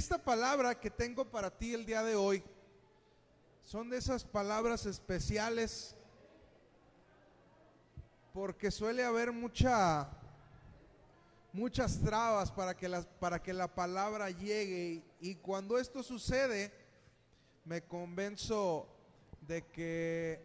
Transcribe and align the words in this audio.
esta 0.00 0.16
palabra 0.16 0.80
que 0.80 0.88
tengo 0.88 1.26
para 1.26 1.50
ti 1.50 1.74
el 1.74 1.84
día 1.84 2.02
de 2.02 2.16
hoy 2.16 2.42
son 3.60 3.90
de 3.90 3.98
esas 3.98 4.24
palabras 4.24 4.86
especiales 4.86 5.94
porque 8.32 8.70
suele 8.70 9.04
haber 9.04 9.30
mucha 9.30 10.08
muchas 11.52 12.00
trabas 12.00 12.50
para 12.50 12.74
que 12.74 12.88
la, 12.88 13.02
para 13.02 13.42
que 13.42 13.52
la 13.52 13.68
palabra 13.68 14.30
llegue 14.30 15.04
y, 15.20 15.32
y 15.32 15.34
cuando 15.34 15.78
esto 15.78 16.02
sucede 16.02 16.72
me 17.66 17.82
convenzo 17.82 18.88
de 19.42 19.66
que 19.66 20.42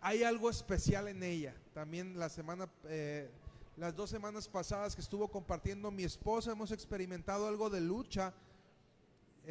hay 0.00 0.24
algo 0.24 0.50
especial 0.50 1.06
en 1.06 1.22
ella. 1.22 1.54
También 1.74 2.18
la 2.18 2.28
semana, 2.28 2.68
eh, 2.86 3.30
las 3.76 3.94
dos 3.94 4.10
semanas 4.10 4.48
pasadas 4.48 4.96
que 4.96 5.00
estuvo 5.00 5.28
compartiendo 5.28 5.92
mi 5.92 6.02
esposa, 6.02 6.50
hemos 6.50 6.72
experimentado 6.72 7.46
algo 7.46 7.70
de 7.70 7.80
lucha 7.80 8.34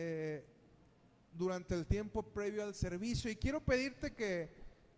eh, 0.02 0.46
durante 1.34 1.76
el 1.76 1.86
tiempo 1.86 2.24
previo 2.24 2.64
al 2.64 2.74
servicio. 2.74 3.30
Y 3.30 3.36
quiero 3.36 3.60
pedirte 3.60 4.14
que, 4.14 4.50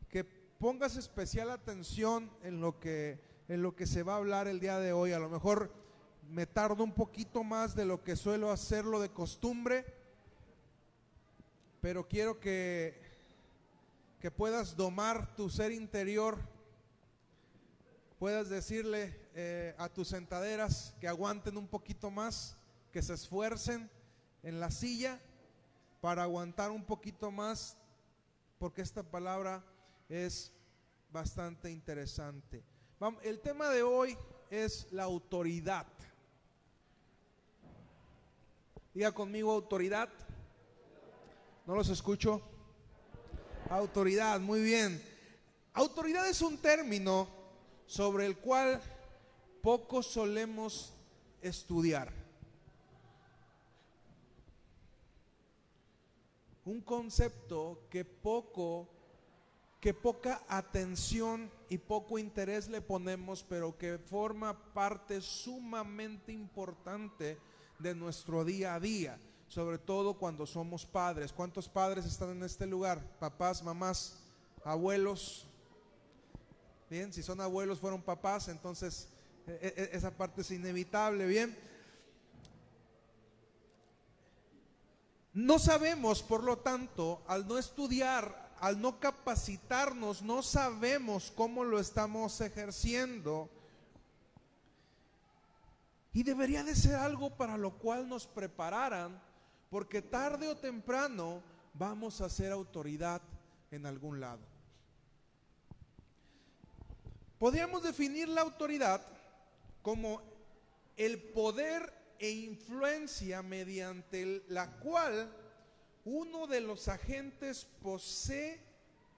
que 0.09 0.23
pongas 0.23 0.95
especial 0.95 1.49
atención 1.49 2.29
en 2.43 2.61
lo, 2.61 2.79
que, 2.79 3.19
en 3.47 3.63
lo 3.63 3.75
que 3.75 3.87
se 3.87 4.03
va 4.03 4.13
a 4.13 4.17
hablar 4.17 4.47
el 4.47 4.59
día 4.59 4.77
de 4.77 4.93
hoy. 4.93 5.11
A 5.11 5.19
lo 5.19 5.29
mejor 5.29 5.73
me 6.29 6.45
tardo 6.45 6.83
un 6.83 6.93
poquito 6.93 7.43
más 7.43 7.75
de 7.75 7.85
lo 7.85 8.03
que 8.03 8.15
suelo 8.15 8.51
hacerlo 8.51 8.99
de 8.99 9.09
costumbre, 9.09 9.85
pero 11.81 12.07
quiero 12.07 12.39
que 12.39 13.02
que 14.21 14.29
puedas 14.29 14.77
domar 14.77 15.35
tu 15.35 15.49
ser 15.49 15.71
interior, 15.71 16.38
puedas 18.19 18.49
decirle 18.49 19.19
eh, 19.33 19.73
a 19.79 19.89
tus 19.89 20.09
sentaderas 20.09 20.93
que 21.02 21.07
aguanten 21.07 21.57
un 21.57 21.67
poquito 21.67 22.11
más, 22.11 22.55
que 22.91 23.02
se 23.02 23.15
esfuercen 23.15 23.89
en 24.44 24.59
la 24.59 24.72
silla 24.72 25.20
para 26.02 26.23
aguantar 26.23 26.72
un 26.72 26.84
poquito 26.84 27.31
más, 27.31 27.78
porque 28.58 28.81
esta 28.81 29.03
palabra 29.03 29.64
es 30.09 30.52
bastante 31.11 31.70
interesante. 31.70 32.64
El 33.23 33.39
tema 33.39 33.70
de 33.70 33.83
hoy 33.83 34.17
es 34.50 34.88
la 34.92 35.03
autoridad. 35.03 35.88
Diga 38.94 39.11
conmigo 39.11 39.52
autoridad. 39.52 40.09
No 41.66 41.76
los 41.76 41.89
escucho. 41.89 42.42
Autoridad, 43.70 44.39
muy 44.39 44.61
bien. 44.61 45.02
Autoridad 45.73 46.28
es 46.28 46.42
un 46.42 46.58
término 46.58 47.28
sobre 47.86 48.26
el 48.26 48.38
cual 48.38 48.81
poco 49.61 50.03
solemos 50.03 50.94
estudiar. 51.42 52.20
Un 56.72 56.80
concepto 56.80 57.86
que 57.89 58.05
poco, 58.05 58.88
que 59.81 59.94
poca 59.94 60.41
atención 60.47 61.52
y 61.67 61.77
poco 61.77 62.17
interés 62.17 62.69
le 62.69 62.80
ponemos, 62.80 63.44
pero 63.44 63.77
que 63.77 63.97
forma 63.97 64.73
parte 64.73 65.19
sumamente 65.19 66.31
importante 66.31 67.38
de 67.77 67.94
nuestro 67.94 68.45
día 68.45 68.75
a 68.75 68.80
día 68.80 69.19
sobre 69.52 69.77
todo 69.77 70.14
cuando 70.14 70.45
somos 70.45 70.86
padres. 70.86 71.33
¿Cuántos 71.33 71.67
padres 71.67 72.05
están 72.05 72.30
en 72.30 72.42
este 72.44 72.66
lugar? 72.66 73.03
Papás, 73.19 73.61
mamás, 73.61 74.17
abuelos. 74.64 75.45
Bien, 76.89 77.11
si 77.11 77.22
son 77.22 77.42
abuelos, 77.42 77.77
fueron 77.77 78.02
papás, 78.02 78.47
entonces 78.47 79.09
e, 79.45 79.52
e, 79.52 79.83
e, 79.83 79.89
esa 79.97 80.11
parte 80.11 80.39
es 80.39 80.52
inevitable, 80.52 81.25
bien. 81.25 81.53
No 85.33 85.59
sabemos, 85.59 86.23
por 86.23 86.43
lo 86.43 86.57
tanto, 86.57 87.21
al 87.27 87.47
no 87.47 87.58
estudiar, 87.58 88.52
al 88.59 88.81
no 88.81 88.99
capacitarnos, 88.99 90.21
no 90.21 90.42
sabemos 90.42 91.31
cómo 91.36 91.64
lo 91.64 91.80
estamos 91.80 92.42
ejerciendo. 92.42 93.49
Y 96.14 96.23
debería 96.23 96.64
de 96.64 96.75
ser 96.75 96.95
algo 96.95 97.30
para 97.37 97.58
lo 97.58 97.77
cual 97.77 98.09
nos 98.09 98.27
prepararan 98.27 99.21
porque 99.70 100.02
tarde 100.02 100.49
o 100.49 100.58
temprano 100.58 101.41
vamos 101.73 102.20
a 102.20 102.30
ser 102.30 102.52
autoridad 102.52 103.21
en 103.71 103.86
algún 103.86 104.20
lado. 104.20 104.41
Podríamos 107.39 107.81
definir 107.81 108.27
la 108.27 108.41
autoridad 108.41 109.02
como 109.81 110.21
el 110.97 111.23
poder 111.23 112.01
e 112.21 112.30
influencia 112.30 113.42
mediante 113.42 114.43
la 114.49 114.77
cual 114.77 115.36
uno 116.05 116.45
de 116.45 116.61
los 116.61 116.87
agentes 116.87 117.65
posee 117.82 118.59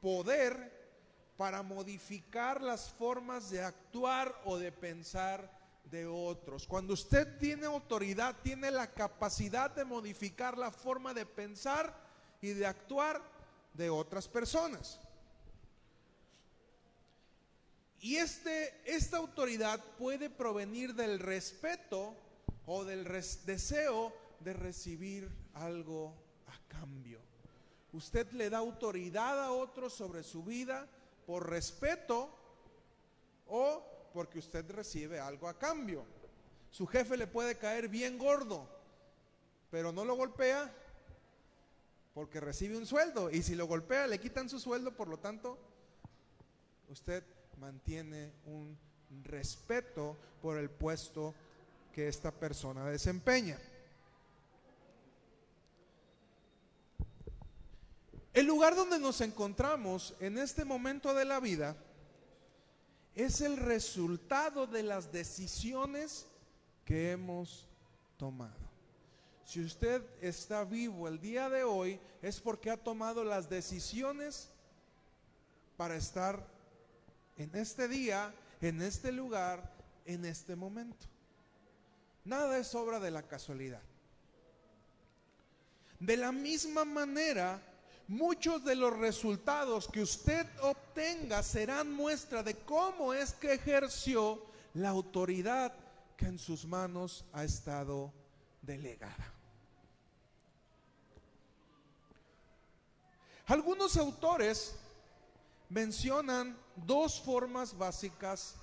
poder 0.01 0.71
para 1.35 1.61
modificar 1.63 2.61
las 2.61 2.89
formas 2.93 3.49
de 3.49 3.61
actuar 3.61 4.33
o 4.45 4.57
de 4.57 4.71
pensar 4.71 5.51
de 5.91 6.05
otros. 6.05 6.65
Cuando 6.65 6.93
usted 6.93 7.37
tiene 7.39 7.65
autoridad, 7.65 8.37
tiene 8.41 8.71
la 8.71 8.87
capacidad 8.87 9.69
de 9.69 9.83
modificar 9.83 10.57
la 10.57 10.71
forma 10.71 11.13
de 11.13 11.25
pensar 11.25 11.93
y 12.41 12.53
de 12.53 12.65
actuar 12.65 13.21
de 13.73 13.89
otras 13.89 14.29
personas. 14.29 14.97
Y 17.99 18.15
este, 18.15 18.81
esta 18.85 19.17
autoridad 19.17 19.83
puede 19.97 20.29
provenir 20.29 20.93
del 20.95 21.19
respeto 21.19 22.15
o 22.65 22.85
del 22.85 23.03
deseo 23.45 24.13
de 24.39 24.53
recibir 24.53 25.29
algo 25.53 26.15
a 26.47 26.67
cambio. 26.67 27.19
Usted 27.91 28.31
le 28.31 28.49
da 28.49 28.57
autoridad 28.57 29.43
a 29.43 29.51
otros 29.51 29.93
sobre 29.93 30.23
su 30.23 30.43
vida 30.43 30.87
por 31.25 31.49
respeto 31.49 32.29
o 33.47 33.83
porque 34.13 34.39
usted 34.39 34.69
recibe 34.71 35.19
algo 35.19 35.47
a 35.47 35.57
cambio. 35.57 36.05
Su 36.69 36.87
jefe 36.87 37.17
le 37.17 37.27
puede 37.27 37.57
caer 37.57 37.87
bien 37.87 38.17
gordo, 38.17 38.67
pero 39.69 39.91
no 39.91 40.05
lo 40.05 40.15
golpea 40.15 40.73
porque 42.13 42.39
recibe 42.39 42.77
un 42.77 42.85
sueldo. 42.85 43.29
Y 43.29 43.43
si 43.43 43.55
lo 43.55 43.67
golpea, 43.67 44.07
le 44.07 44.19
quitan 44.19 44.49
su 44.49 44.59
sueldo, 44.59 44.95
por 44.95 45.07
lo 45.07 45.17
tanto, 45.19 45.57
usted 46.89 47.23
mantiene 47.57 48.33
un 48.45 48.77
respeto 49.23 50.17
por 50.41 50.57
el 50.57 50.69
puesto 50.69 51.33
que 51.93 52.07
esta 52.07 52.31
persona 52.31 52.85
desempeña. 52.85 53.57
El 58.33 58.47
lugar 58.47 58.75
donde 58.75 58.97
nos 58.97 59.21
encontramos 59.21 60.15
en 60.19 60.39
este 60.39 60.65
momento 60.65 61.13
de 61.13 61.23
la 61.23 61.39
vida 61.39 61.77
es 63.13 63.41
el 63.41 63.57
resultado 63.57 64.65
de 64.65 64.81
las 64.81 65.11
decisiones 65.11 66.25
que 66.83 67.11
hemos 67.11 67.67
tomado. 68.17 68.57
Si 69.45 69.63
usted 69.63 70.03
está 70.19 70.63
vivo 70.63 71.07
el 71.07 71.19
día 71.21 71.47
de 71.47 71.63
hoy 71.63 71.99
es 72.23 72.39
porque 72.39 72.71
ha 72.71 72.77
tomado 72.77 73.23
las 73.23 73.49
decisiones 73.49 74.49
para 75.77 75.95
estar 75.95 76.47
en 77.37 77.53
este 77.53 77.87
día, 77.87 78.33
en 78.61 78.81
este 78.81 79.11
lugar, 79.11 79.71
en 80.05 80.25
este 80.25 80.55
momento. 80.55 81.12
Nada 82.25 82.57
es 82.57 82.73
obra 82.73 82.99
de 82.99 83.11
la 83.11 83.23
casualidad. 83.23 83.81
De 85.99 86.17
la 86.17 86.31
misma 86.31 86.85
manera, 86.85 87.61
muchos 88.07 88.63
de 88.63 88.75
los 88.75 88.97
resultados 88.97 89.87
que 89.87 90.01
usted 90.01 90.47
obtenga 90.61 91.43
serán 91.43 91.91
muestra 91.91 92.43
de 92.43 92.55
cómo 92.55 93.13
es 93.13 93.33
que 93.33 93.53
ejerció 93.53 94.41
la 94.73 94.89
autoridad 94.89 95.73
que 96.17 96.25
en 96.25 96.39
sus 96.39 96.65
manos 96.65 97.25
ha 97.33 97.43
estado 97.43 98.13
delegada. 98.61 99.33
Algunos 103.45 103.97
autores 103.97 104.75
mencionan 105.69 106.57
dos 106.75 107.19
formas 107.19 107.77
básicas 107.77 108.55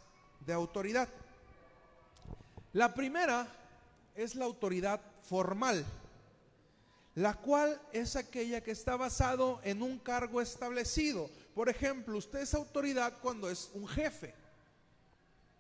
de 0.46 0.52
autoridad. 0.52 1.08
La 2.72 2.94
primera 2.94 3.48
es 4.14 4.34
la 4.34 4.44
autoridad 4.44 5.00
formal 5.22 5.84
la 7.14 7.34
cual 7.34 7.80
es 7.92 8.16
aquella 8.16 8.62
que 8.62 8.70
está 8.70 8.96
basado 8.96 9.60
en 9.64 9.82
un 9.82 9.98
cargo 9.98 10.40
establecido. 10.40 11.28
Por 11.54 11.68
ejemplo, 11.68 12.16
usted 12.16 12.40
es 12.40 12.54
autoridad 12.54 13.18
cuando 13.20 13.50
es 13.50 13.70
un 13.74 13.86
jefe. 13.88 14.34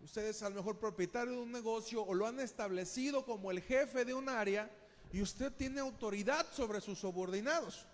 Usted 0.02 0.26
es 0.26 0.42
a 0.42 0.48
lo 0.48 0.56
mejor 0.56 0.78
propietario 0.78 1.34
de 1.34 1.40
un 1.40 1.52
negocio 1.52 2.02
o 2.02 2.14
lo 2.14 2.26
han 2.26 2.40
establecido 2.40 3.24
como 3.26 3.50
el 3.50 3.60
jefe 3.60 4.04
de 4.04 4.14
un 4.14 4.28
área 4.28 4.70
y 5.12 5.20
usted 5.20 5.52
tiene 5.52 5.80
autoridad 5.80 6.46
sobre 6.52 6.80
sus 6.80 6.98
subordinados. 6.98 7.84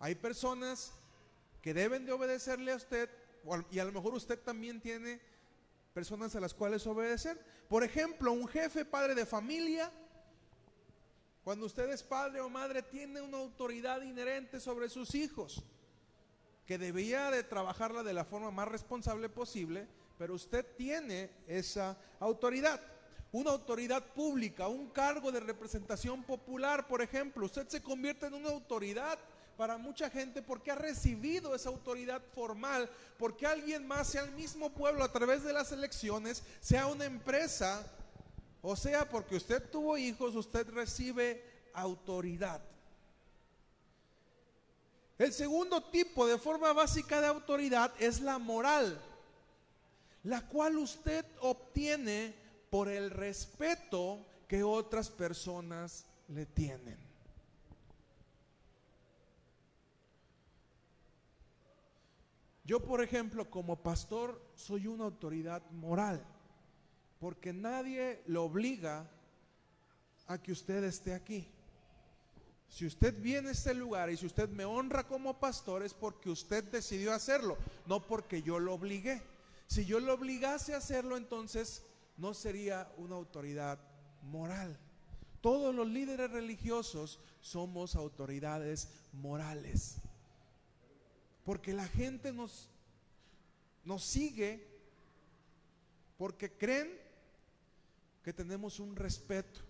Hay 0.00 0.14
personas 0.14 0.92
que 1.62 1.74
deben 1.74 2.04
de 2.06 2.12
obedecerle 2.12 2.72
a 2.72 2.76
usted 2.76 3.08
y 3.70 3.78
a 3.78 3.84
lo 3.84 3.92
mejor 3.92 4.14
usted 4.14 4.38
también 4.40 4.80
tiene 4.80 5.20
personas 5.96 6.36
a 6.36 6.40
las 6.40 6.52
cuales 6.52 6.86
obedecer. 6.86 7.40
Por 7.70 7.82
ejemplo, 7.82 8.30
un 8.30 8.46
jefe, 8.46 8.84
padre 8.84 9.14
de 9.14 9.24
familia, 9.24 9.90
Cuando 11.42 11.64
usted 11.64 11.88
es 11.90 12.02
padre 12.02 12.40
o 12.40 12.50
madre, 12.50 12.82
tiene 12.82 13.22
una 13.22 13.38
autoridad 13.38 14.02
inherente 14.02 14.60
sobre 14.60 14.90
sus 14.90 15.14
hijos, 15.14 15.62
que 16.66 16.76
debía 16.76 17.30
de 17.30 17.44
trabajarla 17.44 18.02
de 18.02 18.12
la 18.12 18.24
forma 18.24 18.50
más 18.50 18.68
responsable 18.68 19.28
posible, 19.30 19.86
pero 20.18 20.34
usted 20.34 20.66
tiene 20.76 21.30
esa 21.46 21.96
autoridad. 22.20 22.80
Una 23.32 23.52
autoridad 23.52 24.12
pública, 24.12 24.68
un 24.68 24.90
cargo 24.90 25.32
de 25.32 25.40
representación 25.40 26.24
popular, 26.24 26.88
por 26.88 27.00
ejemplo, 27.00 27.46
usted 27.46 27.68
se 27.68 27.82
convierte 27.82 28.26
en 28.26 28.34
una 28.34 28.50
autoridad 28.50 29.18
para 29.56 29.78
mucha 29.78 30.10
gente 30.10 30.42
porque 30.42 30.70
ha 30.70 30.74
recibido 30.74 31.54
esa 31.54 31.70
autoridad 31.70 32.22
formal, 32.34 32.90
porque 33.18 33.46
alguien 33.46 33.86
más, 33.86 34.08
sea 34.08 34.22
el 34.22 34.32
mismo 34.32 34.70
pueblo 34.70 35.02
a 35.02 35.12
través 35.12 35.42
de 35.42 35.52
las 35.52 35.72
elecciones, 35.72 36.42
sea 36.60 36.86
una 36.86 37.04
empresa, 37.04 37.86
o 38.62 38.76
sea, 38.76 39.08
porque 39.08 39.36
usted 39.36 39.62
tuvo 39.70 39.96
hijos, 39.96 40.34
usted 40.34 40.68
recibe 40.68 41.42
autoridad. 41.72 42.60
El 45.18 45.32
segundo 45.32 45.82
tipo 45.82 46.26
de 46.26 46.36
forma 46.36 46.72
básica 46.74 47.20
de 47.20 47.28
autoridad 47.28 47.92
es 47.98 48.20
la 48.20 48.38
moral, 48.38 49.00
la 50.24 50.46
cual 50.46 50.76
usted 50.76 51.24
obtiene 51.40 52.34
por 52.68 52.88
el 52.88 53.10
respeto 53.10 54.26
que 54.46 54.62
otras 54.62 55.08
personas 55.08 56.04
le 56.28 56.44
tienen. 56.44 57.05
Yo, 62.66 62.80
por 62.80 63.00
ejemplo, 63.00 63.48
como 63.48 63.76
pastor, 63.76 64.42
soy 64.56 64.88
una 64.88 65.04
autoridad 65.04 65.62
moral 65.70 66.22
porque 67.18 67.52
nadie 67.52 68.22
lo 68.26 68.44
obliga 68.44 69.08
a 70.26 70.42
que 70.42 70.52
usted 70.52 70.84
esté 70.84 71.14
aquí. 71.14 71.48
Si 72.68 72.84
usted 72.84 73.20
viene 73.22 73.48
a 73.48 73.52
este 73.52 73.72
lugar 73.72 74.10
y 74.10 74.16
si 74.16 74.26
usted 74.26 74.48
me 74.48 74.64
honra 74.64 75.06
como 75.06 75.38
pastor 75.38 75.84
es 75.84 75.94
porque 75.94 76.28
usted 76.28 76.64
decidió 76.64 77.12
hacerlo, 77.12 77.56
no 77.86 78.02
porque 78.02 78.42
yo 78.42 78.58
lo 78.58 78.74
obligué. 78.74 79.22
Si 79.68 79.86
yo 79.86 80.00
lo 80.00 80.14
obligase 80.14 80.74
a 80.74 80.78
hacerlo, 80.78 81.16
entonces 81.16 81.84
no 82.16 82.34
sería 82.34 82.92
una 82.96 83.14
autoridad 83.14 83.78
moral. 84.22 84.76
Todos 85.40 85.74
los 85.74 85.86
líderes 85.86 86.30
religiosos 86.30 87.20
somos 87.40 87.94
autoridades 87.94 88.88
morales. 89.12 89.98
Porque 91.46 91.72
la 91.72 91.86
gente 91.86 92.32
nos, 92.32 92.68
nos 93.84 94.04
sigue 94.04 94.66
porque 96.18 96.50
creen 96.52 96.90
que 98.22 98.32
tenemos 98.32 98.80
un 98.80 98.96
respeto 98.96 99.60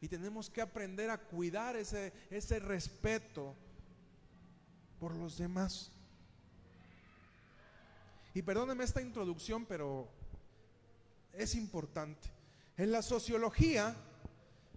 y 0.00 0.08
tenemos 0.08 0.50
que 0.50 0.60
aprender 0.60 1.10
a 1.10 1.18
cuidar 1.18 1.76
ese, 1.76 2.12
ese 2.28 2.58
respeto 2.58 3.54
por 4.98 5.14
los 5.14 5.38
demás. 5.38 5.92
Y 8.34 8.42
perdóneme 8.42 8.82
esta 8.82 9.00
introducción, 9.00 9.64
pero 9.64 10.08
es 11.32 11.54
importante. 11.54 12.28
En 12.76 12.90
la 12.90 13.02
sociología 13.02 13.94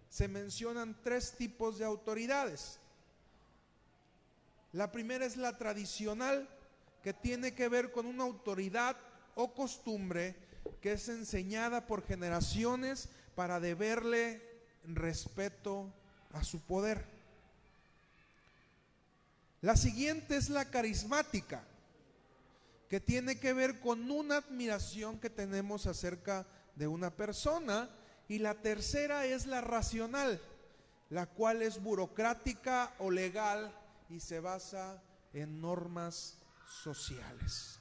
se 0.10 0.28
mencionan 0.28 0.96
tres 1.02 1.36
tipos 1.38 1.80
de 1.80 1.86
autoridades. 1.86 2.80
La 4.76 4.92
primera 4.92 5.26
es 5.26 5.38
la 5.38 5.58
tradicional, 5.58 6.50
que 7.02 7.14
tiene 7.14 7.56
que 7.56 7.70
ver 7.70 7.94
con 7.94 8.06
una 8.06 8.26
autoridad 8.26 8.98
o 9.34 9.54
costumbre 9.54 10.36
que 10.82 10.92
es 10.92 11.08
enseñada 11.08 11.88
por 11.88 12.06
generaciones 12.06 13.08
para 13.36 13.62
deberle 13.62 14.42
respeto 14.84 15.94
a 16.34 16.44
su 16.44 16.60
poder. 16.60 17.06
La 19.62 19.78
siguiente 19.78 20.36
es 20.36 20.50
la 20.50 20.66
carismática, 20.66 21.64
que 22.90 23.00
tiene 23.00 23.40
que 23.40 23.54
ver 23.54 23.80
con 23.80 24.12
una 24.12 24.40
admiración 24.40 25.20
que 25.20 25.30
tenemos 25.30 25.88
acerca 25.88 26.46
de 26.76 26.88
una 26.88 27.12
persona. 27.12 27.90
Y 28.28 28.40
la 28.40 28.56
tercera 28.56 29.26
es 29.26 29.46
la 29.46 29.62
racional, 29.62 30.42
la 31.10 31.28
cual 31.28 31.62
es 31.62 31.82
burocrática 31.82 32.94
o 33.00 33.10
legal 33.10 33.74
y 34.10 34.20
se 34.20 34.40
basa 34.40 35.02
en 35.34 35.62
normas 35.62 36.38
sociales. 36.84 37.80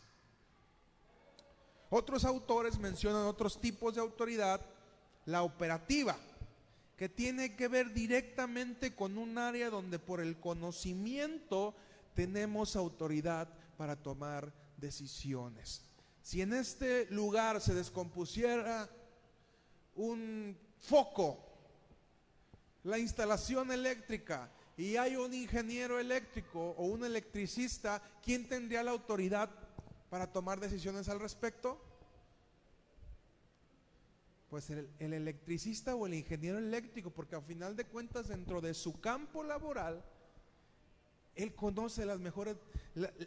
Otros 1.90 2.24
autores 2.24 2.78
mencionan 2.78 3.26
otros 3.26 3.60
tipos 3.60 3.94
de 3.94 4.00
autoridad, 4.00 4.60
la 5.26 5.42
operativa, 5.42 6.16
que 6.96 7.08
tiene 7.08 7.56
que 7.56 7.68
ver 7.68 7.92
directamente 7.92 8.94
con 8.94 9.18
un 9.18 9.38
área 9.38 9.70
donde 9.70 9.98
por 9.98 10.20
el 10.20 10.38
conocimiento 10.40 11.74
tenemos 12.14 12.76
autoridad 12.76 13.48
para 13.76 13.96
tomar 13.96 14.52
decisiones. 14.76 15.82
Si 16.22 16.40
en 16.40 16.52
este 16.52 17.06
lugar 17.10 17.60
se 17.60 17.74
descompusiera 17.74 18.88
un 19.94 20.56
foco, 20.80 21.38
la 22.84 22.98
instalación 22.98 23.72
eléctrica, 23.72 24.50
y 24.76 24.96
hay 24.96 25.16
un 25.16 25.32
ingeniero 25.32 26.00
eléctrico 26.00 26.74
o 26.76 26.86
un 26.86 27.04
electricista, 27.04 28.02
¿quién 28.22 28.48
tendría 28.48 28.82
la 28.82 28.90
autoridad 28.90 29.48
para 30.10 30.32
tomar 30.32 30.58
decisiones 30.58 31.08
al 31.08 31.20
respecto? 31.20 31.80
Pues 34.50 34.70
el, 34.70 34.88
electricista 34.98 35.94
o 35.94 36.06
el 36.06 36.14
ingeniero 36.14 36.58
eléctrico, 36.58 37.10
porque 37.10 37.36
al 37.36 37.44
final 37.44 37.76
de 37.76 37.86
cuentas 37.86 38.28
dentro 38.28 38.60
de 38.60 38.74
su 38.74 39.00
campo 39.00 39.44
laboral, 39.44 40.04
él 41.36 41.54
conoce 41.54 42.04
las 42.04 42.18
mejores, 42.18 42.56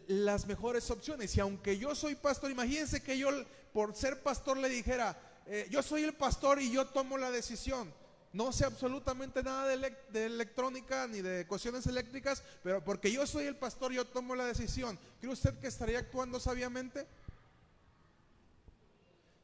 las 0.06 0.46
mejores 0.46 0.90
opciones. 0.90 1.34
Y 1.36 1.40
aunque 1.40 1.78
yo 1.78 1.94
soy 1.94 2.14
pastor, 2.14 2.50
imagínense 2.50 3.02
que 3.02 3.18
yo 3.18 3.28
por 3.72 3.94
ser 3.94 4.22
pastor 4.22 4.58
le 4.58 4.68
dijera, 4.68 5.18
eh, 5.46 5.66
yo 5.70 5.82
soy 5.82 6.04
el 6.04 6.14
pastor 6.14 6.60
y 6.60 6.70
yo 6.70 6.86
tomo 6.86 7.16
la 7.16 7.30
decisión 7.30 7.92
no 8.38 8.52
sé 8.52 8.64
absolutamente 8.64 9.42
nada 9.42 9.66
de, 9.66 10.24
electrónica 10.24 11.08
ni 11.08 11.20
de 11.20 11.44
cuestiones 11.48 11.84
eléctricas, 11.88 12.44
pero 12.62 12.84
porque 12.84 13.10
yo 13.10 13.26
soy 13.26 13.46
el 13.46 13.56
pastor, 13.56 13.90
yo 13.90 14.06
tomo 14.06 14.36
la 14.36 14.46
decisión. 14.46 14.96
¿Cree 15.18 15.32
usted 15.32 15.58
que 15.58 15.66
estaría 15.66 15.98
actuando 15.98 16.38
sabiamente? 16.38 17.04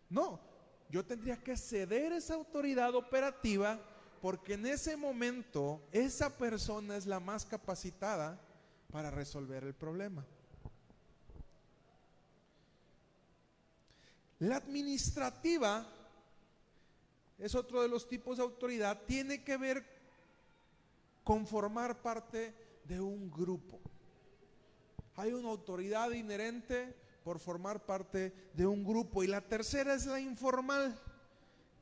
No, 0.08 0.38
yo 0.90 1.04
tendría 1.04 1.42
que 1.42 1.56
ceder 1.56 2.12
esa 2.12 2.34
autoridad 2.34 2.94
operativa 2.94 3.80
porque 4.22 4.54
en 4.54 4.64
ese 4.64 4.96
momento 4.96 5.82
esa 5.90 6.30
persona 6.30 6.96
es 6.96 7.04
la 7.04 7.18
más 7.18 7.44
capacitada 7.44 8.40
para 8.92 9.10
resolver 9.10 9.64
el 9.64 9.74
problema. 9.74 10.24
La 14.38 14.58
administrativa 14.58 15.84
es 17.38 17.54
otro 17.54 17.82
de 17.82 17.88
los 17.88 18.08
tipos 18.08 18.36
de 18.36 18.42
autoridad, 18.42 19.02
tiene 19.06 19.42
que 19.42 19.56
ver 19.56 19.84
con 21.22 21.46
formar 21.46 22.00
parte 22.00 22.54
de 22.84 23.00
un 23.00 23.30
grupo. 23.30 23.80
Hay 25.16 25.32
una 25.32 25.48
autoridad 25.48 26.10
inherente 26.10 26.94
por 27.24 27.38
formar 27.38 27.84
parte 27.84 28.50
de 28.52 28.66
un 28.66 28.84
grupo. 28.84 29.24
Y 29.24 29.26
la 29.26 29.40
tercera 29.40 29.94
es 29.94 30.06
la 30.06 30.20
informal, 30.20 30.96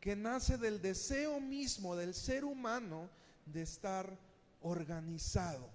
que 0.00 0.14
nace 0.16 0.56
del 0.56 0.80
deseo 0.80 1.40
mismo 1.40 1.96
del 1.96 2.14
ser 2.14 2.44
humano 2.44 3.10
de 3.46 3.62
estar 3.62 4.18
organizado. 4.62 5.68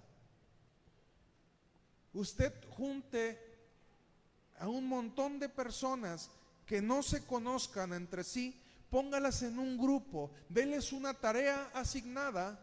Usted 2.13 2.53
junte 2.71 3.39
a 4.59 4.67
un 4.67 4.87
montón 4.87 5.39
de 5.39 5.49
personas 5.49 6.29
que 6.65 6.81
no 6.81 7.03
se 7.03 7.25
conozcan 7.25 7.93
entre 7.93 8.23
sí 8.23 8.59
póngalas 8.89 9.41
en 9.43 9.59
un 9.59 9.77
grupo, 9.77 10.31
denles 10.49 10.93
una 10.93 11.13
tarea 11.13 11.69
asignada 11.73 12.59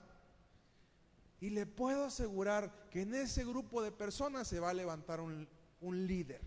y 1.41 1.51
le 1.51 1.67
puedo 1.67 2.05
asegurar 2.05 2.89
que 2.91 3.03
en 3.03 3.15
ese 3.15 3.45
grupo 3.45 3.83
de 3.83 3.93
personas 3.93 4.49
se 4.49 4.61
va 4.61 4.71
a 4.71 4.75
levantar 4.75 5.21
un, 5.21 5.47
un 5.81 6.07
líder, 6.07 6.41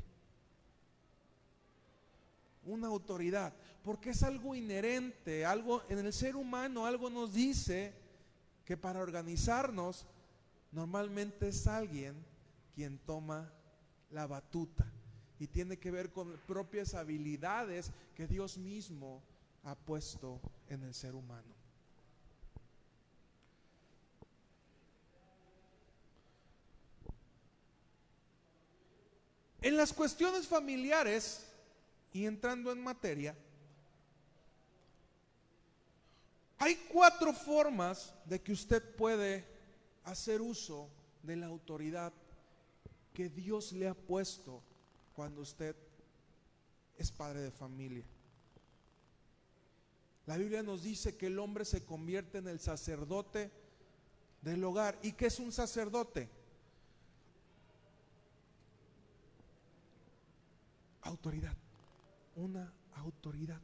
una 2.65 2.87
autoridad, 2.87 3.53
porque 3.83 4.09
es 4.09 4.23
algo 4.23 4.55
inherente, 4.55 5.45
algo 5.45 5.83
en 5.89 5.99
el 5.99 6.11
ser 6.11 6.35
humano, 6.35 6.85
algo 6.85 7.09
nos 7.09 7.33
dice 7.33 7.93
que 8.65 8.75
para 8.75 8.99
organizarnos 8.99 10.05
normalmente 10.71 11.49
es 11.49 11.67
alguien 11.67 12.15
quien 12.75 12.97
toma 12.99 13.51
la 14.11 14.27
batuta 14.27 14.91
y 15.39 15.47
tiene 15.47 15.77
que 15.77 15.91
ver 15.91 16.11
con 16.11 16.37
propias 16.47 16.93
habilidades 16.93 17.91
que 18.15 18.27
Dios 18.27 18.57
mismo 18.57 19.21
ha 19.67 19.75
puesto 19.75 20.39
en 20.69 20.81
el 20.83 20.93
ser 20.93 21.13
humano. 21.13 21.53
En 29.61 29.75
las 29.75 29.91
cuestiones 29.91 30.47
familiares, 30.47 31.45
y 32.13 32.25
entrando 32.25 32.71
en 32.71 32.81
materia, 32.81 33.35
Hay 36.59 36.75
cuatro 36.91 37.33
formas 37.33 38.13
de 38.25 38.41
que 38.41 38.51
usted 38.51 38.83
puede 38.95 39.45
hacer 40.03 40.41
uso 40.41 40.89
de 41.21 41.35
la 41.35 41.45
autoridad 41.45 42.11
que 43.13 43.29
Dios 43.29 43.73
le 43.73 43.87
ha 43.87 43.93
puesto 43.93 44.63
cuando 45.13 45.41
usted 45.41 45.75
es 46.97 47.11
padre 47.11 47.41
de 47.41 47.51
familia. 47.51 48.03
La 50.27 50.37
Biblia 50.37 50.61
nos 50.61 50.83
dice 50.83 51.15
que 51.15 51.27
el 51.27 51.39
hombre 51.39 51.63
se 51.63 51.85
convierte 51.85 52.39
en 52.39 52.49
el 52.49 52.59
sacerdote 52.59 53.49
del 54.41 54.61
hogar. 54.65 54.99
¿Y 55.01 55.13
qué 55.13 55.27
es 55.27 55.39
un 55.39 55.53
sacerdote? 55.53 56.29
Autoridad. 61.01 61.55
Una 62.35 62.73
autoridad. 62.95 63.61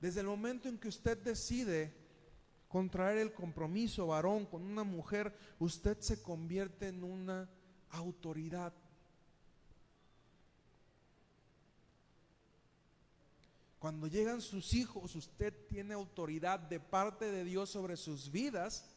Desde 0.00 0.20
el 0.20 0.26
momento 0.26 0.70
en 0.70 0.78
que 0.78 0.88
usted 0.88 1.18
decide 1.18 1.92
contraer 2.66 3.18
el 3.18 3.34
compromiso 3.34 4.06
varón 4.06 4.46
con 4.46 4.62
una 4.62 4.84
mujer, 4.84 5.36
usted 5.58 6.00
se 6.00 6.22
convierte 6.22 6.88
en 6.88 7.04
una 7.04 7.50
autoridad. 7.90 8.72
Cuando 13.78 14.08
llegan 14.08 14.40
sus 14.40 14.74
hijos, 14.74 15.14
usted 15.14 15.54
tiene 15.68 15.94
autoridad 15.94 16.58
de 16.58 16.80
parte 16.80 17.30
de 17.30 17.44
Dios 17.44 17.70
sobre 17.70 17.96
sus 17.96 18.30
vidas. 18.30 18.90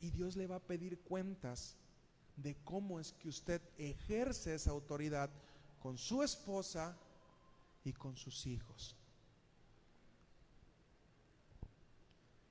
Y 0.00 0.10
Dios 0.10 0.36
le 0.36 0.46
va 0.46 0.56
a 0.56 0.66
pedir 0.66 1.00
cuentas 1.00 1.76
de 2.36 2.54
cómo 2.62 3.00
es 3.00 3.12
que 3.12 3.28
usted 3.28 3.60
ejerce 3.76 4.54
esa 4.54 4.70
autoridad 4.70 5.30
con 5.80 5.98
su 5.98 6.22
esposa 6.22 6.96
y 7.82 7.92
con 7.92 8.16
sus 8.16 8.46
hijos. 8.46 8.94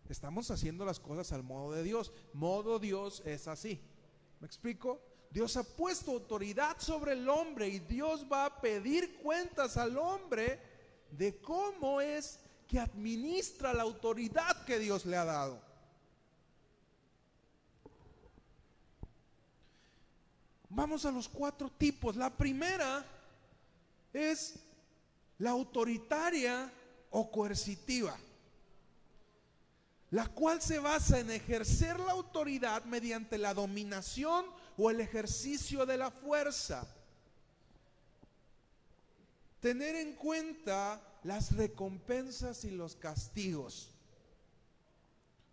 Estamos 0.10 0.52
haciendo 0.52 0.86
las 0.86 1.00
cosas 1.00 1.32
al 1.32 1.44
modo 1.44 1.72
de 1.72 1.84
Dios. 1.84 2.12
Modo 2.34 2.78
Dios 2.78 3.24
es 3.26 3.48
así. 3.48 3.82
¿Me 4.40 4.48
explico? 4.48 5.02
Dios 5.36 5.58
ha 5.58 5.64
puesto 5.64 6.12
autoridad 6.12 6.80
sobre 6.80 7.12
el 7.12 7.28
hombre 7.28 7.68
y 7.68 7.80
Dios 7.80 8.26
va 8.32 8.46
a 8.46 8.62
pedir 8.62 9.18
cuentas 9.18 9.76
al 9.76 9.98
hombre 9.98 10.62
de 11.12 11.42
cómo 11.42 12.00
es 12.00 12.40
que 12.66 12.80
administra 12.80 13.74
la 13.74 13.84
autoridad 13.84 14.64
que 14.64 14.80
Dios 14.80 15.06
le 15.06 15.18
ha 15.18 15.26
dado. 15.26 15.62
Vamos 20.70 21.06
a 21.06 21.12
los 21.12 21.28
cuatro 21.28 21.70
tipos. 21.70 22.16
La 22.16 22.30
primera 22.30 23.06
es 24.14 24.56
la 25.38 25.50
autoritaria 25.50 26.72
o 27.10 27.30
coercitiva, 27.30 28.18
la 30.12 30.28
cual 30.28 30.62
se 30.62 30.80
basa 30.80 31.20
en 31.20 31.30
ejercer 31.30 32.00
la 32.00 32.14
autoridad 32.14 32.86
mediante 32.86 33.38
la 33.38 33.54
dominación 33.54 34.46
o 34.78 34.90
el 34.90 35.02
ejercicio 35.02 35.86
de 35.86 35.98
la 35.98 36.12
fuerza. 36.12 36.88
Tener 39.62 39.96
en 39.96 40.14
cuenta 40.16 41.02
las 41.24 41.56
recompensas 41.56 42.66
y 42.66 42.72
los 42.72 42.96
castigos. 42.96 43.90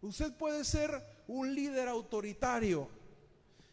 Usted 0.02 0.32
puede 0.34 0.64
ser 0.64 1.02
un 1.28 1.54
líder 1.54 1.88
autoritario 1.88 2.88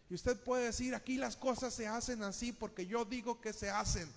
y 0.10 0.16
usted 0.16 0.40
puede 0.40 0.66
decir, 0.66 0.96
aquí 0.96 1.18
las 1.18 1.36
cosas 1.36 1.74
se 1.74 1.88
hacen 1.88 2.24
así 2.24 2.52
porque 2.52 2.86
yo 2.86 3.06
digo 3.06 3.42
que 3.42 3.52
se 3.52 3.70
hacen. 3.70 4.10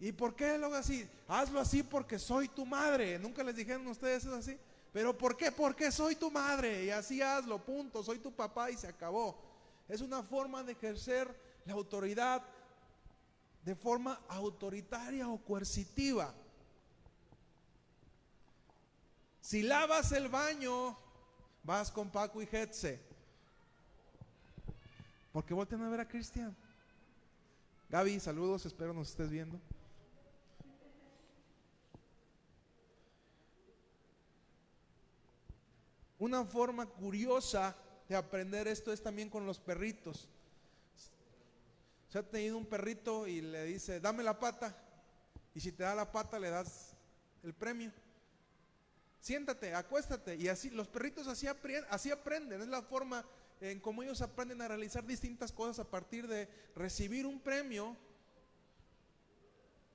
¿Y 0.00 0.12
por 0.12 0.36
qué 0.36 0.58
lo 0.58 0.66
hago 0.66 0.74
así? 0.74 1.08
Hazlo 1.26 1.60
así 1.60 1.82
porque 1.82 2.18
soy 2.18 2.48
tu 2.48 2.66
madre. 2.66 3.18
Nunca 3.18 3.42
les 3.42 3.56
dijeron 3.56 3.86
ustedes 3.86 4.24
eso 4.24 4.34
así. 4.34 4.58
Pero 4.94 5.18
¿por 5.18 5.36
qué? 5.36 5.50
Porque 5.50 5.90
soy 5.90 6.14
tu 6.14 6.30
madre 6.30 6.84
y 6.84 6.90
así 6.90 7.20
hazlo, 7.20 7.58
punto. 7.58 8.04
Soy 8.04 8.20
tu 8.20 8.32
papá 8.32 8.70
y 8.70 8.76
se 8.76 8.86
acabó. 8.86 9.36
Es 9.88 10.00
una 10.00 10.22
forma 10.22 10.62
de 10.62 10.70
ejercer 10.70 11.36
la 11.64 11.72
autoridad 11.72 12.44
de 13.64 13.74
forma 13.74 14.20
autoritaria 14.28 15.28
o 15.28 15.38
coercitiva. 15.38 16.32
Si 19.40 19.64
lavas 19.64 20.12
el 20.12 20.28
baño, 20.28 20.96
vas 21.64 21.90
con 21.90 22.08
Paco 22.08 22.40
y 22.40 22.48
Hetze. 22.50 23.00
¿Por 25.32 25.44
qué 25.44 25.54
voltean 25.54 25.82
a 25.82 25.88
ver 25.88 26.02
a 26.02 26.08
Cristian? 26.08 26.56
Gaby, 27.88 28.20
saludos, 28.20 28.64
espero 28.64 28.94
nos 28.94 29.10
estés 29.10 29.28
viendo. 29.28 29.58
Una 36.18 36.44
forma 36.44 36.86
curiosa 36.86 37.76
de 38.08 38.16
aprender 38.16 38.68
esto 38.68 38.92
es 38.92 39.02
también 39.02 39.30
con 39.30 39.46
los 39.46 39.58
perritos. 39.58 40.28
Se 42.08 42.18
ha 42.18 42.22
tenido 42.22 42.56
un 42.56 42.66
perrito 42.66 43.26
y 43.26 43.40
le 43.40 43.64
dice, 43.64 43.98
dame 43.98 44.22
la 44.22 44.38
pata. 44.38 44.76
Y 45.54 45.60
si 45.60 45.72
te 45.72 45.82
da 45.82 45.94
la 45.94 46.10
pata, 46.10 46.38
le 46.38 46.50
das 46.50 46.94
el 47.42 47.52
premio. 47.54 47.92
Siéntate, 49.20 49.74
acuéstate. 49.74 50.36
Y 50.36 50.48
así, 50.48 50.70
los 50.70 50.86
perritos 50.86 51.26
así, 51.26 51.48
aprenden. 52.10 52.60
Es 52.62 52.68
la 52.68 52.82
forma 52.82 53.24
en 53.60 53.80
cómo 53.80 54.02
ellos 54.02 54.20
aprenden 54.20 54.60
a 54.62 54.68
realizar 54.68 55.04
distintas 55.04 55.50
cosas 55.50 55.78
a 55.78 55.90
partir 55.90 56.28
de 56.28 56.48
recibir 56.76 57.26
un 57.26 57.40
premio 57.40 57.96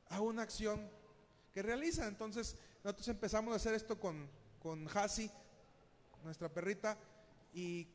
a 0.10 0.20
una 0.20 0.42
acción 0.42 0.90
que 1.54 1.62
realiza. 1.62 2.08
Entonces, 2.08 2.58
nosotros 2.84 3.08
empezamos 3.08 3.54
a 3.54 3.58
hacer 3.58 3.76
esto 3.76 4.00
con, 4.00 4.28
con 4.62 4.88
nuestra 6.24 6.50
perrita, 6.50 6.98
y 7.54 7.88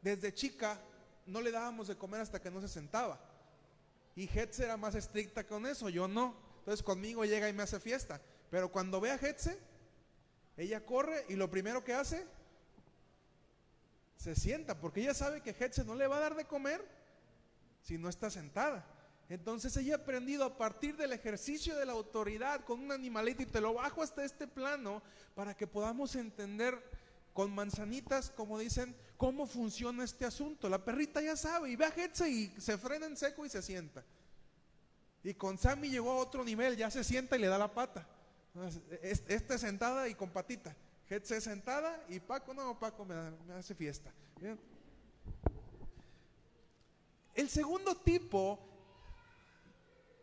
desde 0.00 0.34
chica 0.34 0.80
no 1.26 1.40
le 1.40 1.50
dábamos 1.50 1.88
de 1.88 1.96
comer 1.96 2.20
hasta 2.20 2.40
que 2.40 2.50
no 2.50 2.60
se 2.60 2.68
sentaba. 2.68 3.20
Y 4.14 4.28
Hetze 4.28 4.64
era 4.64 4.76
más 4.76 4.94
estricta 4.94 5.46
con 5.46 5.66
eso, 5.66 5.88
yo 5.88 6.08
no. 6.08 6.36
Entonces 6.58 6.82
conmigo 6.82 7.24
llega 7.24 7.48
y 7.48 7.52
me 7.52 7.62
hace 7.62 7.80
fiesta. 7.80 8.20
Pero 8.50 8.70
cuando 8.70 9.00
ve 9.00 9.10
a 9.10 9.16
Hetze, 9.16 9.58
ella 10.56 10.84
corre 10.84 11.24
y 11.28 11.34
lo 11.34 11.50
primero 11.50 11.82
que 11.82 11.94
hace, 11.94 12.26
se 14.16 14.34
sienta, 14.34 14.78
porque 14.78 15.00
ella 15.00 15.14
sabe 15.14 15.40
que 15.40 15.56
Hetze 15.58 15.84
no 15.84 15.94
le 15.94 16.06
va 16.06 16.18
a 16.18 16.20
dar 16.20 16.36
de 16.36 16.44
comer 16.44 16.86
si 17.80 17.98
no 17.98 18.08
está 18.08 18.30
sentada. 18.30 18.86
Entonces 19.28 19.76
ella 19.76 19.94
ha 19.94 19.98
aprendido 19.98 20.44
a 20.44 20.58
partir 20.58 20.96
del 20.96 21.12
ejercicio 21.12 21.74
de 21.76 21.86
la 21.86 21.92
autoridad 21.92 22.64
con 22.64 22.80
un 22.80 22.92
animalito 22.92 23.42
y 23.42 23.46
te 23.46 23.60
lo 23.60 23.74
bajo 23.74 24.02
hasta 24.02 24.24
este 24.24 24.46
plano 24.46 25.02
para 25.34 25.56
que 25.56 25.66
podamos 25.66 26.14
entender 26.16 26.78
con 27.32 27.54
manzanitas, 27.54 28.30
como 28.30 28.58
dicen, 28.58 28.94
cómo 29.16 29.46
funciona 29.46 30.04
este 30.04 30.24
asunto. 30.24 30.68
La 30.68 30.84
perrita 30.84 31.22
ya 31.22 31.36
sabe 31.36 31.70
y 31.70 31.76
ve 31.76 31.86
a 31.86 31.94
Hetze 31.94 32.28
y 32.28 32.48
se 32.58 32.76
frena 32.76 33.06
en 33.06 33.16
seco 33.16 33.46
y 33.46 33.48
se 33.48 33.62
sienta. 33.62 34.04
Y 35.24 35.34
con 35.34 35.56
Sammy 35.56 35.88
llegó 35.88 36.10
a 36.10 36.16
otro 36.16 36.44
nivel, 36.44 36.76
ya 36.76 36.90
se 36.90 37.04
sienta 37.04 37.36
y 37.36 37.40
le 37.40 37.46
da 37.46 37.58
la 37.58 37.72
pata. 37.72 38.06
Este 39.02 39.58
sentada 39.58 40.08
y 40.08 40.14
con 40.14 40.30
patita. 40.30 40.74
Hetze 41.08 41.40
sentada 41.40 42.04
y 42.08 42.20
Paco, 42.20 42.52
no, 42.52 42.78
Paco 42.78 43.04
me, 43.04 43.14
hace 43.54 43.74
fiesta. 43.74 44.12
El 47.34 47.48
segundo 47.48 47.94
tipo 47.94 48.58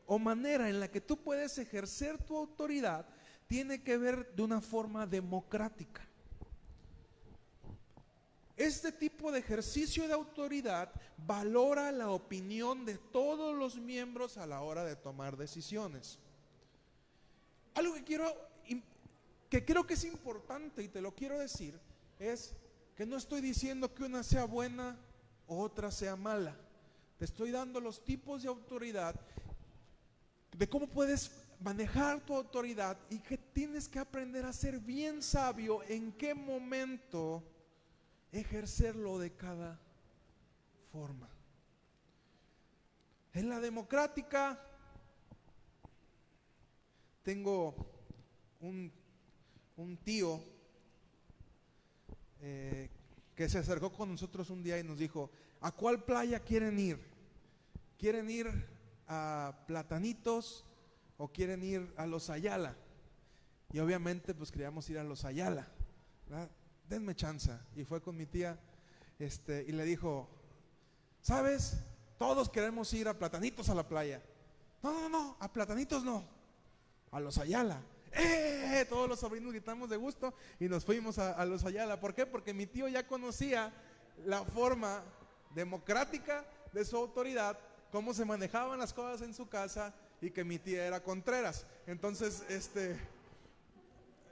o 0.06 0.20
manera 0.20 0.70
en 0.70 0.80
la 0.80 0.90
que 0.90 1.02
tú 1.02 1.18
puedes 1.18 1.58
ejercer 1.58 2.18
tu 2.18 2.36
autoridad 2.36 3.06
tiene 3.48 3.84
que 3.84 3.98
ver 3.98 4.36
de 4.36 4.42
una 4.44 4.60
forma 4.60 5.08
democrática. 5.08 6.09
Este 8.60 8.92
tipo 8.92 9.32
de 9.32 9.40
ejercicio 9.40 10.06
de 10.06 10.14
autoridad 10.14 10.92
valora 11.26 11.94
la 11.94 12.10
opinión 12.10 12.84
de 12.84 12.98
todos 12.98 13.56
los 13.56 13.78
miembros 13.78 14.38
a 14.38 14.46
la 14.46 14.60
hora 14.60 14.84
de 14.84 14.98
tomar 14.98 15.38
decisiones. 15.38 16.20
Algo 17.74 17.94
que 17.94 18.04
quiero 18.04 18.50
que 19.50 19.64
creo 19.64 19.88
que 19.88 19.94
es 19.94 20.04
importante 20.04 20.84
y 20.84 20.90
te 20.90 21.00
lo 21.00 21.16
quiero 21.16 21.40
decir 21.40 21.80
es 22.20 22.54
que 22.98 23.06
no 23.06 23.16
estoy 23.16 23.40
diciendo 23.40 23.96
que 23.96 24.04
una 24.04 24.24
sea 24.24 24.44
buena 24.44 25.00
o 25.48 25.62
otra 25.62 25.90
sea 25.90 26.18
mala. 26.18 26.54
Te 27.18 27.24
estoy 27.24 27.52
dando 27.52 27.80
los 27.80 28.04
tipos 28.04 28.44
de 28.44 28.50
autoridad 28.50 29.16
de 30.58 30.68
cómo 30.68 30.88
puedes 30.88 31.32
manejar 31.62 32.20
tu 32.26 32.36
autoridad 32.36 32.98
y 33.10 33.20
que 33.20 33.38
tienes 33.38 33.88
que 33.88 34.00
aprender 34.00 34.44
a 34.44 34.52
ser 34.52 34.82
bien 34.82 35.24
sabio 35.24 35.82
en 35.84 36.12
qué 36.12 36.36
momento 36.36 37.42
ejercerlo 38.32 39.18
de 39.20 39.32
cada 39.32 39.80
forma. 40.92 41.30
En 43.34 43.50
la 43.50 43.60
democrática 43.60 44.60
tengo 47.24 47.76
un, 48.60 48.92
un 49.78 49.98
tío 49.98 50.42
eh, 52.42 52.90
que 53.36 53.50
se 53.50 53.60
acercó 53.60 53.92
con 53.92 54.10
nosotros 54.10 54.50
un 54.50 54.64
día 54.64 54.80
y 54.80 54.84
nos 54.84 54.98
dijo, 54.98 55.32
¿a 55.62 55.72
cuál 55.72 56.04
playa 56.04 56.40
quieren 56.40 56.80
ir? 56.80 57.00
¿Quieren 57.98 58.30
ir 58.30 58.48
a 59.10 59.54
Platanitos 59.66 60.64
o 61.18 61.28
quieren 61.28 61.64
ir 61.64 61.94
a 61.98 62.06
los 62.06 62.30
Ayala. 62.30 62.78
Y 63.74 63.80
obviamente 63.80 64.34
pues 64.34 64.52
queríamos 64.52 64.90
ir 64.90 64.98
a 65.00 65.04
los 65.04 65.26
Ayala. 65.26 65.68
Denme 66.90 67.16
chance. 67.16 67.52
Y 67.76 67.86
fue 67.86 68.02
con 68.02 68.18
mi 68.18 68.26
tía 68.26 68.60
este, 69.20 69.64
y 69.68 69.72
le 69.72 69.86
dijo, 69.86 70.28
¿sabes? 71.22 71.78
Todos 72.18 72.50
queremos 72.50 72.92
ir 72.94 73.08
a 73.08 73.18
Platanitos 73.18 73.70
a 73.70 73.76
la 73.76 73.88
playa. 73.88 74.22
No, 74.82 74.92
no, 74.92 75.10
no, 75.10 75.38
a 75.40 75.54
Platanitos 75.54 76.04
no. 76.04 76.26
A 77.12 77.20
los 77.20 77.38
Ayala. 77.38 77.80
¡Eh! 78.12 78.86
Todos 78.90 79.08
los 79.08 79.20
sobrinos 79.20 79.52
gritamos 79.52 79.90
de 79.90 79.98
gusto 79.98 80.34
y 80.60 80.68
nos 80.68 80.84
fuimos 80.84 81.20
a, 81.20 81.34
a 81.34 81.46
los 81.46 81.64
Ayala. 81.64 82.00
¿Por 82.00 82.16
qué? 82.16 82.26
Porque 82.26 82.54
mi 82.56 82.66
tío 82.66 82.88
ya 82.88 83.06
conocía 83.06 83.72
la 84.26 84.44
forma 84.44 85.04
democrática 85.54 86.44
de 86.74 86.86
su 86.86 86.98
autoridad, 86.98 87.58
cómo 87.92 88.16
se 88.16 88.26
manejaban 88.26 88.80
las 88.80 88.94
cosas 88.94 89.22
en 89.22 89.34
su 89.34 89.48
casa 89.48 89.94
y 90.22 90.32
que 90.32 90.44
mi 90.44 90.58
tía 90.58 90.88
era 90.88 91.04
Contreras. 91.04 91.66
Entonces, 91.86 92.44
este, 92.50 93.00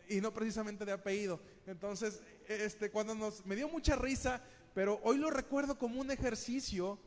y 0.10 0.22
no 0.22 0.34
precisamente 0.34 0.86
de 0.86 0.92
apellido. 0.92 1.40
Entonces, 1.66 2.22
este, 2.48 2.90
cuando 2.90 3.16
nos, 3.16 3.46
me 3.46 3.56
dio 3.56 3.70
mucha 3.70 3.96
risa, 3.96 4.42
pero 4.74 5.00
hoy 5.04 5.18
lo 5.18 5.30
recuerdo 5.30 5.78
como 5.78 6.00
un 6.00 6.12
ejercicio 6.12 7.00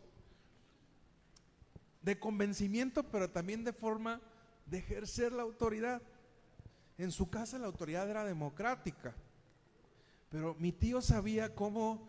de 2.02 2.18
convencimiento, 2.18 3.02
pero 3.04 3.30
también 3.30 3.64
de 3.64 3.72
forma 3.72 4.20
de 4.66 4.78
ejercer 4.78 5.32
la 5.32 5.42
autoridad. 5.42 6.02
En 6.98 7.12
su 7.12 7.30
casa 7.30 7.58
la 7.58 7.66
autoridad 7.66 8.08
era 8.08 8.24
democrática, 8.24 9.14
pero 10.28 10.54
mi 10.58 10.72
tío 10.72 11.00
sabía 11.00 11.54
cómo 11.54 12.06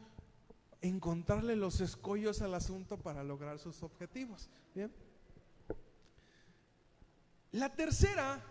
encontrarle 0.81 1.55
los 1.55 1.79
escollos 1.79 2.41
al 2.41 2.55
asunto 2.55 2.98
para 2.98 3.24
lograr 3.24 3.60
sus 3.60 3.83
objetivos. 3.83 4.50
Bien. 4.74 4.91
La 7.51 7.74
tercera 7.75 8.41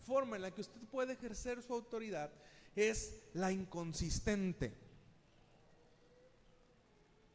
forma 0.00 0.36
en 0.36 0.42
la 0.42 0.50
que 0.50 0.62
usted 0.62 0.80
puede 0.90 1.12
ejercer 1.12 1.62
su 1.62 1.72
autoridad 1.72 2.30
es 2.74 3.14
la 3.34 3.52
inconsistente. 3.52 4.72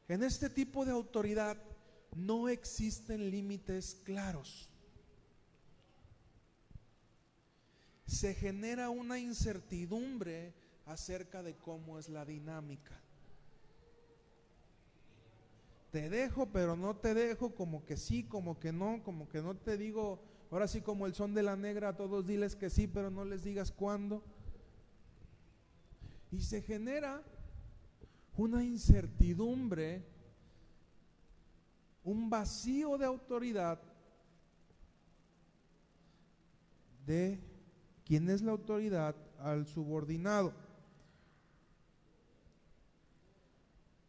En 0.07 0.24
este 0.24 0.50
tipo 0.50 0.86
de 0.86 0.91
autoridad 0.91 1.57
no 2.15 2.48
existen 2.48 3.29
límites 3.29 4.01
claros. 4.03 4.69
Se 8.05 8.34
genera 8.36 8.89
una 8.89 9.17
incertidumbre 9.17 10.53
acerca 10.86 11.41
de 11.41 11.55
cómo 11.55 11.98
es 11.98 12.07
la 12.10 12.24
dinámica. 12.24 13.00
Te 15.91 16.10
dejo, 16.10 16.48
pero 16.48 16.75
no 16.75 16.95
te 16.95 17.13
dejo, 17.13 17.55
como 17.55 17.86
que 17.86 17.98
sí, 17.98 18.24
como 18.24 18.60
que 18.60 18.72
no, 18.72 19.01
como 19.03 19.27
que 19.29 19.41
no 19.41 19.55
te 19.55 19.77
digo 19.77 20.22
Ahora 20.55 20.69
sí 20.69 20.79
como 20.79 21.05
el 21.05 21.13
son 21.13 21.33
de 21.33 21.43
la 21.43 21.57
negra, 21.57 21.89
a 21.89 21.97
todos 21.97 22.25
diles 22.25 22.55
que 22.55 22.69
sí, 22.69 22.88
pero 22.88 23.12
no 23.12 23.25
les 23.25 23.43
digas 23.43 23.74
cuándo. 23.74 24.24
Y 26.31 26.39
se 26.39 26.62
genera 26.62 27.21
una 28.38 28.63
incertidumbre, 28.63 30.05
un 32.05 32.29
vacío 32.29 32.97
de 32.97 33.05
autoridad 33.05 33.81
de 37.05 37.38
quién 38.05 38.29
es 38.29 38.41
la 38.41 38.53
autoridad 38.53 39.13
al 39.39 39.67
subordinado. 39.67 40.53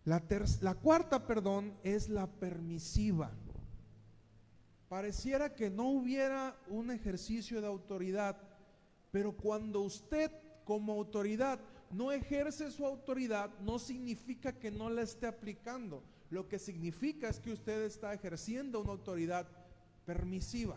La, 0.04 0.22
la 0.60 0.74
cuarta, 0.76 1.26
perdón, 1.26 1.74
es 1.82 2.08
la 2.08 2.28
permisiva. 2.28 3.32
Pareciera 4.88 5.54
que 5.54 5.68
no 5.68 5.88
hubiera 5.88 6.56
un 6.68 6.90
ejercicio 6.90 7.60
de 7.60 7.66
autoridad, 7.66 8.36
pero 9.10 9.32
cuando 9.32 9.80
usted 9.80 10.30
como 10.64 10.92
autoridad 10.92 11.58
no 11.90 12.12
ejerce 12.12 12.70
su 12.70 12.84
autoridad, 12.84 13.50
no 13.60 13.78
significa 13.78 14.52
que 14.52 14.70
no 14.70 14.90
la 14.90 15.02
esté 15.02 15.26
aplicando. 15.26 16.02
Lo 16.30 16.48
que 16.48 16.58
significa 16.58 17.28
es 17.28 17.40
que 17.40 17.52
usted 17.52 17.82
está 17.82 18.12
ejerciendo 18.14 18.80
una 18.80 18.92
autoridad 18.92 19.46
permisiva. 20.04 20.76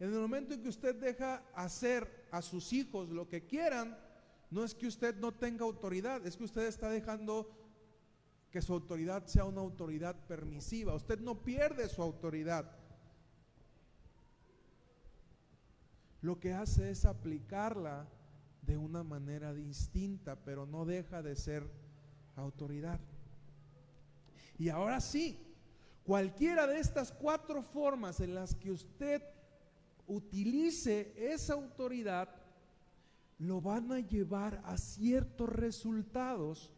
En 0.00 0.12
el 0.12 0.18
momento 0.18 0.54
en 0.54 0.62
que 0.62 0.68
usted 0.68 0.94
deja 0.96 1.42
hacer 1.54 2.26
a 2.30 2.42
sus 2.42 2.72
hijos 2.72 3.08
lo 3.08 3.28
que 3.28 3.46
quieran, 3.46 3.96
no 4.50 4.64
es 4.64 4.74
que 4.74 4.86
usted 4.86 5.16
no 5.16 5.32
tenga 5.32 5.64
autoridad, 5.64 6.26
es 6.26 6.36
que 6.36 6.44
usted 6.44 6.66
está 6.66 6.90
dejando 6.90 7.63
que 8.54 8.62
su 8.62 8.72
autoridad 8.72 9.26
sea 9.26 9.46
una 9.46 9.62
autoridad 9.62 10.14
permisiva. 10.28 10.94
Usted 10.94 11.18
no 11.18 11.42
pierde 11.42 11.88
su 11.88 12.00
autoridad. 12.00 12.70
Lo 16.20 16.38
que 16.38 16.52
hace 16.52 16.90
es 16.92 17.04
aplicarla 17.04 18.06
de 18.62 18.76
una 18.76 19.02
manera 19.02 19.52
distinta, 19.52 20.36
pero 20.36 20.66
no 20.66 20.84
deja 20.84 21.20
de 21.20 21.34
ser 21.34 21.68
autoridad. 22.36 23.00
Y 24.56 24.68
ahora 24.68 25.00
sí, 25.00 25.36
cualquiera 26.04 26.68
de 26.68 26.78
estas 26.78 27.10
cuatro 27.10 27.60
formas 27.60 28.20
en 28.20 28.36
las 28.36 28.54
que 28.54 28.70
usted 28.70 29.20
utilice 30.06 31.12
esa 31.16 31.54
autoridad, 31.54 32.28
lo 33.36 33.60
van 33.60 33.90
a 33.90 33.98
llevar 33.98 34.62
a 34.64 34.78
ciertos 34.78 35.48
resultados 35.48 36.72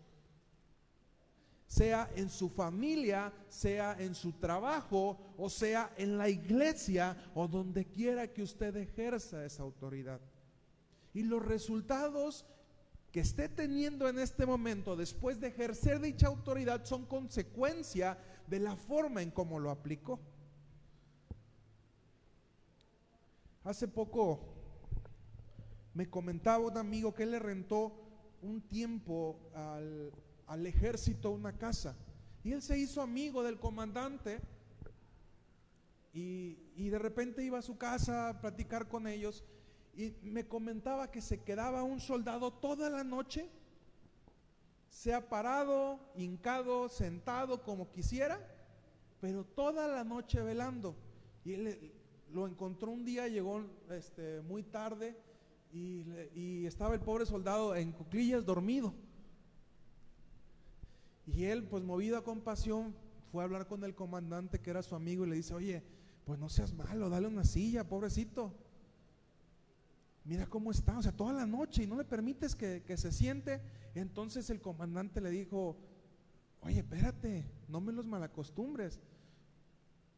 sea 1.67 2.11
en 2.15 2.31
su 2.31 2.49
familia, 2.49 3.33
sea 3.49 3.97
en 3.99 4.15
su 4.15 4.33
trabajo, 4.33 5.19
o 5.37 5.51
sea 5.51 5.93
en 5.97 6.17
la 6.17 6.29
iglesia, 6.29 7.17
o 7.35 7.49
donde 7.49 7.85
quiera 7.87 8.33
que 8.33 8.43
usted 8.43 8.77
ejerza 8.77 9.45
esa 9.45 9.63
autoridad. 9.63 10.21
Y 11.13 11.23
los 11.23 11.45
resultados 11.45 12.47
que 13.11 13.21
esté 13.21 13.49
teniendo 13.49 14.09
en 14.09 14.19
este 14.19 14.47
momento 14.47 14.95
después 14.95 15.41
de 15.41 15.49
ejercer 15.49 16.01
dicha 16.01 16.27
autoridad 16.27 16.85
son 16.85 17.07
consecuencia 17.07 18.19
de 18.47 18.61
la 18.61 18.77
forma 18.77 19.23
en 19.23 19.31
cómo 19.31 19.59
lo 19.59 19.71
aplicó. 19.71 20.21
Hace 23.65 23.89
poco 23.89 24.41
me 25.95 26.09
comentaba 26.09 26.67
un 26.67 26.77
amigo 26.77 27.15
que 27.15 27.27
le 27.27 27.39
rentó 27.39 27.93
un 28.43 28.61
tiempo 28.61 29.51
al, 29.55 30.13
al 30.47 30.67
ejército 30.67 31.31
una 31.31 31.53
casa. 31.53 31.97
Y 32.45 32.53
él 32.53 32.63
se 32.63 32.79
hizo 32.79 33.03
amigo 33.03 33.43
del 33.43 33.59
comandante 33.59 34.41
y, 36.13 36.89
de 36.89 36.99
repente 36.99 37.43
iba 37.43 37.59
a 37.59 37.63
su 37.63 37.77
casa 37.77 38.29
a 38.29 38.41
platicar 38.41 38.89
con 38.89 39.07
ellos 39.07 39.45
y 39.95 40.13
me 40.23 40.47
comentaba 40.47 41.11
que 41.11 41.21
se 41.21 41.43
quedaba 41.43 41.83
un 41.83 42.01
soldado 42.01 42.53
toda 42.53 42.89
la 42.89 43.03
noche, 43.03 43.51
sea 44.89 45.29
parado, 45.29 45.99
hincado, 46.17 46.89
sentado, 46.89 47.63
como 47.63 47.91
quisiera, 47.91 48.41
pero 49.21 49.45
toda 49.45 49.89
la 49.89 50.05
noche 50.05 50.41
velando. 50.43 50.97
Y 51.45 51.55
él 51.55 51.93
lo 52.33 52.47
encontró 52.47 52.91
un 52.91 53.05
día, 53.05 53.29
llegó 53.29 53.63
este, 53.91 54.41
muy 54.43 54.63
tarde 54.63 55.17
y, 55.73 56.05
y 56.35 56.67
estaba 56.67 56.95
el 56.95 57.01
pobre 57.01 57.27
soldado 57.27 57.75
en 57.75 57.93
cuclillas 57.93 58.45
dormido. 58.45 58.95
Y 61.27 61.45
él, 61.45 61.65
pues 61.65 61.83
movido 61.83 62.17
a 62.17 62.25
compasión, 62.25 62.95
fue 63.33 63.43
a 63.43 63.45
hablar 63.45 63.67
con 63.67 63.83
el 63.85 63.95
comandante 63.95 64.61
que 64.61 64.71
era 64.71 64.83
su 64.83 64.95
amigo 64.95 65.27
y 65.27 65.31
le 65.31 65.37
dice, 65.37 65.55
oye, 65.55 65.83
pues 66.25 66.39
no 66.39 66.49
seas 66.49 66.73
malo, 66.73 67.11
dale 67.11 67.27
una 67.27 67.45
silla, 67.45 67.89
pobrecito. 67.89 68.55
Mira 70.25 70.47
cómo 70.47 70.71
está, 70.71 70.99
o 70.99 71.03
sea, 71.03 71.13
toda 71.13 71.33
la 71.33 71.47
noche 71.47 71.85
y 71.85 71.87
no 71.87 71.97
le 71.97 72.05
permites 72.05 72.57
que, 72.57 72.83
que 72.85 72.97
se 72.97 73.13
siente. 73.13 73.61
Entonces 73.95 74.51
el 74.51 74.61
comandante 74.61 75.21
le 75.21 75.31
dijo, 75.31 75.77
oye, 76.61 76.79
espérate, 76.79 77.45
no 77.69 77.81
me 77.81 77.93
los 77.93 78.07
malacostumbres, 78.07 79.01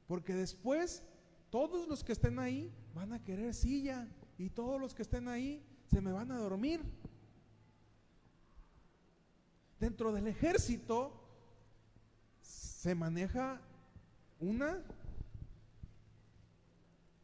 porque 0.06 0.34
después 0.34 1.02
todos 1.50 1.88
los 1.88 2.04
que 2.04 2.12
estén 2.12 2.38
ahí 2.38 2.72
van 2.94 3.12
a 3.12 3.22
querer 3.22 3.54
silla 3.54 4.08
y 4.38 4.50
todos 4.50 4.80
los 4.80 4.94
que 4.94 5.02
estén 5.02 5.28
ahí 5.28 5.62
se 5.90 6.00
me 6.00 6.12
van 6.12 6.30
a 6.30 6.38
dormir. 6.38 6.82
Dentro 9.80 10.12
del 10.12 10.26
ejército 10.26 11.12
se 12.40 12.94
maneja 12.94 13.60
una 14.40 14.82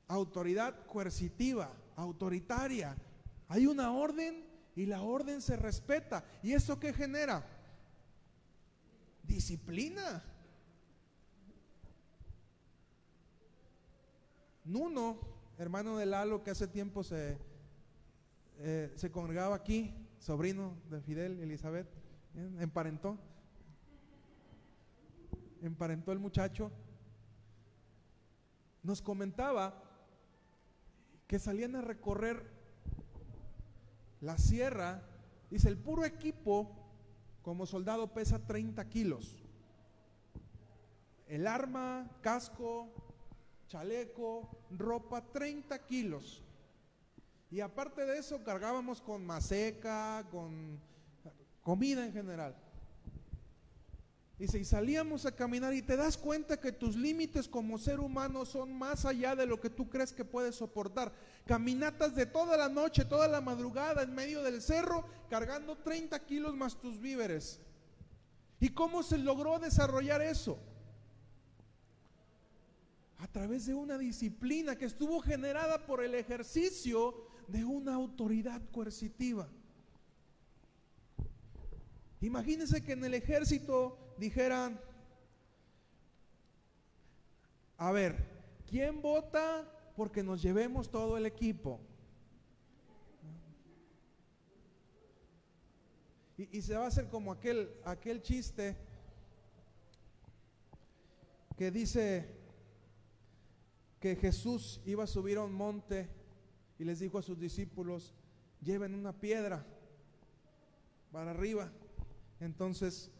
autoridad 0.09 0.87
coercitiva, 0.87 1.73
autoritaria. 1.97 2.97
Hay 3.49 3.67
una 3.67 3.93
orden 3.93 4.45
y 4.77 4.87
la 4.87 5.03
orden 5.03 5.43
se 5.43 5.57
respeta. 5.57 6.25
¿Y 6.43 6.53
eso 6.53 6.79
qué 6.79 6.93
genera? 6.93 7.45
Disciplina. 9.23 10.23
Nuno, 14.65 15.19
hermano 15.59 15.97
de 15.99 16.07
Lalo, 16.07 16.43
que 16.43 16.51
hace 16.51 16.67
tiempo 16.67 17.03
se, 17.05 17.37
eh, 18.61 18.93
se 18.97 19.11
congregaba 19.11 19.57
aquí, 19.57 19.95
sobrino 20.19 20.75
de 20.91 21.01
Fidel 21.03 21.39
Elizabeth, 21.41 22.04
Emparentó. 22.35 23.17
Emparentó 25.63 26.13
el 26.13 26.19
muchacho. 26.19 26.71
nos 28.83 29.01
comentaba 29.01 29.83
que 31.27 31.39
salían 31.39 31.75
a 31.77 31.81
recorrer 31.81 32.51
la 34.21 34.37
sierra. 34.37 35.03
Dice, 35.51 35.69
el 35.69 35.79
puro 35.79 36.05
equipo 36.05 36.71
como 37.43 37.67
soldado 37.67 38.13
pesa 38.13 38.47
30 38.47 38.89
kilos. 38.89 39.43
El 41.29 41.47
arma, 41.47 42.11
casco, 42.21 42.89
chaleco, 43.69 44.49
ropa, 44.71 45.23
30 45.33 45.79
kilos. 45.87 46.43
Y 47.51 47.61
aparte 47.61 48.05
de 48.05 48.19
eso, 48.19 48.43
cargábamos 48.43 49.01
con 49.01 49.25
maseca, 49.25 50.27
con 50.31 50.81
comida 51.65 52.07
en 52.07 52.13
general. 52.13 52.55
Dice, 54.39 54.59
y 54.59 54.65
salíamos 54.65 55.27
a 55.27 55.33
caminar 55.33 55.73
y 55.75 55.83
te 55.83 55.97
das 55.97 56.17
cuenta 56.17 56.61
que 56.61 56.73
tus 56.73 56.97
límites 56.97 57.49
como 57.49 57.79
ser 57.79 58.01
humano 58.01 58.45
son 58.45 58.77
más 58.77 59.05
allá 59.05 59.35
de 59.35 59.47
lo 59.47 59.61
que 59.61 59.71
tú 59.71 59.89
crees 59.89 60.13
que 60.13 60.25
puedes 60.25 60.57
soportar. 60.57 61.13
Caminatas 61.47 62.15
de 62.15 62.27
toda 62.27 62.57
la 62.57 62.69
noche, 62.69 63.05
toda 63.05 63.29
la 63.29 63.41
madrugada 63.41 64.03
en 64.03 64.15
medio 64.15 64.43
del 64.43 64.61
cerro, 64.61 65.07
cargando 65.31 65.77
30 65.79 66.19
kilos 66.27 66.55
más 66.55 66.81
tus 66.81 67.01
víveres. 67.01 67.61
¿Y 68.61 68.71
cómo 68.71 69.03
se 69.03 69.19
logró 69.19 69.59
desarrollar 69.59 70.21
eso? 70.21 70.59
A 73.19 73.29
través 73.29 73.67
de 73.67 73.75
una 73.75 73.99
disciplina 73.99 74.77
que 74.77 74.85
estuvo 74.85 75.21
generada 75.21 75.87
por 75.87 76.03
el 76.03 76.15
ejercicio 76.15 77.15
de 77.47 77.65
una 77.65 77.95
autoridad 77.95 78.61
coercitiva. 78.73 79.49
Imagínense 82.25 82.83
que 82.83 82.93
en 82.93 83.05
el 83.05 83.13
ejército 83.13 83.99
dijeran, 84.17 84.81
a 87.77 87.93
ver, 87.93 88.17
¿quién 88.67 89.03
vota 89.03 89.71
porque 89.95 90.23
nos 90.23 90.41
llevemos 90.41 90.91
todo 90.91 91.19
el 91.19 91.27
equipo? 91.27 91.83
Y, 96.39 96.63
se 96.63 96.75
va 96.75 96.85
a 96.85 96.89
hacer 96.89 97.09
como 97.11 97.31
aquel, 97.31 97.71
aquel 97.85 98.23
chiste 98.23 98.75
que 101.59 101.71
dice 101.71 102.27
que 104.01 104.17
Jesús 104.17 104.81
iba 104.87 105.05
a 105.05 105.07
subir 105.07 105.37
a 105.37 105.45
un 105.45 105.53
monte 105.53 106.09
y 106.79 106.85
les 106.85 107.01
dijo 107.01 107.19
a 107.19 107.23
sus 107.23 107.39
discípulos, 107.39 108.15
lleven 108.63 108.95
una 108.95 109.13
piedra 109.13 109.67
para 111.13 111.31
arriba. 111.31 111.71
Entonces, 112.41 113.11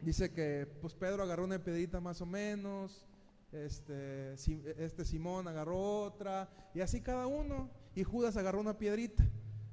dice 0.00 0.32
que 0.32 0.66
pues 0.80 0.94
Pedro 0.94 1.22
agarró 1.22 1.44
una 1.44 1.62
piedrita 1.62 2.00
más 2.00 2.20
o 2.20 2.26
menos, 2.26 3.04
este, 3.52 4.34
este 4.34 5.04
Simón 5.04 5.46
agarró 5.48 6.02
otra, 6.02 6.48
y 6.74 6.80
así 6.80 7.00
cada 7.00 7.26
uno, 7.26 7.70
y 7.94 8.02
Judas 8.02 8.36
agarró 8.36 8.60
una 8.60 8.76
piedrita. 8.76 9.24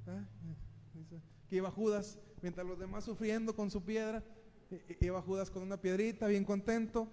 ¿ah? 0.06 0.24
Que 1.48 1.56
iba 1.56 1.70
Judas, 1.70 2.18
mientras 2.40 2.66
los 2.66 2.78
demás 2.78 3.04
sufriendo 3.04 3.54
con 3.54 3.70
su 3.70 3.82
piedra, 3.82 4.22
iba 5.00 5.20
Judas 5.20 5.50
con 5.50 5.62
una 5.62 5.80
piedrita, 5.80 6.26
bien 6.28 6.44
contento. 6.44 7.08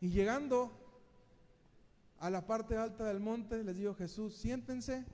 Y 0.00 0.10
llegando 0.10 0.72
a 2.18 2.28
la 2.28 2.46
parte 2.46 2.76
alta 2.76 3.04
del 3.04 3.20
monte, 3.20 3.62
les 3.62 3.76
dijo 3.76 3.94
Jesús, 3.94 4.34
siéntense, 4.34 5.04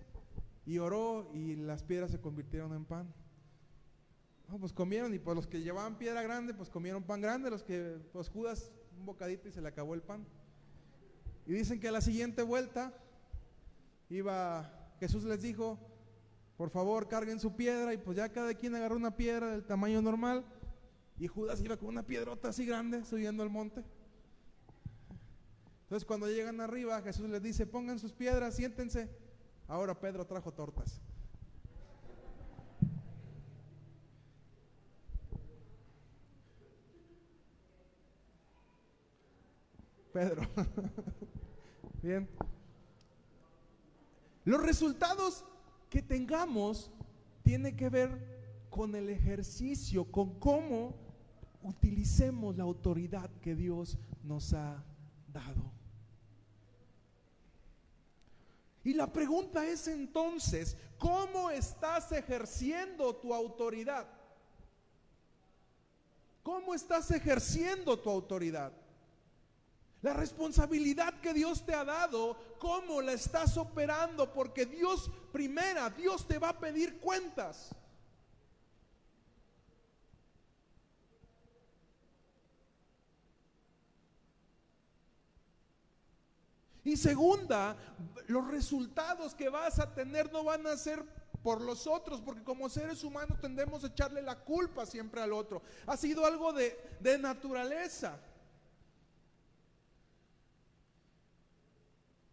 y 0.66 0.79
oró, 0.79 1.31
y 1.35 1.57
las 1.57 1.83
piedras 1.83 2.11
se 2.11 2.21
convirtieron 2.21 2.75
en 2.75 2.85
pan 2.85 3.19
pues 4.59 4.73
comieron 4.73 5.15
y 5.15 5.19
pues 5.19 5.37
los 5.37 5.47
que 5.47 5.61
llevaban 5.61 5.99
piedra 5.99 6.23
grande, 6.23 6.55
pues 6.55 6.69
comieron 6.71 7.03
pan 7.03 7.21
grande, 7.21 7.51
los 7.51 7.63
que, 7.63 7.99
pues 8.13 8.29
Judas 8.29 8.73
un 8.99 9.07
bocadito 9.07 9.49
y 9.49 9.53
se 9.53 9.61
le 9.61 9.69
acabó 9.69 9.95
el 9.95 10.03
pan. 10.03 10.27
Y 11.47 11.53
dicen 11.53 11.81
que 11.81 11.89
a 11.89 11.93
la 11.93 12.01
siguiente 12.01 12.43
vuelta 12.43 12.93
iba, 14.09 14.93
Jesús 14.99 15.25
les 15.25 15.43
dijo, 15.43 15.79
por 16.57 16.71
favor 16.71 17.09
carguen 17.09 17.41
su 17.41 17.57
piedra 17.57 17.95
y 17.95 17.99
pues 17.99 18.17
ya 18.17 18.31
cada 18.31 18.55
quien 18.55 18.75
agarró 18.75 18.97
una 18.97 19.17
piedra 19.17 19.51
del 19.51 19.65
tamaño 19.65 20.03
normal 20.03 20.45
y 21.19 21.27
Judas 21.27 21.61
iba 21.63 21.77
con 21.77 21.89
una 21.89 22.03
piedrota 22.03 22.49
así 22.49 22.67
grande 22.67 23.05
subiendo 23.05 23.43
al 23.43 23.51
monte. 23.51 23.83
Entonces 25.83 26.07
cuando 26.07 26.29
llegan 26.29 26.61
arriba 26.61 27.01
Jesús 27.03 27.29
les 27.31 27.43
dice, 27.43 27.67
pongan 27.67 27.99
sus 27.99 28.13
piedras, 28.13 28.57
siéntense. 28.57 29.09
Ahora 29.67 29.99
Pedro 29.99 30.27
trajo 30.27 30.53
tortas. 30.53 31.01
Pedro. 40.12 40.42
Bien. 42.03 42.29
Los 44.44 44.62
resultados 44.62 45.44
que 45.88 46.03
tengamos 46.03 46.90
tiene 47.42 47.77
que 47.77 47.88
ver 47.88 48.66
con 48.70 48.94
el 48.94 49.09
ejercicio, 49.09 50.05
con 50.11 50.38
cómo 50.38 50.94
utilicemos 51.62 52.57
la 52.57 52.64
autoridad 52.64 53.31
que 53.40 53.55
Dios 53.55 53.99
nos 54.23 54.53
ha 54.55 54.83
dado. 55.33 55.73
Y 58.83 58.94
la 58.94 59.12
pregunta 59.12 59.66
es 59.66 59.87
entonces, 59.88 60.77
¿cómo 60.99 61.51
estás 61.51 62.12
ejerciendo 62.12 63.14
tu 63.14 63.35
autoridad? 63.35 64.09
¿Cómo 66.42 66.75
estás 66.75 67.11
ejerciendo 67.11 67.99
tu 67.99 68.09
autoridad? 68.09 68.73
La 70.03 70.15
responsabilidad 70.15 71.21
que 71.21 71.35
Dios 71.35 71.65
te 71.67 71.75
ha 71.75 71.85
dado, 71.85 72.37
cómo 72.59 73.03
la 73.03 73.13
estás 73.13 73.57
operando, 73.59 74.33
porque 74.33 74.65
Dios, 74.65 75.11
primera, 75.31 75.91
Dios 75.91 76.27
te 76.27 76.39
va 76.39 76.51
a 76.51 76.59
pedir 76.59 76.99
cuentas. 77.01 77.75
Y 86.83 86.97
segunda, 86.97 87.77
los 88.27 88.49
resultados 88.49 89.35
que 89.35 89.51
vas 89.51 89.79
a 89.79 89.95
tener 89.95 90.33
no 90.33 90.45
van 90.45 90.67
a 90.67 90.77
ser 90.79 91.05
por 91.43 91.61
los 91.61 91.87
otros, 91.87 92.21
porque 92.21 92.43
como 92.43 92.69
seres 92.69 93.05
humanos 93.05 93.39
tendemos 93.41 93.85
a 93.85 93.89
echarle 93.89 94.23
la 94.23 94.37
culpa 94.37 94.87
siempre 94.87 95.21
al 95.21 95.33
otro. 95.33 95.63
Ha 95.87 95.97
sido 95.97 96.25
algo 96.25 96.53
de, 96.53 96.79
de 97.01 97.19
naturaleza. 97.19 98.19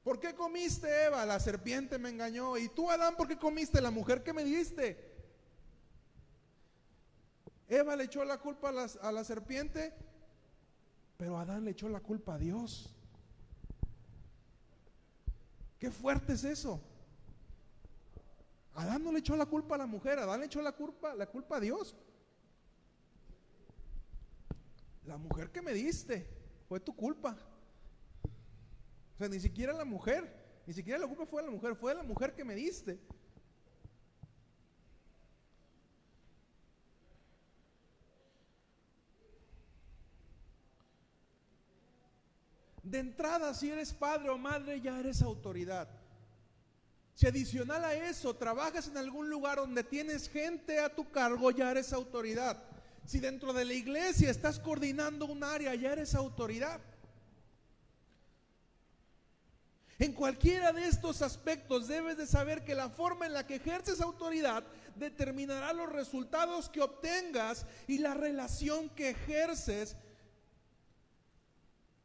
¿Por 0.07 0.21
qué 0.21 0.33
comiste, 0.33 0.87
Eva? 1.03 1.25
La 1.25 1.37
serpiente 1.37 1.99
me 1.99 2.07
engañó. 2.07 2.57
¿Y 2.57 2.69
tú, 2.69 2.89
Adán, 2.89 3.17
por 3.17 3.27
qué 3.27 3.37
comiste? 3.37 3.81
La 3.81 3.91
mujer 3.91 4.23
que 4.23 4.31
me 4.31 4.45
diste. 4.45 4.97
Eva 7.67 7.93
le 7.93 8.05
echó 8.05 8.23
la 8.23 8.37
culpa 8.37 8.69
a 8.69 9.11
la, 9.11 9.23
serpiente, 9.25 9.93
pero 11.17 11.37
Adán 11.37 11.65
le 11.65 11.71
echó 11.71 11.89
la 11.89 11.99
culpa 11.99 12.35
a 12.35 12.37
Dios. 12.37 12.95
Qué 15.77 15.91
fuerte 15.91 16.31
es 16.31 16.45
eso. 16.45 16.79
Adán 18.75 19.03
no 19.03 19.11
le 19.11 19.19
echó 19.19 19.35
la 19.35 19.45
culpa 19.45 19.75
a 19.75 19.79
la 19.79 19.87
mujer, 19.87 20.19
Adán 20.19 20.39
le 20.39 20.45
echó 20.45 20.61
la 20.61 20.71
culpa, 20.71 21.15
la 21.15 21.25
culpa 21.25 21.57
a 21.57 21.59
Dios. 21.59 21.97
La 25.03 25.17
mujer 25.17 25.51
que 25.51 25.61
me 25.61 25.73
diste 25.73 26.29
fue 26.69 26.79
tu 26.79 26.95
culpa. 26.95 27.37
O 29.17 29.19
sea, 29.19 29.29
ni 29.29 29.39
siquiera 29.39 29.73
la 29.73 29.83
mujer, 29.83 30.31
ni 30.67 30.73
siquiera 30.75 30.99
la 30.99 31.07
culpa 31.07 31.25
fue 31.25 31.41
la 31.41 31.49
mujer, 31.49 31.75
fue 31.75 31.95
la 31.95 32.03
mujer 32.03 32.35
que 32.35 32.43
me 32.43 32.53
diste. 32.53 32.99
De 42.83 42.99
entrada, 42.99 43.55
si 43.55 43.71
eres 43.71 43.91
padre 43.91 44.29
o 44.29 44.37
madre, 44.37 44.79
ya 44.79 44.99
eres 44.99 45.23
autoridad. 45.23 45.89
Si 47.15 47.25
adicional 47.25 47.83
a 47.83 47.95
eso 47.95 48.35
trabajas 48.35 48.87
en 48.87 48.97
algún 48.97 49.31
lugar 49.31 49.57
donde 49.57 49.83
tienes 49.83 50.29
gente 50.29 50.79
a 50.79 50.93
tu 50.93 51.09
cargo, 51.09 51.49
ya 51.49 51.71
eres 51.71 51.91
autoridad. 51.91 52.63
Si 53.03 53.19
dentro 53.19 53.51
de 53.51 53.65
la 53.65 53.73
iglesia 53.73 54.29
estás 54.29 54.59
coordinando 54.59 55.25
un 55.25 55.43
área, 55.43 55.73
ya 55.73 55.93
eres 55.93 56.13
autoridad. 56.13 56.79
En 59.99 60.13
cualquiera 60.13 60.71
de 60.73 60.87
estos 60.87 61.23
aspectos 61.23 61.87
debes 61.87 62.17
de 62.17 62.27
saber 62.27 62.63
que 62.63 62.75
la 62.75 62.89
forma 62.89 63.25
en 63.25 63.33
la 63.33 63.47
que 63.47 63.55
ejerces 63.55 63.99
autoridad 63.99 64.63
determinará 64.95 65.73
los 65.73 65.91
resultados 65.91 66.69
que 66.69 66.81
obtengas 66.81 67.65
y 67.87 67.97
la 67.97 68.13
relación 68.13 68.89
que 68.89 69.09
ejerces 69.09 69.95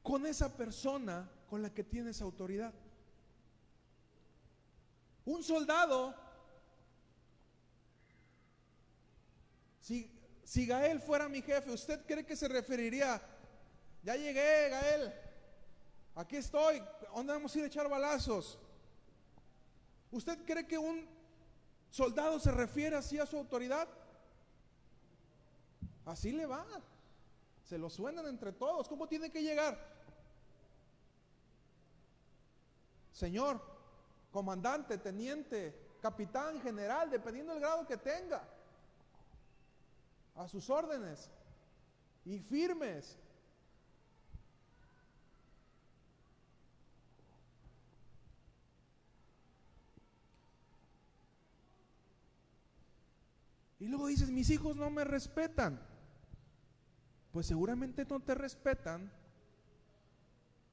con 0.02 0.26
esa 0.26 0.56
persona 0.56 1.30
con 1.50 1.60
la 1.60 1.68
que 1.68 1.84
tienes 1.84 2.22
autoridad. 2.22 2.72
Un 5.26 5.44
soldado, 5.44 6.14
si, 9.80 10.10
si 10.44 10.66
Gael 10.66 10.98
fuera 10.98 11.28
mi 11.28 11.42
jefe, 11.42 11.70
¿usted 11.70 12.04
cree 12.06 12.24
que 12.24 12.36
se 12.36 12.48
referiría, 12.48 13.20
ya 14.02 14.16
llegué, 14.16 14.70
Gael? 14.70 15.12
Aquí 16.14 16.36
estoy. 16.36 16.82
¿Dónde 17.14 17.32
vamos 17.32 17.54
a 17.54 17.58
ir 17.58 17.64
a 17.64 17.66
echar 17.68 17.88
balazos? 17.88 18.58
¿Usted 20.10 20.44
cree 20.44 20.66
que 20.66 20.76
un 20.78 21.08
soldado 21.90 22.38
se 22.38 22.50
refiere 22.50 22.96
así 22.96 23.18
a 23.18 23.26
su 23.26 23.36
autoridad? 23.38 23.88
Así 26.04 26.32
le 26.32 26.46
va. 26.46 26.66
Se 27.64 27.78
lo 27.78 27.88
suenan 27.88 28.26
entre 28.26 28.52
todos. 28.52 28.88
¿Cómo 28.88 29.08
tiene 29.08 29.30
que 29.30 29.42
llegar? 29.42 29.78
Señor, 33.12 33.60
comandante, 34.30 34.98
teniente, 34.98 35.96
capitán, 36.02 36.60
general, 36.60 37.10
dependiendo 37.10 37.52
del 37.52 37.60
grado 37.60 37.86
que 37.86 37.96
tenga. 37.96 38.42
A 40.34 40.48
sus 40.48 40.68
órdenes. 40.68 41.30
Y 42.24 42.38
firmes. 42.38 43.18
Y 53.82 53.88
luego 53.88 54.06
dices, 54.06 54.30
mis 54.30 54.48
hijos 54.50 54.76
no 54.76 54.90
me 54.90 55.02
respetan. 55.02 55.84
Pues 57.32 57.46
seguramente 57.46 58.04
no 58.04 58.20
te 58.20 58.32
respetan, 58.36 59.12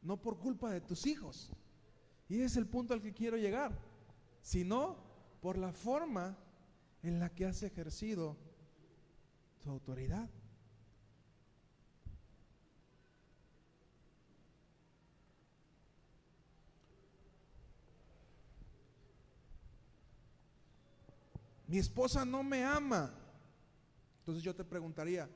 no 0.03 0.21
por 0.21 0.37
culpa 0.37 0.69
de 0.69 0.79
tus 0.79 1.07
hijos. 1.07 1.51
Y 2.27 2.35
ese 2.35 2.45
es 2.45 2.57
el 2.57 2.67
punto 2.67 2.93
al 2.93 3.01
que 3.01 3.11
quiero 3.11 3.35
llegar, 3.35 3.75
sino 4.43 4.97
por 5.41 5.57
la 5.57 5.73
forma 5.73 6.37
en 7.01 7.19
la 7.19 7.33
que 7.33 7.47
has 7.47 7.63
ejercido 7.63 8.37
tu 9.59 9.71
autoridad. 9.71 10.29
Mi 21.69 21.77
esposa 21.77 22.25
no 22.25 22.41
me 22.41 22.63
ama. 22.63 23.13
Entonces 24.19 24.43
yo 24.43 24.55
te 24.55 24.63
preguntaría, 24.63 25.29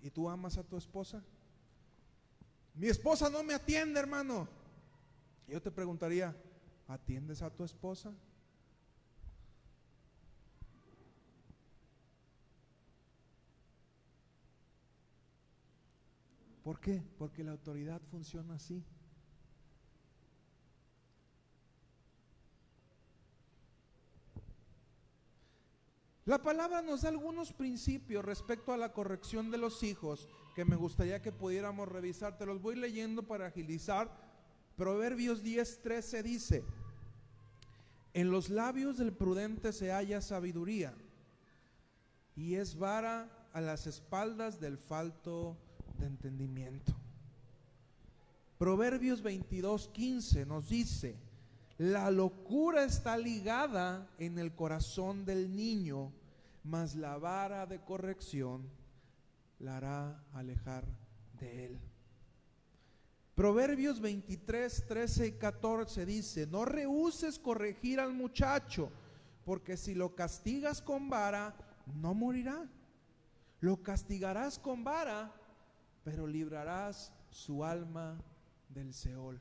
¿y 0.00 0.08
tú 0.08 0.28
amas 0.30 0.56
a 0.58 0.62
tu 0.62 0.76
esposa? 0.76 1.24
Mi 2.74 2.86
esposa 2.86 3.28
no 3.28 3.42
me 3.42 3.52
atiende, 3.52 3.98
hermano. 3.98 4.48
Yo 5.48 5.60
te 5.60 5.72
preguntaría, 5.72 6.36
¿atiendes 6.86 7.42
a 7.42 7.50
tu 7.50 7.64
esposa? 7.64 8.14
¿Por 16.62 16.78
qué? 16.78 17.02
Porque 17.18 17.42
la 17.42 17.50
autoridad 17.50 18.00
funciona 18.08 18.54
así. 18.54 18.84
La 26.26 26.42
palabra 26.42 26.80
nos 26.80 27.02
da 27.02 27.10
algunos 27.10 27.52
principios 27.52 28.24
respecto 28.24 28.72
a 28.72 28.78
la 28.78 28.92
corrección 28.92 29.50
de 29.50 29.58
los 29.58 29.82
hijos 29.82 30.26
que 30.54 30.64
me 30.64 30.74
gustaría 30.74 31.20
que 31.20 31.32
pudiéramos 31.32 31.86
revisar. 31.86 32.38
Te 32.38 32.46
los 32.46 32.62
voy 32.62 32.76
leyendo 32.76 33.24
para 33.24 33.46
agilizar. 33.46 34.10
Proverbios 34.76 35.44
10:13 35.44 36.22
dice, 36.22 36.64
en 38.14 38.30
los 38.30 38.48
labios 38.48 38.96
del 38.96 39.12
prudente 39.12 39.72
se 39.72 39.90
halla 39.90 40.22
sabiduría 40.22 40.94
y 42.36 42.54
es 42.54 42.78
vara 42.78 43.48
a 43.52 43.60
las 43.60 43.86
espaldas 43.86 44.60
del 44.60 44.78
falto 44.78 45.58
de 45.98 46.06
entendimiento. 46.06 46.94
Proverbios 48.56 49.22
22:15 49.22 50.46
nos 50.46 50.70
dice, 50.70 51.16
la 51.78 52.10
locura 52.10 52.84
está 52.84 53.16
ligada 53.16 54.08
en 54.18 54.38
el 54.38 54.54
corazón 54.54 55.24
del 55.24 55.54
niño, 55.54 56.12
mas 56.62 56.94
la 56.94 57.18
vara 57.18 57.66
de 57.66 57.80
corrección 57.80 58.68
la 59.58 59.78
hará 59.78 60.24
alejar 60.32 60.84
de 61.40 61.66
él. 61.66 61.80
Proverbios 63.34 64.00
23, 64.00 64.86
13 64.86 65.26
y 65.26 65.32
14 65.32 66.06
dice, 66.06 66.46
no 66.46 66.64
rehuses 66.64 67.40
corregir 67.40 67.98
al 67.98 68.14
muchacho, 68.14 68.90
porque 69.44 69.76
si 69.76 69.94
lo 69.94 70.14
castigas 70.14 70.80
con 70.80 71.10
vara, 71.10 71.56
no 72.00 72.14
morirá. 72.14 72.68
Lo 73.60 73.82
castigarás 73.82 74.58
con 74.58 74.84
vara, 74.84 75.32
pero 76.04 76.26
librarás 76.28 77.12
su 77.30 77.64
alma 77.64 78.16
del 78.68 78.94
Seol. 78.94 79.40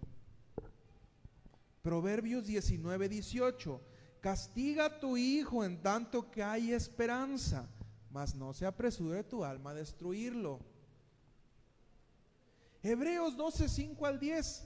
Proverbios 1.83 2.45
19, 2.45 3.09
18. 3.09 3.81
Castiga 4.21 4.85
a 4.85 4.99
tu 5.01 5.17
hijo 5.17 5.65
en 5.65 5.81
tanto 5.81 6.31
que 6.31 6.41
hay 6.41 6.71
esperanza, 6.71 7.69
mas 8.09 8.33
no 8.33 8.53
se 8.53 8.65
apresure 8.65 9.21
tu 9.25 9.43
alma 9.43 9.71
a 9.71 9.73
destruirlo. 9.73 10.61
Hebreos 12.81 13.35
12, 13.35 13.67
5 13.67 14.05
al 14.05 14.17
10. 14.17 14.65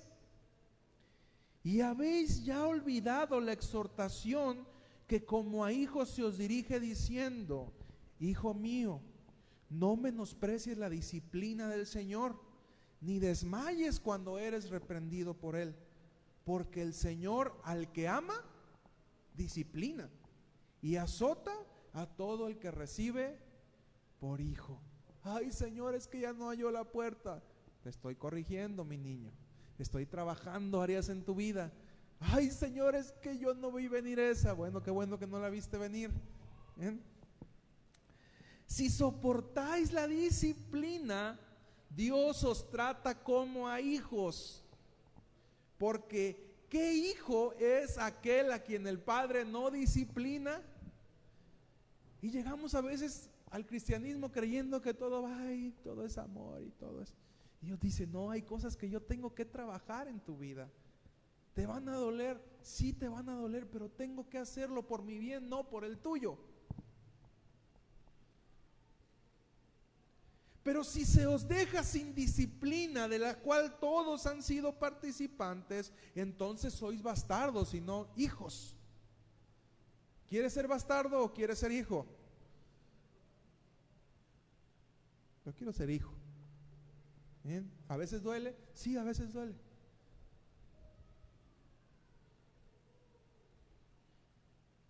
Y 1.63 1.82
habéis 1.82 2.45
ya 2.45 2.67
olvidado 2.67 3.41
la 3.41 3.51
exhortación 3.51 4.67
que 5.08 5.25
como 5.25 5.65
a 5.65 5.73
hijos 5.73 6.10
se 6.10 6.23
os 6.23 6.38
dirige 6.38 6.80
diciendo, 6.80 7.73
Hijo 8.19 8.53
mío, 8.53 9.01
no 9.71 9.95
menosprecies 9.95 10.77
la 10.77 10.89
disciplina 10.89 11.67
del 11.67 11.88
Señor, 11.88 12.39
ni 13.01 13.17
desmayes 13.17 13.99
cuando 13.99 14.38
eres 14.38 14.69
reprendido 14.69 15.34
por 15.34 15.56
Él 15.56 15.75
porque 16.48 16.82
el 16.82 16.94
Señor 16.94 17.60
al 17.66 17.92
que 17.92 18.08
ama, 18.08 18.42
disciplina 19.34 20.10
y 20.82 20.96
azota 20.96 21.52
a 21.92 22.06
todo 22.06 22.48
el 22.48 22.58
que 22.58 22.72
recibe 22.72 23.38
por 24.22 24.40
hijo. 24.40 24.80
Ay, 25.24 25.52
Señor, 25.52 25.94
es 25.94 26.08
que 26.08 26.22
ya 26.22 26.32
no 26.32 26.48
halló 26.48 26.72
la 26.72 26.86
puerta. 26.86 27.44
Te 27.84 27.90
estoy 27.90 28.16
corrigiendo, 28.16 28.86
mi 28.86 28.98
niño. 28.98 29.34
Estoy 29.78 30.06
trabajando 30.06 30.82
áreas 30.82 31.10
en 31.10 31.26
tu 31.26 31.36
vida. 31.36 31.74
Ay, 32.22 32.50
Señor, 32.50 32.96
es 32.96 33.12
que 33.12 33.38
yo 33.38 33.54
no 33.54 33.70
vi 33.70 33.90
venir 33.90 34.18
esa. 34.18 34.54
Bueno, 34.54 34.82
qué 34.82 34.90
bueno 34.90 35.20
que 35.20 35.28
no 35.28 35.40
la 35.40 35.50
viste 35.50 35.78
venir. 35.78 36.12
¿eh? 36.80 36.98
Si 38.68 38.90
soportáis 38.90 39.92
la 39.92 40.08
disciplina, 40.08 41.38
Dios 41.90 42.42
os 42.46 42.70
trata 42.70 43.22
como 43.22 43.68
a 43.68 43.82
hijos. 43.82 44.64
Porque 45.78 46.66
¿qué 46.70 46.94
hijo 46.94 47.54
es 47.54 47.98
aquel 47.98 48.52
a 48.52 48.60
quien 48.60 48.88
el 48.88 49.00
padre 49.00 49.46
no 49.46 49.72
disciplina? 49.72 50.62
Y 52.22 52.32
llegamos 52.32 52.74
a 52.76 52.82
veces 52.82 53.30
al 53.52 53.66
cristianismo 53.66 54.32
creyendo 54.32 54.82
que 54.82 54.94
todo 54.94 55.22
va 55.22 55.54
y 55.54 55.72
todo 55.84 56.06
es 56.06 56.18
amor 56.18 56.62
y 56.63 56.72
todo 56.72 57.02
es. 57.02 57.13
Y 57.62 57.68
Dios 57.68 57.80
dice, 57.80 58.08
no, 58.08 58.32
hay 58.32 58.42
cosas 58.42 58.76
que 58.76 58.90
yo 58.90 59.02
tengo 59.02 59.34
que 59.34 59.46
trabajar 59.46 60.08
en 60.08 60.20
tu 60.20 60.38
vida. 60.38 60.70
Te 61.54 61.66
van 61.66 61.90
a 61.90 61.96
doler, 61.96 62.40
sí 62.62 62.94
te 62.94 63.08
van 63.08 63.30
a 63.30 63.36
doler, 63.36 63.70
pero 63.70 63.90
tengo 63.90 64.30
que 64.30 64.38
hacerlo 64.38 64.86
por 64.86 65.02
mi 65.02 65.18
bien, 65.18 65.50
no 65.50 65.70
por 65.70 65.86
el 65.86 65.98
tuyo. 65.98 66.38
Pero 70.67 70.84
si 70.84 71.06
se 71.06 71.25
os 71.25 71.47
deja 71.47 71.82
sin 71.82 72.13
disciplina 72.13 73.08
de 73.08 73.19
la 73.19 73.39
cual 73.39 73.80
todos 73.80 74.25
han 74.25 74.43
sido 74.43 74.77
participantes, 74.77 75.93
entonces 76.13 76.73
sois 76.73 77.01
bastardos 77.01 77.73
y 77.73 77.80
no 77.80 78.12
hijos. 78.17 78.75
¿Quieres 80.27 80.51
ser 80.51 80.67
bastardo 80.67 81.23
o 81.23 81.34
quieres 81.34 81.60
ser 81.60 81.71
hijo? 81.71 82.06
Yo 85.45 85.56
quiero 85.56 85.71
ser 85.71 85.89
hijo. 85.89 86.13
¿A 87.88 87.95
veces 87.95 88.21
duele? 88.21 88.53
Sí, 88.73 88.97
a 88.97 89.03
veces 89.03 89.32
duele. 89.32 89.56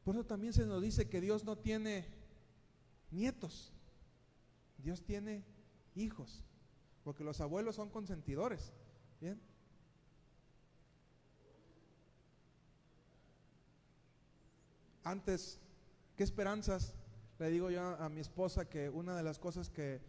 Por 0.03 0.15
eso 0.15 0.25
también 0.25 0.53
se 0.53 0.65
nos 0.65 0.81
dice 0.81 1.07
que 1.07 1.21
Dios 1.21 1.43
no 1.43 1.55
tiene 1.55 2.07
nietos. 3.11 3.71
Dios 4.79 5.03
tiene 5.03 5.55
hijos, 5.99 6.43
porque 7.03 7.23
los 7.23 7.41
abuelos 7.41 7.75
son 7.75 7.89
consentidores. 7.89 8.73
Bien. 9.19 9.39
Antes, 15.03 15.59
¿qué 16.15 16.23
esperanzas? 16.23 16.93
Le 17.39 17.49
digo 17.49 17.69
yo 17.69 17.81
a 17.81 18.09
mi 18.09 18.19
esposa 18.19 18.67
que 18.67 18.89
una 18.89 19.15
de 19.15 19.23
las 19.23 19.39
cosas 19.39 19.69
que, 19.69 20.01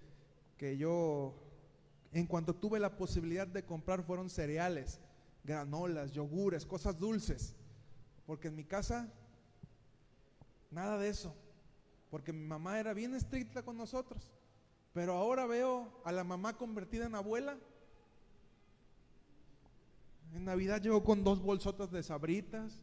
que 0.56 0.76
yo, 0.76 1.34
en 2.12 2.26
cuanto 2.26 2.54
tuve 2.54 2.80
la 2.80 2.96
posibilidad 2.96 3.46
de 3.46 3.64
comprar, 3.64 4.02
fueron 4.02 4.28
cereales, 4.28 5.00
granolas, 5.44 6.12
yogures, 6.12 6.66
cosas 6.66 6.98
dulces. 6.98 7.54
Porque 8.26 8.48
en 8.48 8.56
mi 8.56 8.64
casa, 8.64 9.12
nada 10.70 10.98
de 10.98 11.08
eso. 11.08 11.34
Porque 12.10 12.32
mi 12.32 12.44
mamá 12.44 12.80
era 12.80 12.92
bien 12.94 13.14
estricta 13.14 13.62
con 13.62 13.76
nosotros. 13.76 14.32
Pero 14.92 15.14
ahora 15.14 15.46
veo 15.46 16.00
a 16.04 16.12
la 16.12 16.24
mamá 16.24 16.56
convertida 16.56 17.06
en 17.06 17.14
abuela. 17.14 17.56
En 20.34 20.44
Navidad 20.44 20.80
llegó 20.80 21.04
con 21.04 21.24
dos 21.24 21.40
bolsotas 21.40 21.90
de 21.90 22.02
sabritas, 22.02 22.80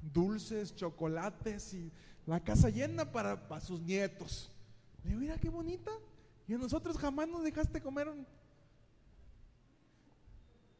dulces, 0.00 0.74
chocolates 0.74 1.74
y 1.74 1.92
la 2.26 2.40
casa 2.40 2.70
llena 2.70 3.10
para, 3.10 3.48
para 3.48 3.60
sus 3.60 3.80
nietos. 3.80 4.50
Le 5.02 5.10
digo, 5.10 5.20
mira 5.20 5.38
qué 5.38 5.48
bonita. 5.48 5.90
Y 6.46 6.54
a 6.54 6.58
nosotros 6.58 6.98
jamás 6.98 7.28
nos 7.28 7.42
dejaste 7.42 7.80
comer. 7.80 8.08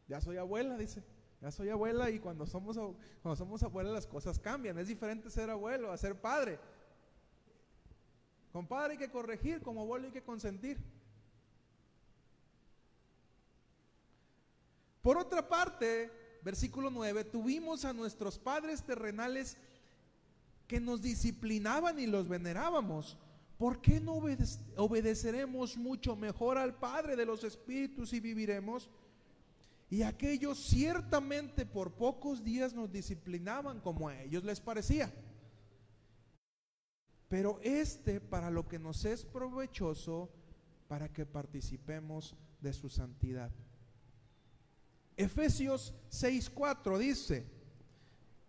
Ya 0.08 0.20
soy 0.20 0.36
abuela, 0.36 0.76
dice. 0.76 1.02
Ya 1.40 1.50
soy 1.50 1.68
abuela 1.68 2.10
y 2.10 2.18
cuando 2.18 2.46
somos, 2.46 2.76
cuando 3.22 3.36
somos 3.36 3.62
abuela 3.62 3.90
las 3.90 4.06
cosas 4.06 4.38
cambian. 4.38 4.78
Es 4.78 4.88
diferente 4.88 5.30
ser 5.30 5.50
abuelo 5.50 5.92
a 5.92 5.96
ser 5.96 6.20
padre. 6.20 6.58
Con 8.54 8.68
padre 8.68 8.92
hay 8.92 8.98
que 8.98 9.10
corregir, 9.10 9.62
como 9.62 9.80
abuelo 9.80 10.06
hay 10.06 10.12
que 10.12 10.22
consentir. 10.22 10.78
Por 15.02 15.18
otra 15.18 15.48
parte, 15.48 16.38
versículo 16.40 16.88
9, 16.88 17.24
tuvimos 17.24 17.84
a 17.84 17.92
nuestros 17.92 18.38
padres 18.38 18.84
terrenales 18.84 19.56
que 20.68 20.78
nos 20.78 21.02
disciplinaban 21.02 21.98
y 21.98 22.06
los 22.06 22.28
venerábamos. 22.28 23.18
¿Por 23.58 23.80
qué 23.80 23.98
no 23.98 24.22
obedeceremos 24.76 25.76
mucho 25.76 26.14
mejor 26.14 26.56
al 26.56 26.76
Padre 26.76 27.16
de 27.16 27.26
los 27.26 27.42
Espíritus 27.42 28.12
y 28.12 28.20
viviremos? 28.20 28.88
Y 29.90 30.02
aquellos 30.02 30.60
ciertamente 30.60 31.66
por 31.66 31.94
pocos 31.94 32.44
días 32.44 32.72
nos 32.72 32.92
disciplinaban 32.92 33.80
como 33.80 34.08
a 34.08 34.22
ellos 34.22 34.44
les 34.44 34.60
parecía. 34.60 35.12
Pero 37.34 37.58
este 37.64 38.20
para 38.20 38.48
lo 38.48 38.68
que 38.68 38.78
nos 38.78 39.04
es 39.04 39.24
provechoso, 39.24 40.30
para 40.86 41.12
que 41.12 41.26
participemos 41.26 42.36
de 42.60 42.72
su 42.72 42.88
santidad. 42.88 43.50
Efesios 45.16 45.92
6:4 46.10 46.96
dice, 46.96 47.44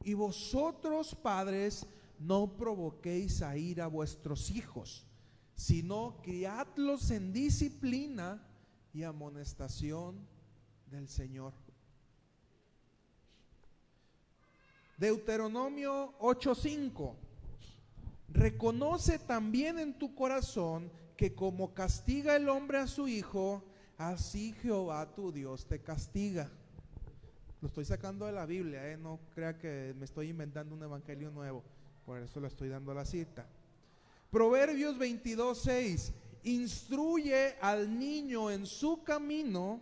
y 0.03 0.13
vosotros 0.13 1.15
padres 1.15 1.87
no 2.19 2.55
provoquéis 2.55 3.41
a 3.41 3.57
ir 3.57 3.81
a 3.81 3.87
vuestros 3.87 4.51
hijos, 4.51 5.07
sino 5.55 6.21
criadlos 6.21 7.09
en 7.09 7.33
disciplina 7.33 8.47
y 8.93 9.01
amonestación 9.01 10.27
del 10.91 11.07
Señor. 11.07 11.53
Deuteronomio 14.95 16.13
8:5. 16.19 17.24
Reconoce 18.29 19.19
también 19.19 19.79
en 19.79 19.93
tu 19.93 20.15
corazón 20.15 20.91
que 21.15 21.33
como 21.33 21.73
castiga 21.73 22.35
el 22.35 22.49
hombre 22.49 22.79
a 22.79 22.87
su 22.87 23.07
hijo, 23.07 23.63
así 23.97 24.53
Jehová 24.61 25.13
tu 25.13 25.31
Dios 25.31 25.65
te 25.65 25.79
castiga. 25.79 26.49
Lo 27.61 27.67
estoy 27.67 27.85
sacando 27.85 28.25
de 28.25 28.33
la 28.33 28.45
Biblia, 28.45 28.91
¿eh? 28.91 28.97
no 28.97 29.19
crea 29.33 29.57
que 29.57 29.95
me 29.97 30.05
estoy 30.05 30.29
inventando 30.29 30.75
un 30.75 30.83
evangelio 30.83 31.31
nuevo, 31.31 31.63
por 32.05 32.19
eso 32.19 32.39
le 32.39 32.47
estoy 32.47 32.69
dando 32.69 32.93
la 32.93 33.05
cita. 33.05 33.45
Proverbios 34.29 34.97
22, 34.97 35.57
6, 35.61 36.13
instruye 36.43 37.55
al 37.61 37.97
niño 37.97 38.51
en 38.51 38.65
su 38.65 39.03
camino 39.03 39.79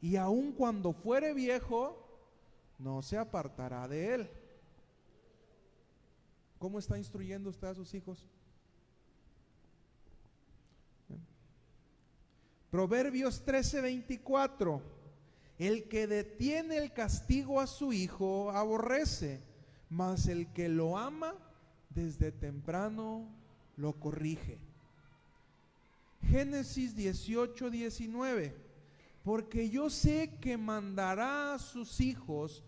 y 0.00 0.16
aun 0.16 0.52
cuando 0.52 0.92
fuere 0.92 1.34
viejo, 1.34 2.02
no 2.78 3.02
se 3.02 3.18
apartará 3.18 3.86
de 3.86 4.14
él. 4.14 4.30
¿Cómo 6.58 6.78
está 6.78 6.96
instruyendo 6.96 7.50
usted 7.50 7.68
a 7.68 7.74
sus 7.74 7.92
hijos? 7.94 8.26
Proverbios 12.70 13.44
13:24. 13.44 14.80
El 15.58 15.88
que 15.88 16.06
detiene 16.06 16.76
el 16.76 16.92
castigo 16.92 17.60
a 17.60 17.66
su 17.66 17.92
hijo 17.92 18.50
aborrece, 18.50 19.40
mas 19.88 20.26
el 20.26 20.52
que 20.52 20.68
lo 20.68 20.98
ama 20.98 21.34
desde 21.88 22.32
temprano 22.32 23.26
lo 23.76 23.94
corrige. 23.94 24.58
Génesis 26.22 26.94
18, 26.94 27.70
19. 27.70 28.54
Porque 29.22 29.70
yo 29.70 29.88
sé 29.88 30.38
que 30.40 30.56
mandará 30.56 31.54
a 31.54 31.58
sus 31.58 32.00
hijos 32.00 32.62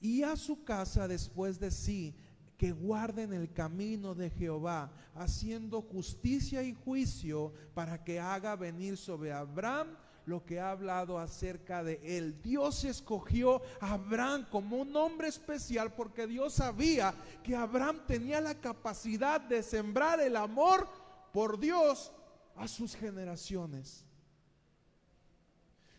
y 0.00 0.22
a 0.22 0.36
su 0.36 0.64
casa 0.64 1.08
después 1.08 1.58
de 1.58 1.70
sí 1.70 2.14
que 2.56 2.72
guarden 2.72 3.32
el 3.32 3.52
camino 3.52 4.14
de 4.14 4.30
Jehová, 4.30 4.92
haciendo 5.14 5.82
justicia 5.82 6.62
y 6.62 6.72
juicio 6.72 7.52
para 7.74 8.02
que 8.02 8.18
haga 8.18 8.56
venir 8.56 8.96
sobre 8.96 9.32
Abraham 9.32 9.88
lo 10.26 10.44
que 10.44 10.58
ha 10.58 10.70
hablado 10.70 11.18
acerca 11.18 11.84
de 11.84 12.00
él. 12.02 12.40
Dios 12.42 12.84
escogió 12.84 13.62
a 13.80 13.92
Abraham 13.92 14.46
como 14.50 14.76
un 14.76 14.94
hombre 14.96 15.28
especial 15.28 15.94
porque 15.94 16.26
Dios 16.26 16.54
sabía 16.54 17.14
que 17.44 17.54
Abraham 17.54 18.00
tenía 18.06 18.40
la 18.40 18.54
capacidad 18.60 19.40
de 19.40 19.62
sembrar 19.62 20.20
el 20.20 20.36
amor 20.36 20.88
por 21.32 21.58
Dios 21.60 22.12
a 22.56 22.66
sus 22.66 22.96
generaciones. 22.96 24.04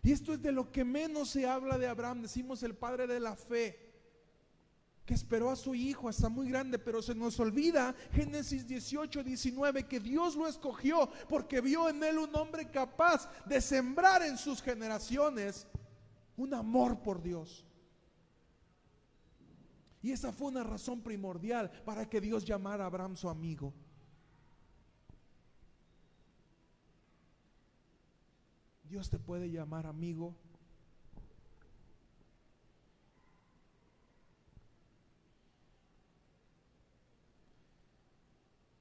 Y 0.04 0.12
esto 0.12 0.34
es 0.34 0.42
de 0.42 0.52
lo 0.52 0.72
que 0.72 0.84
menos 0.84 1.30
se 1.30 1.48
habla 1.48 1.78
de 1.78 1.88
Abraham. 1.88 2.22
Decimos 2.22 2.64
el 2.64 2.76
padre 2.76 3.08
de 3.08 3.20
la 3.20 3.36
fe 3.36 3.87
que 5.08 5.14
esperó 5.14 5.50
a 5.50 5.56
su 5.56 5.74
hijo 5.74 6.10
hasta 6.10 6.28
muy 6.28 6.50
grande, 6.50 6.78
pero 6.78 7.02
se 7.02 7.16
nos 7.16 7.40
olvida 7.40 7.96
Génesis 8.12 8.68
18, 8.68 9.24
19, 9.24 9.88
que 9.88 10.02
Dios 10.02 10.36
lo 10.36 10.46
escogió 10.48 11.10
porque 11.30 11.62
vio 11.62 11.88
en 11.88 12.04
él 12.04 12.18
un 12.18 12.36
hombre 12.36 12.70
capaz 12.70 13.30
de 13.46 13.62
sembrar 13.62 14.22
en 14.22 14.38
sus 14.38 14.62
generaciones 14.62 15.66
un 16.36 16.54
amor 16.54 17.02
por 17.02 17.24
Dios. 17.24 17.66
Y 20.02 20.12
esa 20.12 20.34
fue 20.34 20.50
una 20.50 20.66
razón 20.66 21.02
primordial 21.02 21.72
para 21.86 22.10
que 22.10 22.20
Dios 22.20 22.44
llamara 22.44 22.84
a 22.84 22.88
Abraham 22.88 23.16
su 23.16 23.30
amigo. 23.30 23.74
Dios 28.84 29.10
te 29.10 29.20
puede 29.20 29.50
llamar 29.50 29.86
amigo 29.86 30.36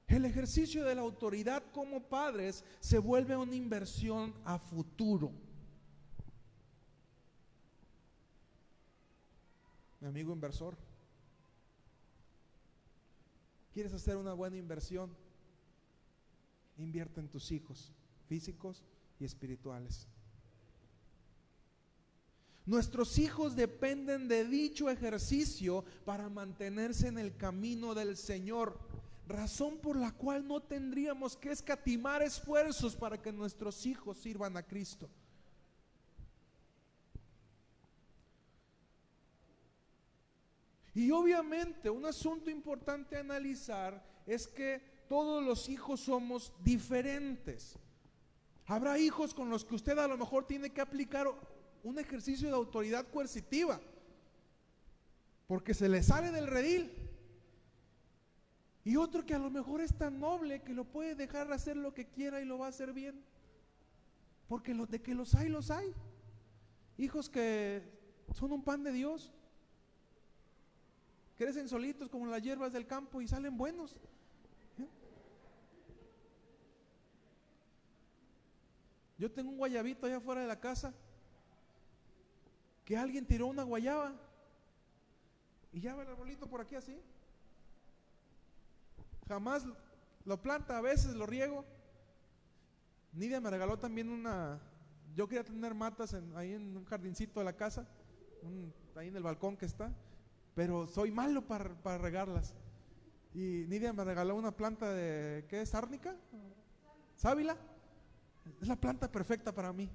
El 0.07 0.23
ejercicio 0.23 0.85
de 0.85 0.95
la 0.95 1.01
autoridad 1.01 1.63
como 1.73 2.01
padres 2.01 2.63
se 2.79 2.97
vuelve 2.97 3.35
una 3.35 3.55
inversión 3.55 4.33
a 4.45 4.57
futuro. 4.57 5.31
Mi 9.99 10.07
amigo 10.07 10.31
inversor, 10.31 10.77
¿quieres 13.73 13.91
hacer 13.93 14.15
una 14.15 14.33
buena 14.33 14.55
inversión? 14.55 15.13
Invierte 16.77 17.19
en 17.19 17.27
tus 17.27 17.51
hijos 17.51 17.91
físicos 18.27 18.83
y 19.19 19.25
espirituales. 19.25 20.07
Nuestros 22.65 23.17
hijos 23.17 23.55
dependen 23.55 24.27
de 24.27 24.45
dicho 24.45 24.89
ejercicio 24.89 25.85
para 26.05 26.29
mantenerse 26.29 27.07
en 27.07 27.17
el 27.17 27.35
camino 27.35 27.95
del 27.95 28.17
Señor 28.17 28.77
razón 29.27 29.77
por 29.77 29.95
la 29.97 30.11
cual 30.11 30.47
no 30.47 30.61
tendríamos 30.61 31.35
que 31.35 31.51
escatimar 31.51 32.21
esfuerzos 32.21 32.95
para 32.95 33.21
que 33.21 33.31
nuestros 33.31 33.85
hijos 33.85 34.17
sirvan 34.17 34.57
a 34.57 34.63
Cristo. 34.63 35.09
Y 40.93 41.11
obviamente 41.11 41.89
un 41.91 42.05
asunto 42.05 42.49
importante 42.49 43.17
a 43.17 43.19
analizar 43.19 44.03
es 44.25 44.47
que 44.47 44.81
todos 45.07 45.43
los 45.43 45.69
hijos 45.69 45.99
somos 45.99 46.51
diferentes. 46.63 47.75
Habrá 48.65 48.97
hijos 48.97 49.33
con 49.33 49.49
los 49.49 49.63
que 49.63 49.75
usted 49.75 49.97
a 49.97 50.07
lo 50.07 50.17
mejor 50.17 50.45
tiene 50.45 50.71
que 50.71 50.81
aplicar 50.81 51.27
un 51.83 51.99
ejercicio 51.99 52.47
de 52.49 52.55
autoridad 52.55 53.07
coercitiva, 53.09 53.79
porque 55.47 55.73
se 55.73 55.87
le 55.87 56.03
sale 56.03 56.31
del 56.31 56.47
redil. 56.47 57.06
Y 58.87 58.95
otro 58.95 59.25
que 59.25 59.33
a 59.33 59.37
lo 59.37 59.49
mejor 59.49 59.81
es 59.81 59.93
tan 59.93 60.17
noble 60.17 60.61
que 60.61 60.73
lo 60.73 60.85
puede 60.85 61.13
dejar 61.13 61.51
hacer 61.51 61.75
lo 61.75 61.93
que 61.93 62.07
quiera 62.07 62.39
y 62.39 62.45
lo 62.45 62.57
va 62.57 62.67
a 62.67 62.69
hacer 62.69 62.93
bien. 62.93 63.21
Porque 64.47 64.73
lo, 64.73 64.85
de 64.85 65.01
que 65.01 65.13
los 65.13 65.35
hay, 65.35 65.49
los 65.49 65.71
hay. 65.71 65.93
Hijos 66.97 67.29
que 67.29 67.83
son 68.33 68.53
un 68.53 68.63
pan 68.63 68.85
de 68.85 68.93
Dios. 68.93 69.33
Crecen 71.35 71.67
solitos 71.67 72.07
como 72.07 72.27
las 72.27 72.41
hierbas 72.41 72.71
del 72.71 72.87
campo 72.87 73.19
y 73.19 73.27
salen 73.27 73.57
buenos. 73.57 73.97
¿Eh? 74.77 74.87
Yo 79.17 79.29
tengo 79.29 79.49
un 79.49 79.57
guayabito 79.57 80.05
allá 80.05 80.15
afuera 80.15 80.39
de 80.39 80.47
la 80.47 80.61
casa 80.61 80.93
que 82.85 82.95
alguien 82.95 83.25
tiró 83.25 83.47
una 83.47 83.63
guayaba 83.63 84.15
y 85.73 85.81
ya 85.81 85.93
va 85.93 86.03
el 86.03 86.07
arbolito 86.07 86.47
por 86.47 86.61
aquí 86.61 86.75
así 86.75 86.97
jamás 89.27 89.65
lo 90.25 90.41
planta, 90.41 90.77
a 90.77 90.81
veces 90.81 91.15
lo 91.15 91.25
riego. 91.25 91.65
Nidia 93.13 93.39
me 93.41 93.49
regaló 93.49 93.77
también 93.77 94.09
una, 94.09 94.59
yo 95.15 95.27
quería 95.27 95.43
tener 95.43 95.73
matas 95.73 96.15
ahí 96.35 96.53
en 96.53 96.77
un 96.77 96.85
jardincito 96.85 97.39
de 97.39 97.45
la 97.45 97.53
casa 97.53 97.87
ahí 98.95 99.07
en 99.09 99.15
el 99.15 99.23
balcón 99.23 99.57
que 99.57 99.65
está, 99.65 99.91
pero 100.55 100.87
soy 100.87 101.11
malo 101.11 101.45
para, 101.45 101.69
para 101.81 101.97
regarlas. 101.97 102.53
Y 103.33 103.65
Nidia 103.67 103.93
me 103.93 104.03
regaló 104.03 104.35
una 104.35 104.51
planta 104.51 104.91
de, 104.91 105.45
¿qué 105.47 105.61
es? 105.61 105.75
¿Árnica? 105.75 106.15
¿Sábila? 107.15 107.55
Es 108.61 108.67
la 108.67 108.75
planta 108.75 109.11
perfecta 109.11 109.53
para 109.53 109.73
mí. 109.73 109.89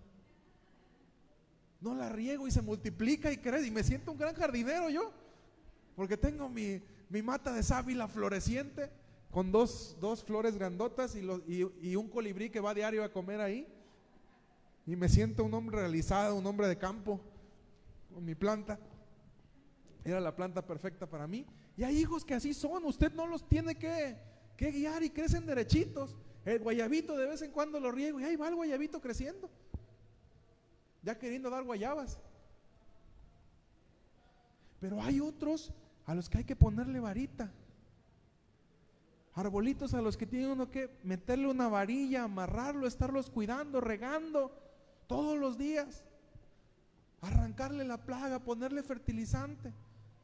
No 1.80 1.94
la 1.94 2.08
riego 2.08 2.46
y 2.46 2.50
se 2.52 2.62
multiplica 2.62 3.32
y 3.32 3.38
crece 3.38 3.66
y 3.66 3.70
me 3.70 3.82
siento 3.82 4.12
un 4.12 4.18
gran 4.18 4.34
jardinero 4.34 4.88
yo. 4.88 5.12
Porque 5.96 6.16
tengo 6.16 6.48
mi, 6.48 6.80
mi 7.08 7.22
mata 7.22 7.52
de 7.52 7.62
sábila 7.62 8.06
floreciente 8.06 8.90
con 9.32 9.50
dos, 9.50 9.96
dos 9.98 10.22
flores 10.22 10.56
grandotas 10.56 11.16
y, 11.16 11.26
y, 11.80 11.96
un 11.96 12.08
colibrí 12.08 12.50
que 12.50 12.60
va 12.60 12.74
diario 12.74 13.02
a 13.02 13.10
comer 13.10 13.40
ahí. 13.40 13.66
Y 14.86 14.94
me 14.94 15.08
siento 15.08 15.42
un 15.42 15.54
hombre 15.54 15.78
realizado, 15.78 16.36
un 16.36 16.46
hombre 16.46 16.68
de 16.68 16.76
campo, 16.76 17.18
con 18.12 18.24
mi 18.24 18.34
planta. 18.34 18.78
Era 20.04 20.20
la 20.20 20.36
planta 20.36 20.66
perfecta 20.66 21.08
para 21.08 21.26
mí. 21.26 21.46
Y 21.78 21.82
hay 21.82 21.96
hijos 21.96 22.26
que 22.26 22.34
así 22.34 22.52
son, 22.52 22.84
usted 22.84 23.10
no 23.14 23.26
los 23.26 23.48
tiene 23.48 23.74
que, 23.74 24.18
que 24.54 24.70
guiar 24.70 25.02
y 25.02 25.08
crecen 25.08 25.46
derechitos. 25.46 26.14
El 26.44 26.58
guayabito 26.58 27.16
de 27.16 27.26
vez 27.26 27.40
en 27.40 27.52
cuando 27.52 27.80
lo 27.80 27.90
riego 27.90 28.20
y 28.20 28.24
ahí 28.24 28.36
va 28.36 28.48
el 28.48 28.54
guayabito 28.54 29.00
creciendo. 29.00 29.48
Ya 31.02 31.18
queriendo 31.18 31.48
dar 31.48 31.64
guayabas. 31.64 32.18
Pero 34.78 35.00
hay 35.00 35.20
otros 35.20 35.72
a 36.04 36.14
los 36.14 36.28
que 36.28 36.38
hay 36.38 36.44
que 36.44 36.56
ponerle 36.56 37.00
varita. 37.00 37.50
Arbolitos 39.34 39.94
a 39.94 40.02
los 40.02 40.16
que 40.16 40.26
tiene 40.26 40.52
uno 40.52 40.70
que 40.70 40.90
meterle 41.04 41.48
una 41.48 41.68
varilla, 41.68 42.24
amarrarlo, 42.24 42.86
estarlos 42.86 43.30
cuidando, 43.30 43.80
regando 43.80 44.52
todos 45.06 45.38
los 45.38 45.56
días. 45.56 46.04
Arrancarle 47.22 47.84
la 47.84 48.04
plaga, 48.04 48.40
ponerle 48.40 48.82
fertilizante 48.82 49.72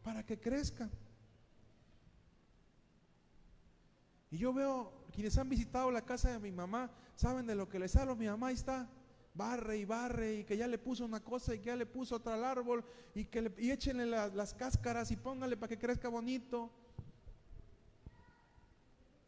para 0.02 0.26
que 0.26 0.38
crezca. 0.38 0.90
Y 4.30 4.38
yo 4.38 4.52
veo, 4.52 4.92
quienes 5.14 5.38
han 5.38 5.48
visitado 5.48 5.90
la 5.90 6.02
casa 6.02 6.30
de 6.32 6.38
mi 6.38 6.52
mamá, 6.52 6.90
saben 7.14 7.46
de 7.46 7.54
lo 7.54 7.68
que 7.68 7.78
les 7.78 7.96
hablo. 7.96 8.14
Mi 8.14 8.26
mamá 8.26 8.52
está, 8.52 8.90
barre 9.32 9.78
y 9.78 9.84
barre, 9.86 10.34
y 10.40 10.44
que 10.44 10.56
ya 10.56 10.66
le 10.66 10.76
puso 10.76 11.04
una 11.04 11.20
cosa 11.20 11.54
y 11.54 11.60
que 11.60 11.66
ya 11.66 11.76
le 11.76 11.86
puso 11.86 12.16
otra 12.16 12.34
al 12.34 12.44
árbol, 12.44 12.84
y 13.14 13.24
que 13.24 13.40
le, 13.40 13.54
y 13.56 13.70
échenle 13.70 14.04
las 14.04 14.52
cáscaras 14.52 15.10
y 15.10 15.16
póngale 15.16 15.56
para 15.56 15.68
que 15.70 15.78
crezca 15.78 16.08
bonito. 16.08 16.70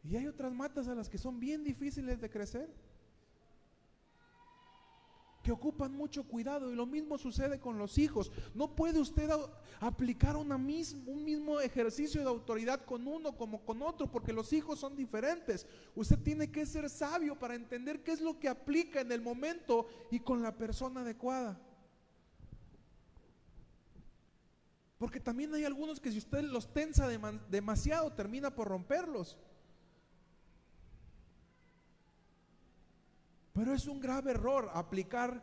Y 0.03 0.15
hay 0.15 0.27
otras 0.27 0.51
matas 0.51 0.87
a 0.87 0.95
las 0.95 1.09
que 1.09 1.17
son 1.17 1.39
bien 1.39 1.63
difíciles 1.63 2.19
de 2.19 2.29
crecer, 2.29 2.69
que 5.43 5.51
ocupan 5.51 5.91
mucho 5.91 6.23
cuidado 6.23 6.71
y 6.71 6.75
lo 6.75 6.85
mismo 6.85 7.17
sucede 7.17 7.59
con 7.59 7.77
los 7.77 7.97
hijos. 7.97 8.31
No 8.53 8.75
puede 8.75 8.99
usted 8.99 9.29
aplicar 9.79 10.35
una 10.35 10.55
un 10.55 11.23
mismo 11.23 11.59
ejercicio 11.59 12.21
de 12.21 12.27
autoridad 12.27 12.85
con 12.85 13.07
uno 13.07 13.35
como 13.35 13.63
con 13.63 13.81
otro, 13.81 14.11
porque 14.11 14.33
los 14.33 14.53
hijos 14.53 14.79
son 14.79 14.95
diferentes. 14.95 15.65
Usted 15.95 16.19
tiene 16.19 16.51
que 16.51 16.65
ser 16.65 16.89
sabio 16.89 17.37
para 17.37 17.55
entender 17.55 18.03
qué 18.03 18.11
es 18.11 18.21
lo 18.21 18.39
que 18.39 18.49
aplica 18.49 19.01
en 19.01 19.11
el 19.11 19.21
momento 19.21 19.87
y 20.11 20.19
con 20.19 20.41
la 20.41 20.55
persona 20.55 21.01
adecuada. 21.01 21.59
Porque 24.99 25.19
también 25.19 25.51
hay 25.55 25.63
algunos 25.63 25.99
que 25.99 26.11
si 26.11 26.19
usted 26.19 26.43
los 26.43 26.71
tensa 26.71 27.07
demasiado 27.49 28.13
termina 28.13 28.53
por 28.53 28.67
romperlos. 28.67 29.35
Pero 33.61 33.75
es 33.75 33.85
un 33.85 33.99
grave 33.99 34.31
error 34.31 34.71
aplicar 34.73 35.39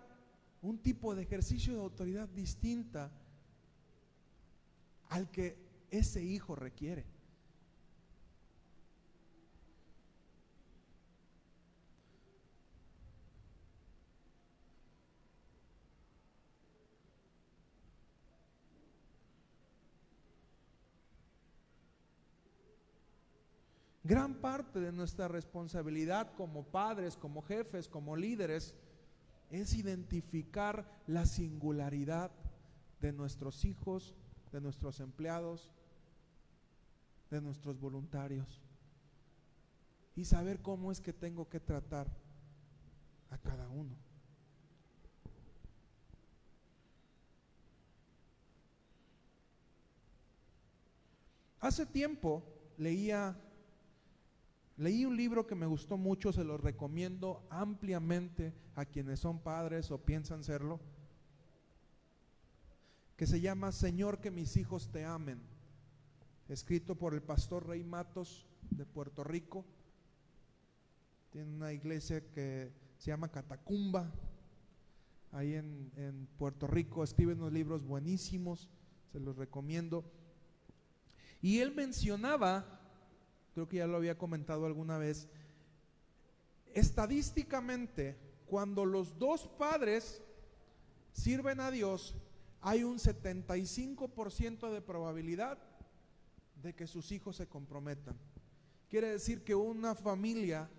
un 0.63 0.79
tipo 0.79 1.15
de 1.15 1.23
ejercicio 1.23 1.75
de 1.75 1.79
autoridad 1.79 2.29
distinta 2.29 3.13
al 5.11 5.31
que 5.31 5.57
ese 5.89 6.25
hijo 6.25 6.57
requiere. 6.57 7.05
Gran 24.09 24.37
parte 24.37 24.81
de 24.81 24.91
nuestra 24.91 25.29
responsabilidad 25.29 26.33
como 26.35 26.65
padres, 26.65 27.15
como 27.15 27.43
jefes, 27.43 27.89
como 27.89 28.17
líderes, 28.17 28.75
es 29.51 29.75
identificar 29.75 30.91
la 31.07 31.27
singularidad 31.27 32.31
de 33.03 33.13
nuestros 33.13 33.67
hijos, 33.67 34.15
de 34.51 34.63
nuestros 34.63 35.01
empleados, 35.01 35.71
de 37.31 37.43
nuestros 37.43 37.79
voluntarios 37.79 38.63
y 40.17 40.25
saber 40.25 40.63
cómo 40.63 40.91
es 40.91 41.03
que 41.03 41.13
tengo 41.13 41.47
que 41.51 41.61
tratar 41.61 42.09
a 43.29 43.37
cada 43.37 43.69
uno. 43.69 43.95
Hace 51.61 51.85
tiempo 51.85 52.43
leía 52.79 53.39
Leí 54.79 55.05
un 55.05 55.17
libro 55.17 55.45
que 55.45 55.57
me 55.57 55.67
gustó 55.67 55.97
mucho, 55.97 56.33
se 56.33 56.45
lo 56.45 56.57
recomiendo 56.57 57.45
ampliamente 57.51 58.55
a 58.77 58.85
quienes 58.85 59.19
son 59.19 59.41
padres 59.41 59.91
o 59.91 59.99
piensan 59.99 60.45
serlo, 60.45 60.79
que 63.17 63.27
se 63.27 63.41
llama 63.41 63.73
Señor 63.73 64.21
que 64.21 64.31
mis 64.31 64.57
hijos 64.57 64.93
te 64.93 65.05
amen, 65.05 65.43
escrito 66.49 66.95
por 66.95 67.13
el 67.15 67.23
pastor 67.23 67.67
Rey 67.67 67.83
Matos 67.83 68.47
de 68.71 68.87
Puerto 68.87 69.25
Rico. 69.25 69.65
Tiene 71.31 71.53
una 71.53 71.73
iglesia 71.73 72.31
que 72.31 72.71
se 72.99 73.11
llama 73.11 73.33
Catacumba, 73.33 74.13
ahí 75.33 75.55
en, 75.55 76.29
Puerto 76.39 76.69
Rico, 76.69 77.03
escribe 77.03 77.33
unos 77.33 77.53
libros 77.53 77.85
buenísimos, 77.85 78.69
se 79.11 79.19
los 79.19 79.37
recomiendo. 79.37 80.05
Y 81.43 81.59
él 81.59 81.75
mencionaba 81.75 82.78
creo 83.59 83.69
que 83.69 83.79
ya 83.79 83.89
lo 83.89 83.97
había 83.97 84.17
comentado 84.17 84.67
alguna 84.67 84.99
vez, 84.99 85.27
estadísticamente, 86.75 88.17
cuando 88.47 88.85
los 88.85 89.19
dos 89.19 89.49
padres 89.49 90.23
sirven 91.13 91.59
a 91.59 91.73
Dios, 91.73 92.15
hay 92.61 92.85
un 92.85 92.99
75% 92.99 94.71
de 94.71 94.81
probabilidad 94.81 95.59
de 96.63 96.73
que 96.73 96.87
sus 96.87 97.11
hijos 97.11 97.35
se 97.35 97.49
comprometan. 97.49 98.17
Quiere 98.89 99.09
decir 99.09 99.43
que 99.43 99.57
una 99.57 99.97
familia 99.97 100.71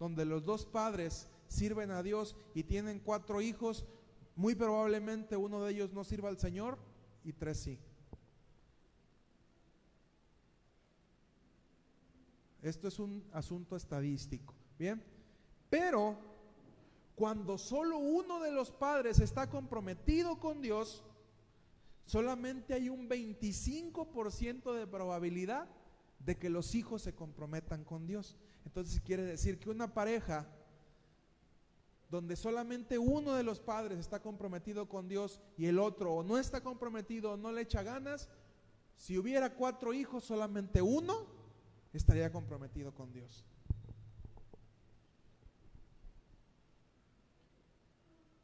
donde 0.00 0.24
los 0.24 0.44
dos 0.44 0.66
padres 0.66 1.28
sirven 1.46 1.92
a 1.92 2.02
Dios 2.02 2.34
y 2.52 2.64
tienen 2.64 2.98
cuatro 2.98 3.42
hijos, 3.42 3.86
muy 4.34 4.56
probablemente 4.56 5.36
uno 5.36 5.62
de 5.62 5.70
ellos 5.70 5.92
no 5.92 6.02
sirva 6.02 6.30
al 6.30 6.38
Señor 6.40 6.78
y 7.22 7.32
tres 7.32 7.58
sí. 7.58 7.78
Esto 12.64 12.88
es 12.88 12.98
un 12.98 13.22
asunto 13.32 13.76
estadístico. 13.76 14.54
Bien. 14.78 15.04
Pero 15.68 16.16
cuando 17.14 17.58
solo 17.58 17.98
uno 17.98 18.40
de 18.40 18.52
los 18.52 18.70
padres 18.70 19.20
está 19.20 19.50
comprometido 19.50 20.40
con 20.40 20.62
Dios, 20.62 21.04
solamente 22.06 22.72
hay 22.72 22.88
un 22.88 23.06
25% 23.06 24.72
de 24.72 24.86
probabilidad 24.86 25.68
de 26.20 26.38
que 26.38 26.48
los 26.48 26.74
hijos 26.74 27.02
se 27.02 27.14
comprometan 27.14 27.84
con 27.84 28.06
Dios. 28.06 28.34
Entonces 28.64 28.98
quiere 29.02 29.24
decir 29.24 29.58
que 29.58 29.68
una 29.68 29.92
pareja 29.92 30.48
donde 32.08 32.34
solamente 32.34 32.98
uno 32.98 33.34
de 33.34 33.42
los 33.42 33.60
padres 33.60 33.98
está 33.98 34.22
comprometido 34.22 34.88
con 34.88 35.06
Dios 35.06 35.38
y 35.58 35.66
el 35.66 35.78
otro 35.78 36.14
o 36.14 36.22
no 36.22 36.38
está 36.38 36.62
comprometido 36.62 37.32
o 37.32 37.36
no 37.36 37.52
le 37.52 37.60
echa 37.60 37.82
ganas, 37.82 38.30
si 38.96 39.18
hubiera 39.18 39.54
cuatro 39.54 39.92
hijos, 39.92 40.24
solamente 40.24 40.80
uno 40.80 41.43
estaría 41.94 42.30
comprometido 42.30 42.92
con 42.92 43.12
Dios. 43.12 43.44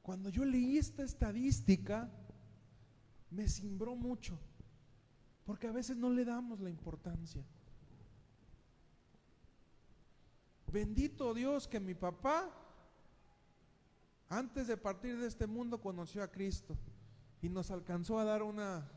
Cuando 0.03 0.29
yo 0.31 0.45
leí 0.45 0.79
esta 0.79 1.03
estadística, 1.03 2.11
me 3.31 3.49
cimbró 3.49 3.95
mucho, 3.95 4.39
porque 5.45 5.69
a 5.69 5.73
veces 5.73 5.97
no 5.97 6.11
le 6.11 6.25
damos 6.25 6.61
la 6.61 6.71
importancia. 6.71 7.45
Bendito 10.73 11.35
Dios 11.35 11.67
que 11.67 11.81
mi 11.81 11.95
papá, 11.95 12.49
antes 14.29 14.69
de 14.69 14.77
partir 14.77 15.19
de 15.19 15.27
este 15.27 15.47
mundo, 15.47 15.81
conoció 15.81 16.23
a 16.23 16.29
Cristo 16.29 16.77
y 17.43 17.49
nos 17.49 17.71
alcanzó 17.71 18.19
a 18.19 18.25
dar 18.25 18.43
una 18.43 18.89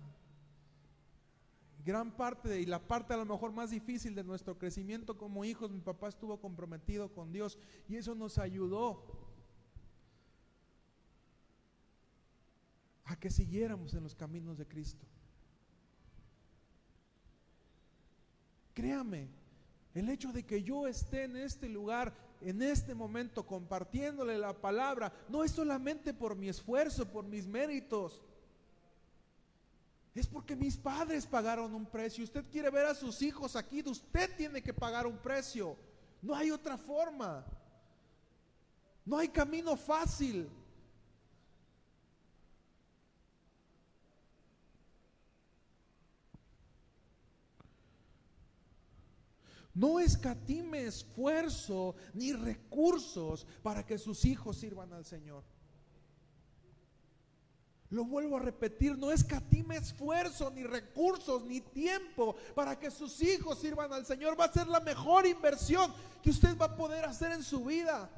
gran 1.86 2.16
parte 2.16 2.62
y 2.62 2.66
la 2.66 2.80
parte 2.80 3.14
a 3.14 3.18
lo 3.18 3.26
mejor 3.26 3.52
más 3.52 3.70
difícil 3.70 4.16
de 4.16 4.24
nuestro 4.24 4.58
crecimiento 4.58 5.18
como 5.18 5.44
hijos, 5.44 5.72
mi 5.72 5.82
papá 5.82 6.08
estuvo 6.08 6.40
comprometido 6.40 7.12
con 7.12 7.32
Dios 7.32 7.58
y 7.90 7.98
eso 7.98 8.16
nos 8.16 8.38
ayudó 8.38 9.04
a 13.06 13.16
que 13.20 13.30
siguiéramos 13.30 13.94
en 13.94 14.04
los 14.04 14.16
caminos 14.16 14.58
de 14.58 14.66
Cristo. 14.66 15.06
Créame, 18.74 19.30
el 19.94 20.10
hecho 20.10 20.32
de 20.32 20.44
que 20.44 20.64
yo 20.64 20.88
esté 20.88 21.26
en 21.26 21.36
este 21.38 21.70
lugar, 21.70 22.14
en 22.42 22.62
este 22.62 22.96
momento, 22.96 23.46
compartiéndole 23.46 24.38
la 24.38 24.54
palabra, 24.54 25.14
no 25.30 25.44
es 25.44 25.52
solamente 25.52 26.14
por 26.14 26.36
mi 26.36 26.50
esfuerzo, 26.50 27.12
por 27.12 27.26
mis 27.26 27.46
méritos. 27.46 28.22
Es 30.16 30.28
porque 30.28 30.56
mis 30.56 30.78
padres 30.78 31.26
pagaron 31.26 31.74
un 31.74 31.86
precio. 31.86 32.24
Usted 32.24 32.46
quiere 32.52 32.70
ver 32.70 32.86
a 32.86 32.96
sus 32.96 33.22
hijos 33.22 33.56
aquí, 33.56 33.82
usted 33.86 34.36
tiene 34.36 34.62
que 34.62 34.74
pagar 34.74 35.08
un 35.08 35.18
precio. 35.18 35.76
No 36.22 36.36
hay 36.36 36.52
otra 36.52 36.78
forma. 36.78 37.46
No 39.06 39.18
hay 39.18 39.30
camino 39.30 39.76
fácil. 39.76 40.50
No 49.74 50.00
escatime 50.00 50.86
esfuerzo 50.86 51.96
ni 52.14 52.34
recursos 52.34 53.48
para 53.64 53.84
que 53.84 53.98
sus 53.98 54.24
hijos 54.24 54.58
sirvan 54.58 54.94
al 54.94 55.04
Señor. 55.04 55.44
Lo 57.94 58.06
vuelvo 58.06 58.38
a 58.38 58.40
repetir, 58.40 58.98
no 58.98 59.12
escatime 59.12 59.76
esfuerzo, 59.76 60.50
ni 60.50 60.64
recursos, 60.64 61.44
ni 61.46 61.62
tiempo 61.62 62.36
para 62.56 62.80
que 62.80 62.90
sus 62.90 63.22
hijos 63.22 63.60
sirvan 63.60 63.94
al 63.94 64.04
Señor. 64.04 64.38
Va 64.38 64.46
a 64.46 64.52
ser 64.52 64.66
la 64.66 64.80
mejor 64.80 65.28
inversión 65.28 65.94
que 66.24 66.32
usted 66.32 66.58
va 66.58 66.66
a 66.66 66.76
poder 66.76 67.06
hacer 67.06 67.32
en 67.34 67.44
su 67.44 67.64
vida. 67.64 68.10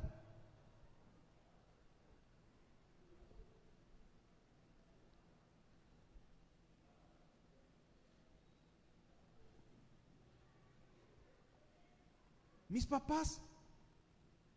Mis 12.69 12.87
papás, 12.87 13.41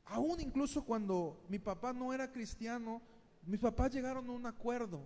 aún 0.05 0.41
incluso 0.41 0.85
cuando 0.85 1.45
mi 1.49 1.59
papá 1.59 1.93
no 1.93 2.13
era 2.13 2.31
cristiano, 2.31 3.03
mis 3.49 3.61
papás 3.61 3.91
llegaron 3.91 4.29
a 4.29 4.33
un 4.33 4.45
acuerdo 4.45 5.01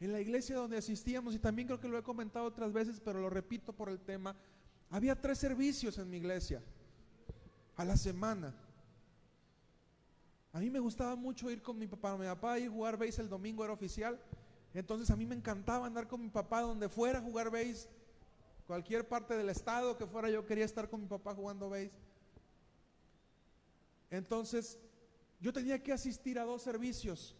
en 0.00 0.12
la 0.12 0.20
iglesia 0.20 0.56
donde 0.56 0.76
asistíamos, 0.76 1.34
y 1.34 1.38
también 1.38 1.66
creo 1.66 1.80
que 1.80 1.88
lo 1.88 1.96
he 1.96 2.02
comentado 2.02 2.44
otras 2.44 2.70
veces, 2.70 3.00
pero 3.00 3.20
lo 3.20 3.30
repito 3.30 3.72
por 3.72 3.88
el 3.88 3.98
tema, 3.98 4.36
había 4.90 5.18
tres 5.18 5.38
servicios 5.38 5.96
en 5.96 6.10
mi 6.10 6.18
iglesia 6.18 6.62
a 7.74 7.86
la 7.86 7.96
semana. 7.96 8.54
A 10.52 10.60
mí 10.60 10.68
me 10.70 10.78
gustaba 10.78 11.16
mucho 11.16 11.50
ir 11.50 11.62
con 11.62 11.78
mi 11.78 11.86
papá. 11.86 12.16
Mi 12.18 12.26
papá 12.26 12.54
a 12.54 12.68
jugar 12.68 12.98
base 12.98 13.22
el 13.22 13.30
domingo 13.30 13.64
era 13.64 13.72
oficial. 13.72 14.20
Entonces 14.74 15.10
a 15.10 15.16
mí 15.16 15.24
me 15.26 15.34
encantaba 15.34 15.86
andar 15.86 16.06
con 16.06 16.20
mi 16.20 16.28
papá 16.28 16.60
donde 16.60 16.88
fuera 16.88 17.18
a 17.18 17.22
jugar 17.22 17.50
base. 17.50 17.88
Cualquier 18.66 19.08
parte 19.08 19.36
del 19.36 19.48
estado 19.48 19.96
que 19.96 20.06
fuera 20.06 20.28
yo 20.28 20.44
quería 20.44 20.66
estar 20.66 20.88
con 20.88 21.00
mi 21.00 21.06
papá 21.06 21.34
jugando 21.34 21.70
base. 21.70 21.92
Entonces, 24.10 24.78
yo 25.40 25.52
tenía 25.52 25.82
que 25.82 25.92
asistir 25.92 26.38
a 26.38 26.44
dos 26.44 26.62
servicios 26.62 27.34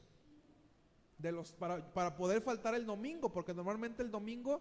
de 1.19 1.33
los, 1.33 1.53
para, 1.53 1.93
para, 1.93 2.17
poder 2.17 2.43
faltar 2.43 2.75
el 2.75 2.87
domingo, 2.87 3.33
porque 3.33 3.55
normalmente 3.55 4.03
el 4.03 4.11
domingo, 4.11 4.61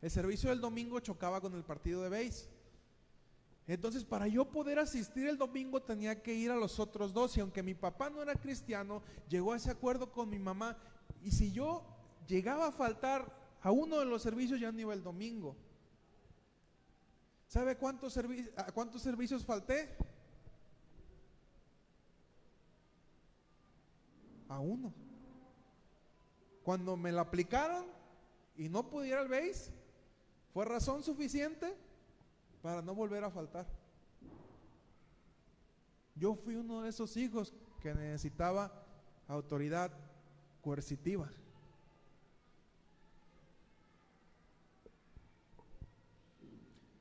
el 0.00 0.10
servicio 0.10 0.50
del 0.50 0.60
domingo 0.60 1.00
chocaba 1.00 1.40
con 1.40 1.54
el 1.54 1.64
partido 1.64 2.02
de 2.02 2.08
base. 2.08 2.48
Entonces, 3.66 4.04
para 4.04 4.26
yo 4.26 4.50
poder 4.50 4.78
asistir 4.78 5.28
el 5.28 5.38
domingo 5.38 5.80
tenía 5.80 6.20
que 6.20 6.34
ir 6.34 6.50
a 6.50 6.56
los 6.56 6.80
otros 6.80 7.12
dos. 7.12 7.36
Y 7.36 7.40
aunque 7.40 7.62
mi 7.62 7.74
papá 7.74 8.10
no 8.10 8.20
era 8.20 8.34
cristiano, 8.34 9.02
llegó 9.28 9.52
a 9.52 9.56
ese 9.56 9.70
acuerdo 9.70 10.10
con 10.10 10.28
mi 10.28 10.38
mamá. 10.38 10.76
Y 11.22 11.30
si 11.30 11.52
yo 11.52 11.84
llegaba 12.26 12.66
a 12.66 12.72
faltar 12.72 13.32
a 13.60 13.70
uno 13.70 14.00
de 14.00 14.06
los 14.06 14.20
servicios, 14.22 14.58
ya 14.58 14.72
no 14.72 14.80
iba 14.80 14.92
el 14.92 15.04
domingo. 15.04 15.56
¿Sabe 17.46 17.76
cuántos, 17.76 18.16
a 18.16 18.72
cuántos 18.72 19.00
servicios 19.00 19.44
falté? 19.44 19.96
a 24.52 24.60
uno. 24.60 24.92
Cuando 26.62 26.96
me 26.96 27.12
la 27.12 27.22
aplicaron 27.22 27.86
y 28.56 28.68
no 28.68 28.88
pudiera 28.88 29.22
el 29.22 29.28
base, 29.28 29.72
fue 30.52 30.64
razón 30.64 31.02
suficiente 31.02 31.74
para 32.62 32.82
no 32.82 32.94
volver 32.94 33.24
a 33.24 33.30
faltar. 33.30 33.66
Yo 36.14 36.34
fui 36.34 36.54
uno 36.56 36.82
de 36.82 36.90
esos 36.90 37.16
hijos 37.16 37.52
que 37.80 37.94
necesitaba 37.94 38.70
autoridad 39.26 39.90
coercitiva. 40.60 41.30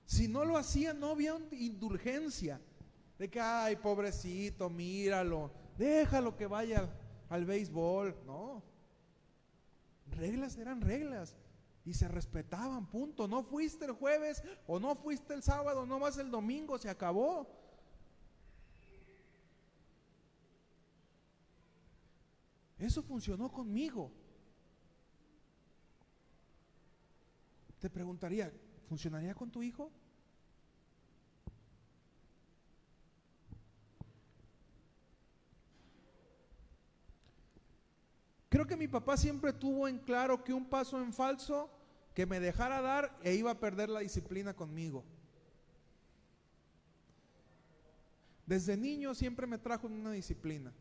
Si 0.05 0.27
no 0.27 0.43
lo 0.43 0.57
hacía, 0.57 0.93
no 0.93 1.11
había 1.11 1.37
indulgencia 1.51 2.59
de 3.17 3.29
que, 3.29 3.39
ay, 3.39 3.75
pobrecito, 3.75 4.69
míralo, 4.69 5.51
déjalo 5.77 6.35
que 6.35 6.47
vaya 6.47 6.89
al 7.29 7.45
béisbol. 7.45 8.15
No. 8.25 8.70
Reglas 10.11 10.57
eran 10.57 10.81
reglas 10.81 11.35
y 11.85 11.93
se 11.93 12.07
respetaban, 12.07 12.85
punto. 12.87 13.27
No 13.27 13.43
fuiste 13.43 13.85
el 13.85 13.91
jueves 13.93 14.43
o 14.67 14.79
no 14.79 14.95
fuiste 14.95 15.33
el 15.33 15.43
sábado, 15.43 15.85
no 15.85 15.99
vas 15.99 16.17
el 16.17 16.29
domingo, 16.29 16.77
se 16.77 16.89
acabó. 16.89 17.47
Eso 22.77 23.03
funcionó 23.03 23.51
conmigo. 23.51 24.11
Te 27.79 27.89
preguntaría, 27.89 28.51
¿funcionaría 28.87 29.35
con 29.35 29.51
tu 29.51 29.61
hijo? 29.61 29.91
Creo 38.51 38.67
que 38.67 38.75
mi 38.75 38.89
papá 38.89 39.15
siempre 39.15 39.53
tuvo 39.53 39.87
en 39.87 39.97
claro 39.97 40.43
que 40.43 40.53
un 40.53 40.65
paso 40.65 41.01
en 41.01 41.13
falso 41.13 41.69
que 42.13 42.25
me 42.25 42.41
dejara 42.41 42.81
dar 42.81 43.17
e 43.23 43.33
iba 43.33 43.49
a 43.49 43.59
perder 43.61 43.87
la 43.87 44.01
disciplina 44.01 44.53
conmigo. 44.53 45.05
Desde 48.45 48.75
niño 48.75 49.15
siempre 49.15 49.47
me 49.47 49.57
trajo 49.57 49.87
en 49.87 49.93
una 49.93 50.11
disciplina. 50.11 50.73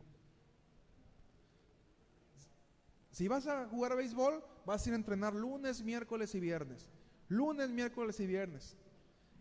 Si 3.11 3.29
vas 3.29 3.47
a 3.47 3.65
jugar 3.69 3.93
a 3.93 3.95
béisbol, 3.95 4.43
vas 4.65 4.85
a 4.85 4.89
ir 4.89 4.93
a 4.93 4.97
entrenar 4.97 5.33
lunes, 5.33 5.81
miércoles 5.81 6.35
y 6.35 6.41
viernes. 6.41 6.89
Lunes, 7.29 7.69
miércoles 7.69 8.19
y 8.19 8.27
viernes. 8.27 8.75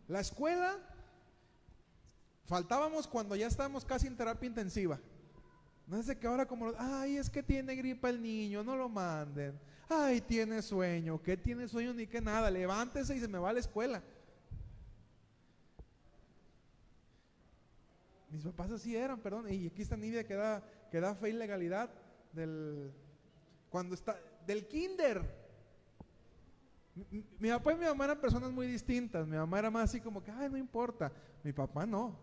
La 0.06 0.20
escuela, 0.20 0.78
faltábamos 2.46 3.08
cuando 3.08 3.34
ya 3.34 3.48
estábamos 3.48 3.84
casi 3.84 4.06
en 4.06 4.16
terapia 4.16 4.46
intensiva. 4.46 5.00
No 5.90 6.00
sé 6.04 6.16
que 6.16 6.28
ahora 6.28 6.46
como, 6.46 6.72
ay, 6.78 7.16
es 7.16 7.28
que 7.28 7.42
tiene 7.42 7.74
gripa 7.74 8.10
el 8.10 8.22
niño, 8.22 8.62
no 8.62 8.76
lo 8.76 8.88
manden. 8.88 9.58
Ay, 9.88 10.20
tiene 10.20 10.62
sueño, 10.62 11.20
¿qué 11.20 11.36
tiene 11.36 11.66
sueño 11.66 11.92
ni 11.92 12.06
que 12.06 12.20
nada? 12.20 12.48
Levántese 12.48 13.16
y 13.16 13.18
se 13.18 13.26
me 13.26 13.38
va 13.38 13.50
a 13.50 13.52
la 13.52 13.58
escuela. 13.58 14.00
Mis 18.30 18.44
papás 18.44 18.70
así 18.70 18.94
eran, 18.94 19.18
perdón, 19.18 19.52
y 19.52 19.66
aquí 19.66 19.82
está 19.82 19.96
Nidia 19.96 20.24
que 20.24 20.34
da, 20.34 20.62
que 20.92 21.00
da 21.00 21.16
fe 21.16 21.30
y 21.30 21.32
legalidad 21.32 21.90
del, 22.32 22.92
cuando 23.68 23.96
está, 23.96 24.16
del 24.46 24.68
kinder. 24.68 25.24
Mi, 27.40 27.50
papá 27.50 27.72
y 27.72 27.78
mi 27.78 27.86
mamá 27.86 28.04
eran 28.04 28.20
personas 28.20 28.52
muy 28.52 28.68
distintas. 28.68 29.26
Mi 29.26 29.36
mamá 29.36 29.58
era 29.58 29.72
más 29.72 29.90
así 29.90 30.00
como 30.00 30.22
que, 30.22 30.30
ay, 30.30 30.50
no 30.50 30.56
importa. 30.56 31.10
Mi 31.42 31.52
papá 31.52 31.84
no. 31.84 32.16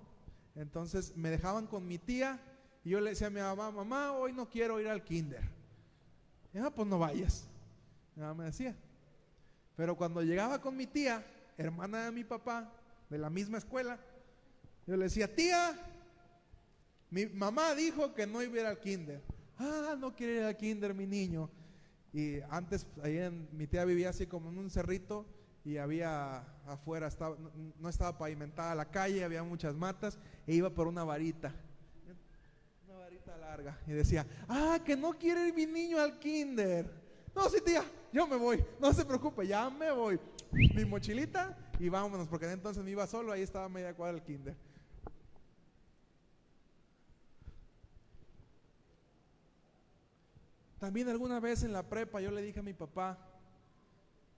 Entonces 0.56 1.18
me 1.18 1.30
dejaban 1.30 1.68
con 1.68 1.86
mi 1.86 1.98
tía 1.98 2.40
y 2.88 2.92
yo 2.92 3.02
le 3.02 3.10
decía 3.10 3.28
a 3.28 3.30
mi 3.30 3.42
mamá, 3.42 3.70
mamá, 3.70 4.14
hoy 4.14 4.32
no 4.32 4.50
quiero 4.50 4.80
ir 4.80 4.88
al 4.88 5.04
kinder. 5.04 5.44
Y 6.54 6.58
ah, 6.58 6.70
pues 6.74 6.88
no 6.88 6.98
vayas. 6.98 7.46
Mi 8.16 8.22
mamá 8.22 8.36
me 8.36 8.46
decía. 8.46 8.78
Pero 9.76 9.98
cuando 9.98 10.22
llegaba 10.22 10.62
con 10.62 10.78
mi 10.78 10.88
tía, 10.88 11.22
hermana 11.58 12.06
de 12.06 12.12
mi 12.14 12.24
papá, 12.24 12.72
de 13.10 13.18
la 13.18 13.30
misma 13.30 13.58
escuela, 13.58 14.00
yo 14.86 14.96
le 14.96 15.04
decía, 15.04 15.36
tía, 15.36 15.78
mi 17.10 17.26
mamá 17.26 17.76
dijo 17.76 18.14
que 18.14 18.26
no 18.26 18.42
iba 18.42 18.56
a 18.56 18.60
ir 18.62 18.66
al 18.68 18.80
kinder. 18.80 19.22
Ah, 19.58 19.98
no 20.00 20.16
quiere 20.16 20.36
ir 20.36 20.44
al 20.44 20.56
kinder 20.56 20.94
mi 20.94 21.06
niño. 21.06 21.50
Y 22.14 22.40
antes, 22.50 22.88
ahí 23.04 23.20
mi 23.52 23.68
tía 23.68 23.84
vivía 23.84 24.12
así 24.12 24.28
como 24.28 24.48
en 24.48 24.60
un 24.60 24.70
cerrito 24.70 25.26
y 25.66 25.76
había 25.76 26.38
afuera, 26.66 27.08
estaba, 27.08 27.36
no, 27.38 27.52
no 27.82 27.90
estaba 27.90 28.18
pavimentada 28.18 28.74
la 28.76 28.90
calle, 28.90 29.26
había 29.26 29.44
muchas 29.44 29.76
matas 29.76 30.18
e 30.46 30.56
iba 30.56 30.70
por 30.70 30.88
una 30.88 31.04
varita 31.04 31.54
y 33.86 33.92
decía, 33.92 34.26
ah, 34.48 34.80
que 34.84 34.96
no 34.96 35.14
quiere 35.14 35.48
ir 35.48 35.54
mi 35.54 35.66
niño 35.66 36.00
al 36.00 36.20
kinder. 36.20 36.90
No, 37.36 37.50
sí, 37.50 37.60
tía, 37.64 37.84
yo 38.12 38.28
me 38.28 38.36
voy, 38.36 38.64
no 38.80 38.94
se 38.94 39.06
preocupe, 39.06 39.48
ya 39.48 39.70
me 39.70 39.92
voy. 39.92 40.20
Mi 40.52 40.86
mochilita 40.86 41.58
y 41.80 41.90
vámonos, 41.90 42.28
porque 42.28 42.50
entonces 42.52 42.84
me 42.84 42.92
iba 42.92 43.06
solo, 43.08 43.32
ahí 43.32 43.42
estaba 43.42 43.70
media 43.70 43.94
cuadra 43.94 44.18
el 44.18 44.24
kinder. 44.24 44.56
También 50.80 51.10
alguna 51.10 51.40
vez 51.40 51.64
en 51.64 51.74
la 51.74 51.84
prepa 51.84 52.22
yo 52.22 52.32
le 52.32 52.42
dije 52.42 52.60
a 52.60 52.64
mi 52.64 52.74
papá 52.74 53.18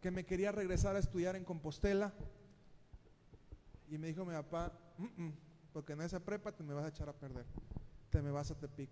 que 0.01 0.11
me 0.11 0.25
quería 0.25 0.51
regresar 0.51 0.95
a 0.95 0.99
estudiar 0.99 1.35
en 1.35 1.43
Compostela. 1.43 2.13
Y 3.89 3.97
me 3.97 4.07
dijo 4.07 4.23
mi 4.23 4.33
papá, 4.33 4.71
"Mm, 4.97 5.23
mm, 5.25 5.33
porque 5.73 5.93
en 5.93 6.01
esa 6.01 6.19
prepa 6.19 6.51
te 6.51 6.63
me 6.63 6.73
vas 6.73 6.85
a 6.85 6.89
echar 6.89 7.09
a 7.09 7.13
perder, 7.13 7.45
te 8.09 8.21
me 8.21 8.31
vas 8.31 8.51
a 8.51 8.55
Tepic. 8.55 8.89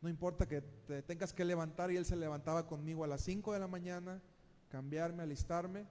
No 0.00 0.08
importa 0.08 0.48
que 0.48 0.60
te 0.60 1.02
tengas 1.02 1.32
que 1.32 1.44
levantar 1.44 1.90
y 1.90 1.96
él 1.96 2.04
se 2.04 2.16
levantaba 2.16 2.66
conmigo 2.66 3.04
a 3.04 3.06
las 3.06 3.20
5 3.22 3.52
de 3.52 3.60
la 3.60 3.68
mañana, 3.68 4.20
cambiarme, 4.68 5.22
alistarme 5.22 5.86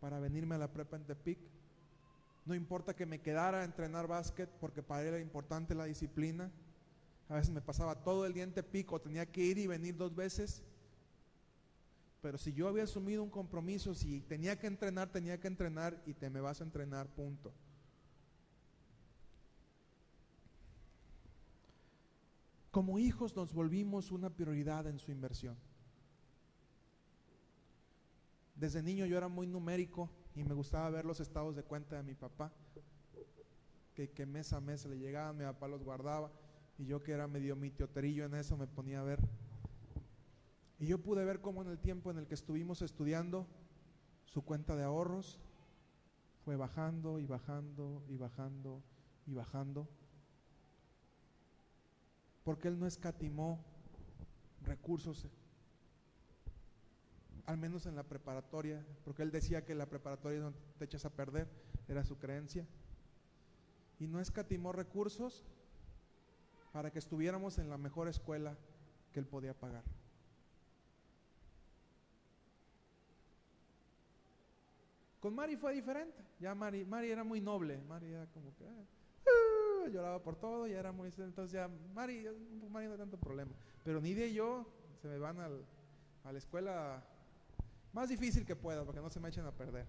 para 0.00 0.18
venirme 0.20 0.54
a 0.54 0.58
la 0.58 0.72
prepa 0.72 0.96
en 0.96 1.04
Tepic. 1.04 1.38
No 2.46 2.54
importa 2.54 2.94
que 2.94 3.06
me 3.06 3.20
quedara 3.20 3.60
a 3.60 3.64
entrenar 3.64 4.06
básquet 4.06 4.48
porque 4.60 4.82
para 4.82 5.02
él 5.02 5.08
era 5.08 5.20
importante 5.20 5.74
la 5.74 5.84
disciplina. 5.84 6.50
A 7.28 7.34
veces 7.34 7.50
me 7.50 7.60
pasaba 7.60 8.02
todo 8.04 8.24
el 8.24 8.32
día 8.32 8.44
en 8.44 8.54
Tepic 8.54 8.90
o 8.92 9.00
tenía 9.00 9.26
que 9.26 9.42
ir 9.42 9.58
y 9.58 9.66
venir 9.66 9.96
dos 9.96 10.14
veces. 10.14 10.62
Pero 12.22 12.38
si 12.38 12.52
yo 12.52 12.68
había 12.68 12.84
asumido 12.84 13.22
un 13.22 13.30
compromiso, 13.30 13.94
si 13.94 14.20
tenía 14.22 14.58
que 14.58 14.66
entrenar, 14.66 15.10
tenía 15.12 15.38
que 15.38 15.48
entrenar 15.48 16.02
y 16.06 16.14
te 16.14 16.30
me 16.30 16.40
vas 16.40 16.60
a 16.60 16.64
entrenar, 16.64 17.08
punto. 17.08 17.52
Como 22.76 22.98
hijos 22.98 23.34
nos 23.34 23.54
volvimos 23.54 24.12
una 24.12 24.28
prioridad 24.28 24.86
en 24.86 24.98
su 24.98 25.10
inversión. 25.10 25.56
Desde 28.54 28.82
niño 28.82 29.06
yo 29.06 29.16
era 29.16 29.28
muy 29.28 29.46
numérico 29.46 30.10
y 30.34 30.44
me 30.44 30.52
gustaba 30.52 30.90
ver 30.90 31.06
los 31.06 31.18
estados 31.20 31.56
de 31.56 31.62
cuenta 31.62 31.96
de 31.96 32.02
mi 32.02 32.14
papá, 32.14 32.52
que, 33.94 34.26
mes 34.26 34.52
a 34.52 34.60
mes 34.60 34.84
le 34.84 34.98
llegaban, 34.98 35.38
mi 35.38 35.44
papá 35.44 35.68
los 35.68 35.82
guardaba 35.82 36.30
y 36.76 36.84
yo 36.84 37.02
que 37.02 37.12
era 37.12 37.26
medio 37.26 37.56
mitioterillo 37.56 38.26
en 38.26 38.34
eso 38.34 38.58
me 38.58 38.66
ponía 38.66 39.00
a 39.00 39.04
ver. 39.04 39.20
Y 40.78 40.84
yo 40.84 40.98
pude 40.98 41.24
ver 41.24 41.40
cómo 41.40 41.62
en 41.62 41.68
el 41.68 41.78
tiempo 41.78 42.10
en 42.10 42.18
el 42.18 42.26
que 42.26 42.34
estuvimos 42.34 42.82
estudiando, 42.82 43.46
su 44.26 44.42
cuenta 44.42 44.76
de 44.76 44.84
ahorros 44.84 45.40
fue 46.44 46.56
bajando 46.56 47.20
y 47.20 47.24
bajando 47.24 48.04
y 48.06 48.18
bajando 48.18 48.82
y 49.26 49.32
bajando 49.32 49.88
porque 52.46 52.68
él 52.68 52.78
no 52.78 52.86
escatimó 52.86 53.58
recursos, 54.62 55.26
al 57.44 57.56
menos 57.56 57.86
en 57.86 57.96
la 57.96 58.04
preparatoria, 58.04 58.86
porque 59.04 59.24
él 59.24 59.32
decía 59.32 59.64
que 59.64 59.74
la 59.74 59.86
preparatoria 59.86 60.38
no 60.38 60.52
te 60.78 60.84
echas 60.84 61.04
a 61.04 61.10
perder, 61.10 61.48
era 61.88 62.04
su 62.04 62.18
creencia. 62.18 62.64
Y 63.98 64.06
no 64.06 64.20
escatimó 64.20 64.70
recursos 64.70 65.44
para 66.72 66.92
que 66.92 67.00
estuviéramos 67.00 67.58
en 67.58 67.68
la 67.68 67.78
mejor 67.78 68.06
escuela 68.06 68.56
que 69.12 69.18
él 69.18 69.26
podía 69.26 69.52
pagar. 69.52 69.82
Con 75.18 75.34
Mari 75.34 75.56
fue 75.56 75.74
diferente. 75.74 76.22
Ya 76.38 76.54
Mari, 76.54 76.86
era 77.10 77.24
muy 77.24 77.40
noble. 77.40 77.82
Mari 77.88 78.06
era 78.06 78.26
como 78.28 78.54
que, 78.54 78.68
ah, 78.68 78.84
lloraba 79.88 80.22
por 80.22 80.36
todo, 80.36 80.66
y 80.66 80.72
era 80.72 80.92
muy... 80.92 81.08
Entonces 81.18 81.52
ya, 81.52 81.68
Mari, 81.94 82.26
Mari 82.70 82.86
no 82.86 82.92
hay 82.92 82.98
tanto 82.98 83.16
problema. 83.16 83.52
Pero 83.84 84.00
Nidia 84.00 84.26
y 84.26 84.34
yo 84.34 84.66
se 85.00 85.08
me 85.08 85.18
van 85.18 85.38
al, 85.40 85.64
a 86.24 86.32
la 86.32 86.38
escuela 86.38 87.02
más 87.92 88.08
difícil 88.08 88.44
que 88.44 88.56
pueda, 88.56 88.84
para 88.84 88.98
que 88.98 89.02
no 89.02 89.10
se 89.10 89.20
me 89.20 89.28
echen 89.28 89.46
a 89.46 89.52
perder. 89.52 89.86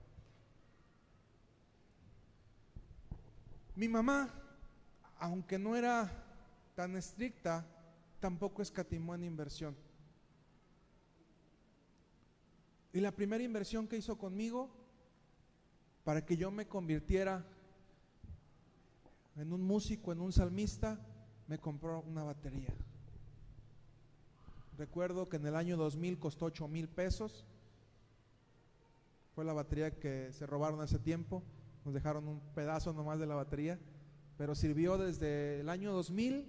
Mi 3.76 3.88
mamá, 3.88 4.30
aunque 5.20 5.60
no 5.60 5.76
era 5.76 6.10
tan 6.76 6.96
estricta, 6.96 7.66
tampoco 8.20 8.62
escatimó 8.62 9.14
en 9.16 9.24
inversión. 9.24 9.76
Y 12.94 13.00
la 13.00 13.12
primera 13.12 13.44
inversión 13.44 13.88
que 13.88 13.98
hizo 13.98 14.18
conmigo, 14.18 14.70
para 16.04 16.26
que 16.26 16.38
yo 16.38 16.50
me 16.50 16.68
convirtiera 16.68 17.46
en 19.38 19.54
un 19.54 19.62
músico, 19.62 20.12
en 20.12 20.22
un 20.22 20.32
salmista, 20.32 21.00
me 21.48 21.60
compró 21.60 22.02
una 22.02 22.24
batería. 22.24 22.74
Recuerdo 24.78 25.30
que 25.30 25.38
en 25.38 25.46
el 25.46 25.56
año 25.56 25.78
2000 25.78 26.20
costó 26.20 26.46
8 26.46 26.68
mil 26.68 26.88
pesos. 26.88 27.46
Fue 29.34 29.46
la 29.46 29.54
batería 29.54 29.92
que 29.92 30.32
se 30.34 30.46
robaron 30.46 30.82
hace 30.82 31.00
tiempo. 31.00 31.44
Nos 31.86 31.94
dejaron 31.94 32.28
un 32.28 32.40
pedazo 32.54 32.94
nomás 32.94 33.20
de 33.20 33.28
la 33.28 33.36
batería. 33.36 33.80
Pero 34.38 34.56
sirvió 34.56 34.98
desde 34.98 35.62
el 35.62 35.70
año 35.70 35.94
2000 35.94 36.48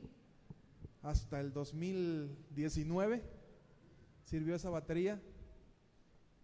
hasta 1.02 1.40
el 1.40 1.52
2019. 1.52 3.22
Sirvió 4.24 4.54
esa 4.54 4.70
batería. 4.70 5.20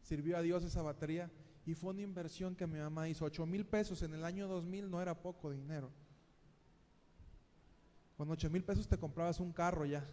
Sirvió 0.02 0.38
a 0.38 0.42
Dios 0.42 0.64
esa 0.64 0.82
batería. 0.82 1.30
Y 1.66 1.74
fue 1.74 1.90
una 1.90 2.02
inversión 2.02 2.54
que 2.54 2.66
mi 2.66 2.78
mamá 2.78 3.08
hizo. 3.08 3.24
8 3.24 3.46
mil 3.46 3.66
pesos 3.66 4.02
en 4.02 4.14
el 4.14 4.24
año 4.24 4.46
2000 4.46 4.90
no 4.90 5.02
era 5.02 5.20
poco 5.20 5.50
dinero. 5.50 5.90
Con 8.16 8.30
8 8.30 8.48
mil 8.50 8.62
pesos 8.62 8.86
te 8.86 8.98
comprabas 8.98 9.40
un 9.40 9.52
carro 9.52 9.84
ya 9.84 10.04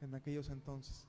en 0.00 0.14
aquellos 0.14 0.48
entonces. 0.50 1.06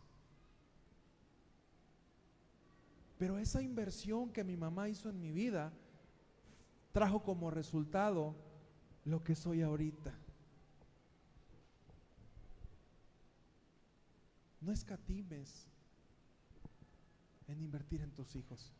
Pero 3.17 3.37
esa 3.37 3.61
inversión 3.61 4.31
que 4.31 4.43
mi 4.43 4.57
mamá 4.57 4.89
hizo 4.89 5.09
en 5.09 5.19
mi 5.19 5.31
vida 5.31 5.71
trajo 6.91 7.23
como 7.23 7.51
resultado 7.51 8.35
lo 9.03 9.23
que 9.23 9.35
soy 9.35 9.61
ahorita. 9.61 10.13
No 14.61 14.71
escatimes 14.71 15.67
en 17.47 17.61
invertir 17.61 18.01
en 18.01 18.11
tus 18.11 18.35
hijos. 18.35 18.73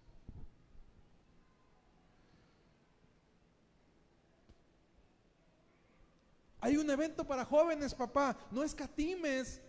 Hay 6.66 6.78
un 6.78 6.90
evento 6.90 7.28
para 7.28 7.46
jóvenes, 7.46 7.94
papá. 7.94 8.36
No 8.50 8.64
escatimes. 8.64 9.62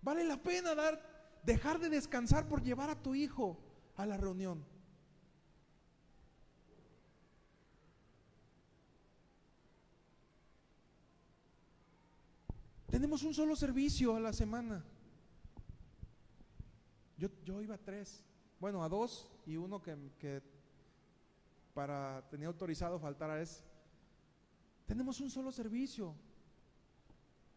Vale 0.00 0.22
la 0.22 0.40
pena 0.40 0.72
dar, 0.72 1.02
dejar 1.42 1.80
de 1.80 1.88
descansar 1.88 2.46
por 2.46 2.62
llevar 2.62 2.88
a 2.88 3.02
tu 3.02 3.16
hijo 3.16 3.58
a 3.96 4.06
la 4.06 4.16
reunión. 4.16 4.64
Tenemos 12.86 13.24
un 13.24 13.34
solo 13.34 13.56
servicio 13.56 14.14
a 14.14 14.20
la 14.20 14.32
semana. 14.32 14.84
Yo, 17.16 17.28
yo 17.44 17.60
iba 17.60 17.74
a 17.74 17.78
tres, 17.78 18.24
bueno, 18.60 18.84
a 18.84 18.88
dos 18.88 19.28
y 19.46 19.56
uno 19.56 19.82
que, 19.82 19.96
que 20.20 20.42
para 21.74 22.24
tenía 22.30 22.46
autorizado 22.46 23.00
faltar 23.00 23.30
a 23.30 23.42
ese. 23.42 23.67
Tenemos 24.88 25.20
un 25.20 25.30
solo 25.30 25.52
servicio. 25.52 26.14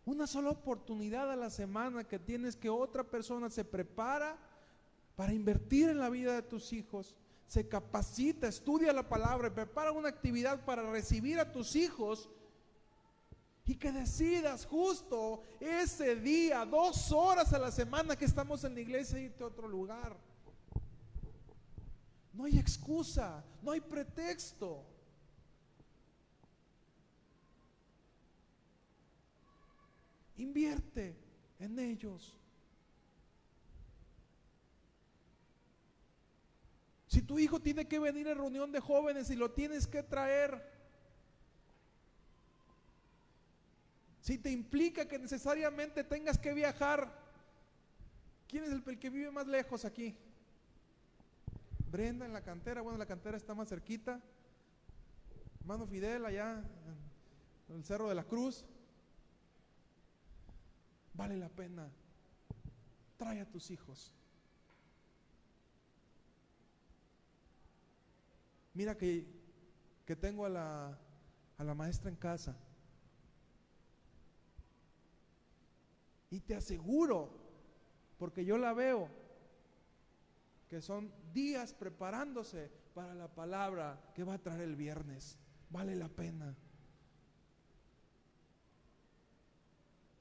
Una 0.04 0.28
sola 0.28 0.50
oportunidad 0.50 1.32
a 1.32 1.38
la 1.38 1.50
semana 1.50 2.04
que 2.04 2.20
tienes 2.20 2.58
que 2.58 2.70
otra 2.70 3.06
persona 3.06 3.50
se 3.50 3.64
prepara 3.64 4.38
para 5.16 5.34
invertir 5.34 5.88
en 5.88 6.00
la 6.00 6.10
vida 6.10 6.34
de 6.34 6.42
tus 6.42 6.74
hijos, 6.74 7.16
se 7.48 7.70
capacita, 7.70 8.50
estudia 8.50 8.92
la 8.92 9.08
palabra 9.08 9.48
y 9.48 9.52
prepara 9.52 9.94
una 9.94 10.10
actividad 10.10 10.66
para 10.66 10.92
recibir 10.92 11.40
a 11.40 11.54
tus 11.54 11.78
hijos 11.78 12.30
y 13.66 13.76
que 13.76 13.94
decidas 13.94 14.66
justo 14.66 15.42
ese 15.62 16.18
día, 16.18 16.66
dos 16.66 17.14
horas 17.14 17.54
a 17.54 17.60
la 17.60 17.72
semana 17.72 18.18
que 18.18 18.26
estamos 18.26 18.66
en 18.66 18.74
la 18.74 18.82
iglesia, 18.82 19.20
irte 19.20 19.42
a 19.42 19.48
otro 19.48 19.70
lugar. 19.70 20.18
No 22.34 22.44
hay 22.44 22.60
excusa, 22.60 23.42
no 23.62 23.72
hay 23.72 23.80
pretexto. 23.80 24.84
Invierte 30.38 31.16
en 31.60 31.78
ellos. 31.80 32.38
Si 37.08 37.22
tu 37.22 37.38
hijo 37.38 37.60
tiene 37.60 37.88
que 37.90 38.00
venir 38.00 38.30
a 38.30 38.34
reunión 38.34 38.72
de 38.72 38.80
jóvenes 38.80 39.30
y 39.30 39.36
lo 39.36 39.52
tienes 39.52 39.86
que 39.86 40.02
traer, 40.02 40.66
si 44.22 44.38
te 44.38 44.50
implica 44.50 45.06
que 45.08 45.20
necesariamente 45.20 46.06
tengas 46.06 46.38
que 46.38 46.54
viajar, 46.54 47.12
¿quién 48.48 48.64
es 48.64 48.72
el, 48.72 48.98
que 48.98 49.10
vive 49.10 49.30
más 49.30 49.46
lejos 49.46 49.84
aquí? 49.84 50.16
Brenda 51.92 52.26
en 52.26 52.32
la 52.32 52.42
cantera, 52.42 52.82
bueno, 52.82 52.98
la 52.98 53.06
cantera 53.06 53.36
está 53.36 53.54
más 53.54 53.68
cerquita. 53.68 54.22
Hermano 55.60 55.86
Fidel 55.86 56.26
allá 56.26 56.64
en 57.68 57.76
el 57.76 57.84
Cerro 57.84 58.08
de 58.08 58.16
la 58.16 58.24
Cruz. 58.24 58.64
Vale 61.14 61.38
la 61.38 61.50
pena. 61.50 61.90
Trae 63.18 63.42
a 63.42 63.46
tus 63.46 63.70
hijos. 63.72 64.14
Mira 68.74 68.98
que, 68.98 69.28
que 70.06 70.16
tengo 70.16 70.46
a 70.46 70.50
la, 70.50 70.98
a 71.58 71.64
la 71.64 71.76
maestra 71.76 72.10
en 72.10 72.16
casa. 72.16 72.56
Y 76.30 76.40
te 76.40 76.56
aseguro 76.56 77.30
porque 78.18 78.46
yo 78.46 78.58
la 78.58 78.74
veo, 78.74 79.10
que 80.70 80.82
son 80.82 81.12
días 81.34 81.74
preparándose 81.74 82.72
para 82.94 83.14
la 83.14 83.28
palabra 83.28 84.00
que 84.16 84.24
va 84.24 84.36
a 84.36 84.38
traer 84.38 84.62
el 84.62 84.76
viernes. 84.76 85.38
Vale 85.70 85.96
la 85.96 86.08
pena. 86.08 86.56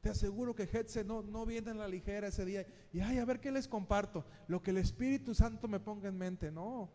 Te 0.00 0.08
aseguro 0.08 0.54
que 0.54 0.62
Hetze 0.62 1.04
no, 1.04 1.22
no 1.22 1.44
viene 1.44 1.70
en 1.70 1.78
la 1.78 1.86
ligera 1.86 2.28
ese 2.28 2.44
día 2.44 2.66
y 2.92 3.00
ay, 3.00 3.18
a 3.18 3.24
ver 3.24 3.40
qué 3.40 3.50
les 3.50 3.68
comparto. 3.68 4.24
Lo 4.48 4.62
que 4.62 4.70
el 4.70 4.78
Espíritu 4.78 5.34
Santo 5.34 5.68
me 5.68 5.80
ponga 5.80 6.08
en 6.08 6.16
mente. 6.16 6.50
No. 6.50 6.90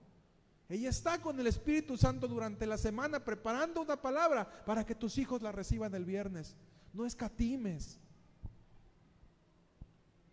Ella 0.67 0.89
está 0.89 1.21
con 1.21 1.39
el 1.39 1.45
Espíritu 1.45 1.97
Santo 1.97 2.27
durante 2.27 2.65
la 2.65 2.77
semana 2.77 3.23
preparando 3.23 3.81
una 3.81 4.01
palabra 4.01 4.65
para 4.65 4.85
que 4.85 4.95
tus 4.95 5.19
hijos 5.19 5.43
la 5.43 5.51
reciban 5.51 5.93
el 5.93 6.05
viernes. 6.05 6.55
No 6.93 7.05
escatimes 7.05 7.99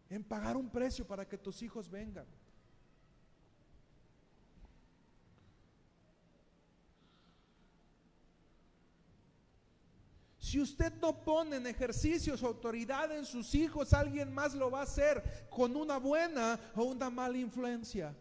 en 0.08 0.24
pagar 0.24 0.56
un 0.56 0.70
precio 0.70 1.06
para 1.06 1.28
que 1.28 1.36
tus 1.36 1.62
hijos 1.62 1.90
vengan. 1.90 2.26
Si 10.52 10.60
usted 10.60 10.92
no 11.00 11.14
pone 11.14 11.56
en 11.56 11.66
ejercicio 11.66 12.36
su 12.36 12.46
autoridad 12.46 13.10
en 13.10 13.24
sus 13.24 13.54
hijos, 13.54 13.94
alguien 13.94 14.30
más 14.34 14.52
lo 14.52 14.70
va 14.70 14.80
a 14.80 14.82
hacer 14.82 15.46
con 15.48 15.74
una 15.74 15.96
buena 15.96 16.60
o 16.76 16.82
una 16.82 17.08
mala 17.08 17.38
influencia. 17.38 18.14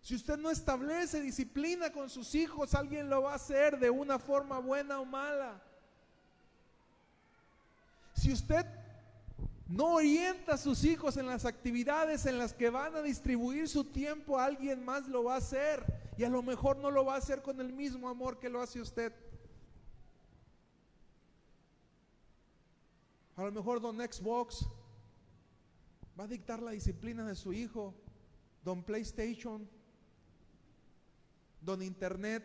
Si 0.00 0.14
usted 0.14 0.36
no 0.38 0.48
establece 0.48 1.20
disciplina 1.20 1.90
con 1.90 2.08
sus 2.08 2.36
hijos, 2.36 2.72
alguien 2.72 3.10
lo 3.10 3.22
va 3.22 3.32
a 3.32 3.34
hacer 3.34 3.80
de 3.80 3.90
una 3.90 4.20
forma 4.20 4.60
buena 4.60 5.00
o 5.00 5.04
mala. 5.04 5.60
Si 8.14 8.32
usted 8.32 8.64
no 9.66 9.94
orienta 9.94 10.54
a 10.54 10.56
sus 10.56 10.84
hijos 10.84 11.16
en 11.16 11.26
las 11.26 11.44
actividades 11.46 12.26
en 12.26 12.38
las 12.38 12.54
que 12.54 12.70
van 12.70 12.94
a 12.94 13.02
distribuir 13.02 13.68
su 13.68 13.82
tiempo, 13.82 14.38
alguien 14.38 14.84
más 14.84 15.08
lo 15.08 15.24
va 15.24 15.34
a 15.34 15.38
hacer. 15.38 16.05
Y 16.16 16.24
a 16.24 16.30
lo 16.30 16.42
mejor 16.42 16.78
no 16.78 16.90
lo 16.90 17.04
va 17.04 17.14
a 17.14 17.18
hacer 17.18 17.42
con 17.42 17.60
el 17.60 17.72
mismo 17.72 18.08
amor 18.08 18.38
que 18.38 18.48
lo 18.48 18.62
hace 18.62 18.80
usted. 18.80 19.12
A 23.36 23.44
lo 23.44 23.52
mejor 23.52 23.80
don 23.82 23.98
Xbox 23.98 24.66
va 26.18 26.24
a 26.24 26.26
dictar 26.28 26.62
la 26.62 26.70
disciplina 26.70 27.26
de 27.26 27.34
su 27.34 27.52
hijo. 27.52 27.94
Don 28.64 28.82
PlayStation, 28.82 29.68
don 31.60 31.82
Internet, 31.82 32.44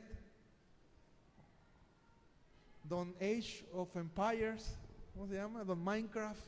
don 2.84 3.16
Age 3.22 3.66
of 3.74 3.96
Empires, 3.96 4.78
¿cómo 5.14 5.28
se 5.28 5.36
llama? 5.36 5.64
Don 5.64 5.82
Minecraft. 5.82 6.46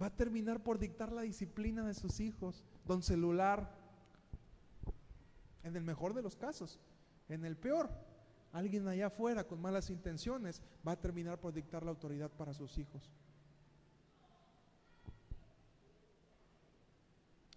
Va 0.00 0.06
a 0.06 0.16
terminar 0.16 0.62
por 0.62 0.78
dictar 0.78 1.12
la 1.12 1.22
disciplina 1.22 1.84
de 1.84 1.94
sus 1.94 2.20
hijos. 2.20 2.64
Don 2.86 3.02
celular, 3.02 3.81
en 5.62 5.76
el 5.76 5.82
mejor 5.82 6.14
de 6.14 6.22
los 6.22 6.36
casos. 6.36 6.78
En 7.28 7.44
el 7.44 7.56
peor, 7.56 7.90
alguien 8.52 8.86
allá 8.88 9.06
afuera 9.06 9.44
con 9.44 9.60
malas 9.60 9.90
intenciones 9.90 10.62
va 10.86 10.92
a 10.92 11.00
terminar 11.00 11.38
por 11.38 11.52
dictar 11.52 11.82
la 11.82 11.90
autoridad 11.90 12.30
para 12.30 12.54
sus 12.54 12.78
hijos. 12.78 13.10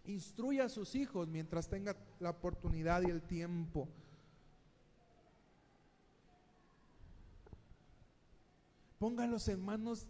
Instruya 0.05 0.65
a 0.65 0.69
sus 0.69 0.93
hijos 0.95 1.27
mientras 1.27 1.67
tenga 1.67 1.95
la 2.19 2.29
oportunidad 2.29 3.01
y 3.01 3.09
el 3.09 3.23
tiempo. 3.23 3.87
Póngalos 8.99 9.47
en 9.47 9.63
manos. 9.63 10.07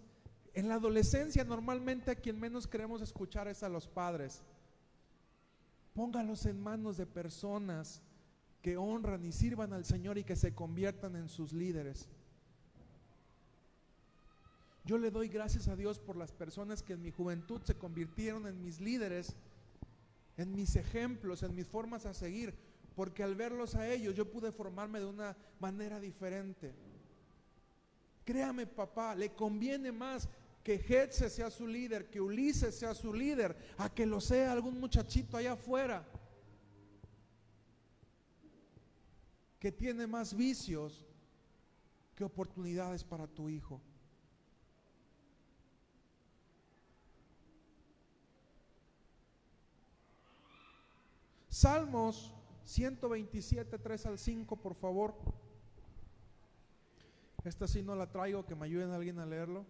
En 0.53 0.69
la 0.69 0.75
adolescencia 0.75 1.43
normalmente 1.43 2.11
a 2.11 2.15
quien 2.15 2.39
menos 2.39 2.67
queremos 2.67 3.01
escuchar 3.01 3.47
es 3.47 3.63
a 3.63 3.69
los 3.69 3.87
padres. 3.87 4.43
Póngalos 5.95 6.45
en 6.45 6.61
manos 6.61 6.97
de 6.97 7.05
personas 7.05 8.01
que 8.61 8.75
honran 8.75 9.23
y 9.23 9.31
sirvan 9.31 9.71
al 9.71 9.85
Señor 9.85 10.17
y 10.17 10.25
que 10.25 10.35
se 10.35 10.53
conviertan 10.53 11.15
en 11.15 11.29
sus 11.29 11.53
líderes. 11.53 12.09
Yo 14.83 14.97
le 14.97 15.09
doy 15.09 15.29
gracias 15.29 15.69
a 15.69 15.77
Dios 15.77 15.97
por 15.97 16.17
las 16.17 16.33
personas 16.33 16.83
que 16.83 16.93
en 16.93 17.01
mi 17.01 17.11
juventud 17.11 17.61
se 17.63 17.77
convirtieron 17.77 18.45
en 18.45 18.61
mis 18.61 18.81
líderes, 18.81 19.37
en 20.35 20.53
mis 20.53 20.75
ejemplos, 20.75 21.43
en 21.43 21.55
mis 21.55 21.65
formas 21.65 22.05
a 22.05 22.13
seguir, 22.13 22.53
porque 22.93 23.23
al 23.23 23.35
verlos 23.35 23.75
a 23.75 23.89
ellos 23.89 24.15
yo 24.15 24.29
pude 24.29 24.51
formarme 24.51 24.99
de 24.99 25.05
una 25.05 25.37
manera 25.61 26.01
diferente. 26.01 26.75
Créame 28.25 28.67
papá, 28.67 29.15
le 29.15 29.33
conviene 29.33 29.93
más 29.93 30.27
que 30.65 30.73
Hetze 30.73 31.29
sea 31.29 31.51
su 31.51 31.67
líder, 31.67 32.09
que 32.09 32.19
Ulises 32.19 32.73
sea 32.73 32.95
su 32.95 33.13
líder, 33.13 33.55
a 33.77 33.87
que 33.87 34.03
lo 34.03 34.19
sea 34.19 34.51
algún 34.51 34.79
muchachito 34.79 35.37
allá 35.37 35.53
afuera 35.53 36.03
que 39.59 39.71
tiene 39.71 40.07
más 40.07 40.35
vicios 40.35 41.05
que 42.15 42.23
oportunidades 42.23 43.03
para 43.03 43.27
tu 43.27 43.47
hijo. 43.47 43.79
Salmos 51.47 52.33
127, 52.63 53.77
3 53.77 54.05
al 54.07 54.17
5, 54.17 54.55
por 54.57 54.73
favor. 54.73 55.13
Esta 57.43 57.67
sí 57.67 57.83
no 57.83 57.95
la 57.95 58.11
traigo, 58.11 58.47
que 58.47 58.55
me 58.55 58.65
ayuden 58.65 58.91
alguien 58.91 59.19
a 59.19 59.27
leerlo. 59.27 59.63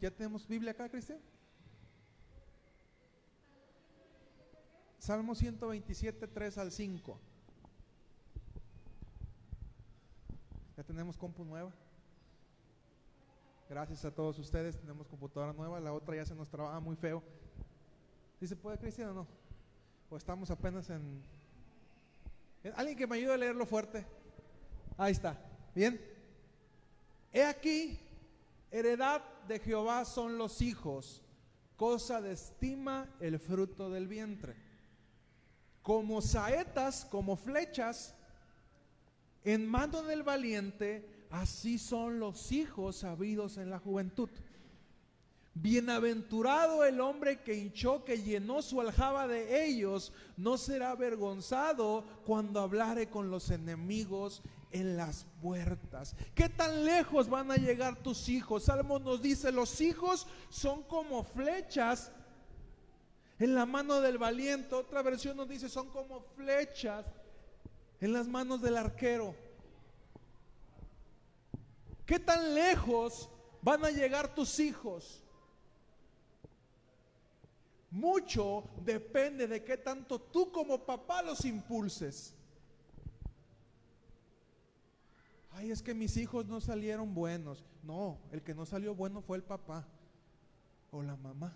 ¿Ya 0.00 0.10
tenemos 0.10 0.46
Biblia 0.46 0.72
acá, 0.72 0.88
Cristian? 0.90 1.18
Salmo 4.98 5.34
127, 5.34 6.28
3 6.28 6.58
al 6.58 6.70
5. 6.70 7.18
Ya 10.76 10.84
tenemos 10.84 11.16
compu 11.16 11.44
nueva. 11.44 11.72
Gracias 13.68 14.04
a 14.04 14.10
todos 14.10 14.38
ustedes, 14.38 14.78
tenemos 14.78 15.08
computadora 15.08 15.54
nueva. 15.54 15.80
La 15.80 15.94
otra 15.94 16.14
ya 16.14 16.26
se 16.26 16.34
nos 16.34 16.50
trabaja 16.50 16.78
muy 16.78 16.94
feo. 16.94 17.22
¿Sí 18.38 18.46
se 18.46 18.54
puede, 18.54 18.76
Cristian, 18.76 19.10
o 19.10 19.14
no? 19.14 19.26
O 20.10 20.16
estamos 20.16 20.50
apenas 20.50 20.90
en... 20.90 21.22
¿Alguien 22.76 22.96
que 22.98 23.06
me 23.06 23.16
ayude 23.16 23.32
a 23.32 23.38
leerlo 23.38 23.64
fuerte? 23.64 24.04
Ahí 24.98 25.12
está. 25.12 25.40
Bien. 25.74 25.98
He 27.32 27.42
aquí 27.44 27.98
Heredad 28.72 29.22
de 29.46 29.58
Jehová 29.58 30.06
son 30.06 30.38
los 30.38 30.62
hijos, 30.62 31.22
cosa 31.76 32.22
de 32.22 32.32
estima 32.32 33.14
el 33.20 33.38
fruto 33.38 33.90
del 33.90 34.08
vientre. 34.08 34.56
Como 35.82 36.22
saetas, 36.22 37.04
como 37.04 37.36
flechas, 37.36 38.14
en 39.44 39.68
mano 39.68 40.02
del 40.02 40.22
valiente, 40.22 41.26
así 41.30 41.78
son 41.78 42.18
los 42.18 42.50
hijos 42.50 43.04
habidos 43.04 43.58
en 43.58 43.68
la 43.68 43.78
juventud. 43.78 44.30
Bienaventurado 45.52 46.82
el 46.84 46.98
hombre 47.02 47.42
que 47.42 47.54
hinchó, 47.54 48.04
que 48.04 48.22
llenó 48.22 48.62
su 48.62 48.80
aljaba 48.80 49.28
de 49.28 49.66
ellos, 49.66 50.14
no 50.38 50.56
será 50.56 50.92
avergonzado 50.92 52.04
cuando 52.24 52.60
hablare 52.60 53.10
con 53.10 53.30
los 53.30 53.50
enemigos 53.50 54.42
en 54.72 54.96
las 54.96 55.26
puertas. 55.40 56.14
¿Qué 56.34 56.48
tan 56.48 56.84
lejos 56.84 57.28
van 57.28 57.50
a 57.50 57.56
llegar 57.56 57.96
tus 57.96 58.28
hijos? 58.28 58.64
Salmo 58.64 58.98
nos 58.98 59.22
dice, 59.22 59.52
los 59.52 59.80
hijos 59.80 60.26
son 60.50 60.82
como 60.82 61.24
flechas 61.24 62.10
en 63.38 63.54
la 63.54 63.66
mano 63.66 64.00
del 64.00 64.18
valiente. 64.18 64.74
Otra 64.74 65.02
versión 65.02 65.36
nos 65.36 65.48
dice, 65.48 65.68
son 65.68 65.88
como 65.90 66.20
flechas 66.36 67.04
en 68.00 68.12
las 68.12 68.26
manos 68.26 68.60
del 68.60 68.76
arquero. 68.76 69.34
¿Qué 72.06 72.18
tan 72.18 72.54
lejos 72.54 73.28
van 73.62 73.84
a 73.84 73.90
llegar 73.90 74.34
tus 74.34 74.58
hijos? 74.58 75.22
Mucho 77.90 78.64
depende 78.84 79.46
de 79.46 79.62
qué 79.62 79.76
tanto 79.76 80.18
tú 80.18 80.50
como 80.50 80.84
papá 80.84 81.22
los 81.22 81.44
impulses. 81.44 82.34
Ay, 85.54 85.70
es 85.70 85.82
que 85.82 85.94
mis 85.94 86.16
hijos 86.16 86.46
no 86.46 86.60
salieron 86.60 87.14
buenos. 87.14 87.64
No, 87.82 88.18
el 88.30 88.42
que 88.42 88.54
no 88.54 88.64
salió 88.64 88.94
bueno 88.94 89.20
fue 89.20 89.36
el 89.36 89.42
papá 89.42 89.86
o 90.90 91.02
la 91.02 91.16
mamá. 91.16 91.54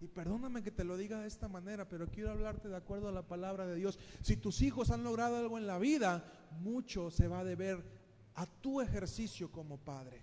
Y 0.00 0.08
perdóname 0.08 0.62
que 0.62 0.70
te 0.70 0.84
lo 0.84 0.96
diga 0.96 1.20
de 1.20 1.26
esta 1.26 1.48
manera, 1.48 1.88
pero 1.88 2.06
quiero 2.08 2.30
hablarte 2.30 2.68
de 2.68 2.76
acuerdo 2.76 3.08
a 3.08 3.12
la 3.12 3.22
palabra 3.22 3.66
de 3.66 3.76
Dios. 3.76 3.98
Si 4.22 4.36
tus 4.36 4.60
hijos 4.60 4.90
han 4.90 5.04
logrado 5.04 5.36
algo 5.36 5.56
en 5.56 5.66
la 5.66 5.78
vida, 5.78 6.24
mucho 6.60 7.10
se 7.10 7.28
va 7.28 7.40
a 7.40 7.44
deber 7.44 7.82
a 8.34 8.46
tu 8.46 8.80
ejercicio 8.80 9.50
como 9.50 9.78
padre. 9.78 10.22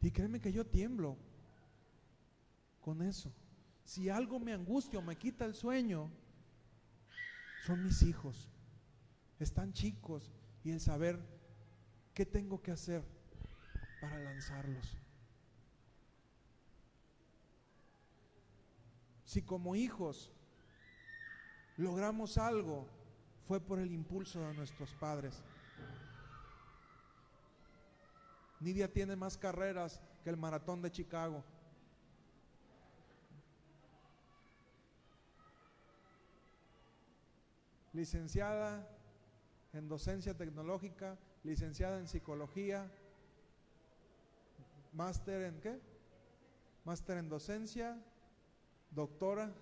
Y 0.00 0.10
créeme 0.10 0.40
que 0.40 0.52
yo 0.52 0.64
tiemblo 0.66 1.16
con 2.80 3.02
eso. 3.02 3.32
Si 3.88 4.10
algo 4.10 4.38
me 4.38 4.52
angustia 4.52 4.98
o 4.98 5.02
me 5.02 5.16
quita 5.16 5.46
el 5.46 5.54
sueño, 5.54 6.10
Son 7.64 7.82
mis 7.82 8.02
hijos. 8.02 8.50
Están 9.38 9.72
chicos 9.72 10.30
y 10.62 10.70
el 10.70 10.80
saber 10.80 11.18
qué 12.12 12.26
tengo 12.26 12.60
que 12.60 12.70
hacer 12.70 13.02
para 14.00 14.18
lanzarlos. 14.18 14.96
Si 19.24 19.40
como 19.42 19.74
hijos 19.74 20.32
logramos 21.78 22.36
algo, 22.36 22.86
fue 23.46 23.58
por 23.58 23.78
el 23.78 23.90
impulso 23.90 24.40
de 24.40 24.54
nuestros 24.54 24.94
padres. 24.94 25.42
Nidia 28.60 28.92
tiene 28.92 29.16
más 29.16 29.38
carreras 29.38 30.00
que 30.22 30.30
el 30.30 30.36
maratón 30.36 30.82
de 30.82 30.90
Chicago. 30.90 31.42
Licenciada 37.98 38.88
en 39.72 39.88
docencia 39.88 40.32
tecnológica, 40.32 41.18
licenciada 41.42 41.98
en 41.98 42.06
psicología, 42.06 42.88
máster 44.92 45.42
en 45.42 45.60
qué? 45.60 45.80
Máster 46.84 47.18
en 47.18 47.28
docencia, 47.28 48.00
doctora 48.92 49.52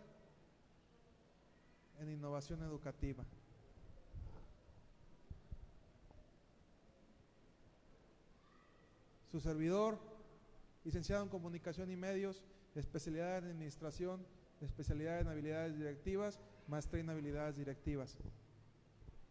en 1.99 2.11
innovación 2.11 2.63
educativa. 2.63 3.25
Su 9.33 9.41
servidor, 9.41 9.99
licenciado 10.85 11.23
en 11.23 11.31
comunicación 11.31 11.91
y 11.91 11.97
medios, 11.97 12.43
especialidad 12.75 13.39
en 13.39 13.45
administración, 13.47 14.27
especialidad 14.61 15.21
en 15.21 15.29
habilidades 15.29 15.79
directivas, 15.79 16.39
maestría 16.69 17.01
en 17.03 17.57
directivas. 17.57 18.17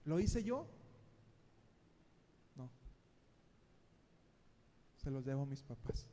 ¿Lo 0.06 0.20
hice 0.20 0.44
yo? 0.44 0.68
No. 2.56 2.70
Se 4.98 5.10
los 5.10 5.26
debo 5.26 5.44
a 5.44 5.46
mis 5.46 5.64
papás. 5.64 6.06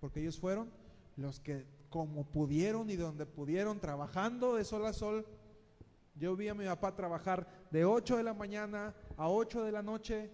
Porque 0.00 0.20
ellos 0.20 0.38
fueron 0.38 0.70
los 1.16 1.40
que 1.40 1.66
como 1.90 2.24
pudieron 2.24 2.88
y 2.88 2.96
donde 2.96 3.26
pudieron, 3.26 3.80
trabajando 3.80 4.54
de 4.54 4.64
sol 4.64 4.86
a 4.86 4.92
sol. 4.92 5.26
Yo 6.14 6.36
vi 6.36 6.48
a 6.48 6.54
mi 6.54 6.64
papá 6.64 6.94
trabajar 6.94 7.66
de 7.70 7.84
8 7.84 8.16
de 8.16 8.22
la 8.22 8.34
mañana 8.34 8.94
a 9.16 9.28
8 9.28 9.64
de 9.64 9.72
la 9.72 9.82
noche, 9.82 10.30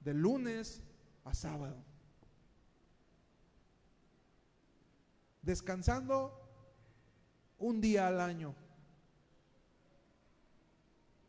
de 0.00 0.14
lunes 0.14 0.82
a 1.24 1.32
sábado. 1.32 1.76
Descansando 5.42 6.41
un 7.62 7.80
día 7.80 8.08
al 8.08 8.20
año, 8.20 8.54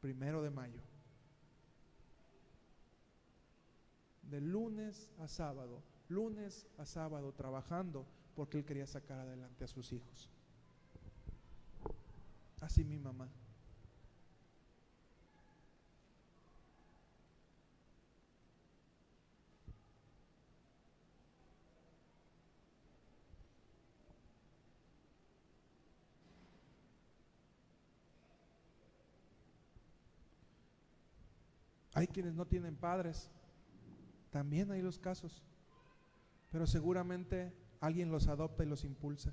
primero 0.02 0.42
de 0.42 0.50
mayo. 0.50 0.82
De 4.24 4.42
lunes 4.42 5.12
a 5.20 5.28
sábado, 5.28 5.84
lunes 6.10 6.66
a 6.80 6.86
sábado 6.86 7.34
trabajando 7.34 8.08
porque 8.36 8.58
él 8.58 8.66
quería 8.66 8.88
sacar 8.88 9.20
adelante 9.20 9.64
a 9.64 9.68
sus 9.68 9.94
hijos. 9.94 10.32
Así 12.62 12.84
mi 12.84 12.98
mamá. 12.98 13.30
Hay 32.04 32.08
quienes 32.08 32.36
no 32.36 32.46
tienen 32.46 32.76
padres. 32.76 33.30
También 34.30 34.70
hay 34.72 34.82
los 34.82 35.00
casos. 35.00 35.42
Pero 36.52 36.68
seguramente 36.68 37.54
alguien 37.80 38.12
los 38.12 38.28
adopta 38.28 38.66
y 38.66 38.68
los 38.68 38.84
impulsa. 38.84 39.32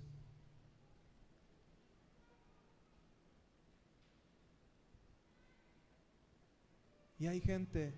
Y 7.19 7.27
hay 7.27 7.41
gente 7.41 7.93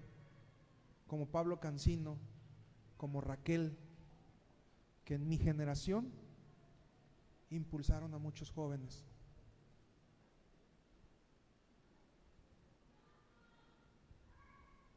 como 1.07 1.27
Pablo 1.27 1.61
Cancino, 1.61 2.17
como 2.97 3.21
Raquel, 3.21 3.77
que 5.05 5.17
en 5.17 5.29
mi 5.29 5.37
generación 5.37 6.11
impulsaron 7.51 8.15
a 8.15 8.19
muchos 8.19 8.51
jóvenes. 8.51 9.05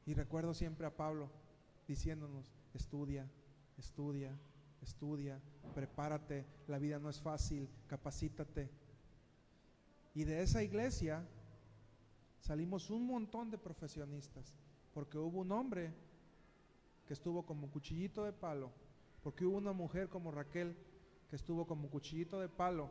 Y 0.05 0.13
recuerdo 0.13 0.53
siempre 0.53 0.85
a 0.85 0.95
Pablo 0.95 1.29
diciéndonos, 1.87 2.53
estudia, 2.73 3.29
estudia, 3.77 4.37
estudia, 4.81 5.39
prepárate, 5.73 6.45
la 6.67 6.79
vida 6.79 6.99
no 6.99 7.09
es 7.09 7.19
fácil, 7.19 7.67
capacítate. 7.87 8.69
Y 10.13 10.23
de 10.23 10.41
esa 10.41 10.63
iglesia 10.63 11.27
salimos 12.39 12.89
un 12.89 13.05
montón 13.07 13.49
de 13.49 13.57
profesionistas, 13.57 14.53
porque 14.93 15.17
hubo 15.17 15.39
un 15.39 15.51
hombre 15.51 15.91
que 17.07 17.13
estuvo 17.13 17.45
como 17.45 17.69
cuchillito 17.69 18.23
de 18.23 18.33
palo, 18.33 18.71
porque 19.21 19.45
hubo 19.45 19.57
una 19.57 19.73
mujer 19.73 20.09
como 20.09 20.31
Raquel 20.31 20.75
que 21.29 21.35
estuvo 21.35 21.65
como 21.65 21.89
cuchillito 21.89 22.39
de 22.39 22.49
palo, 22.49 22.89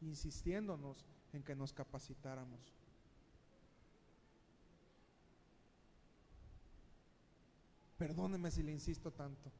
insistiéndonos 0.00 1.06
en 1.32 1.42
que 1.42 1.54
nos 1.54 1.72
capacitáramos. 1.72 2.74
Perdóneme 8.02 8.50
si 8.50 8.64
le 8.64 8.72
insisto 8.72 9.12
tanto. 9.12 9.52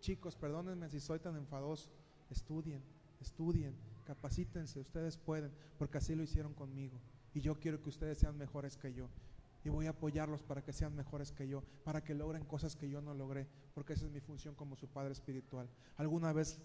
Chicos, 0.00 0.34
perdónenme 0.34 0.90
si 0.90 0.98
soy 0.98 1.20
tan 1.20 1.36
enfadoso. 1.36 1.88
Estudien, 2.28 2.82
estudien, 3.20 3.72
capacítense, 4.04 4.80
ustedes 4.80 5.16
pueden, 5.16 5.52
porque 5.78 5.98
así 5.98 6.16
lo 6.16 6.24
hicieron 6.24 6.54
conmigo. 6.54 6.98
Y 7.34 7.40
yo 7.40 7.54
quiero 7.60 7.80
que 7.80 7.90
ustedes 7.90 8.18
sean 8.18 8.36
mejores 8.36 8.76
que 8.76 8.92
yo. 8.92 9.08
Y 9.62 9.68
voy 9.68 9.86
a 9.86 9.90
apoyarlos 9.90 10.42
para 10.42 10.64
que 10.64 10.72
sean 10.72 10.96
mejores 10.96 11.30
que 11.30 11.46
yo, 11.46 11.62
para 11.84 12.02
que 12.02 12.16
logren 12.16 12.44
cosas 12.44 12.74
que 12.74 12.90
yo 12.90 13.00
no 13.00 13.14
logré, 13.14 13.46
porque 13.72 13.92
esa 13.92 14.06
es 14.06 14.10
mi 14.10 14.18
función 14.18 14.56
como 14.56 14.74
su 14.74 14.88
padre 14.88 15.12
espiritual. 15.12 15.68
Alguna 15.96 16.32
vez 16.32 16.58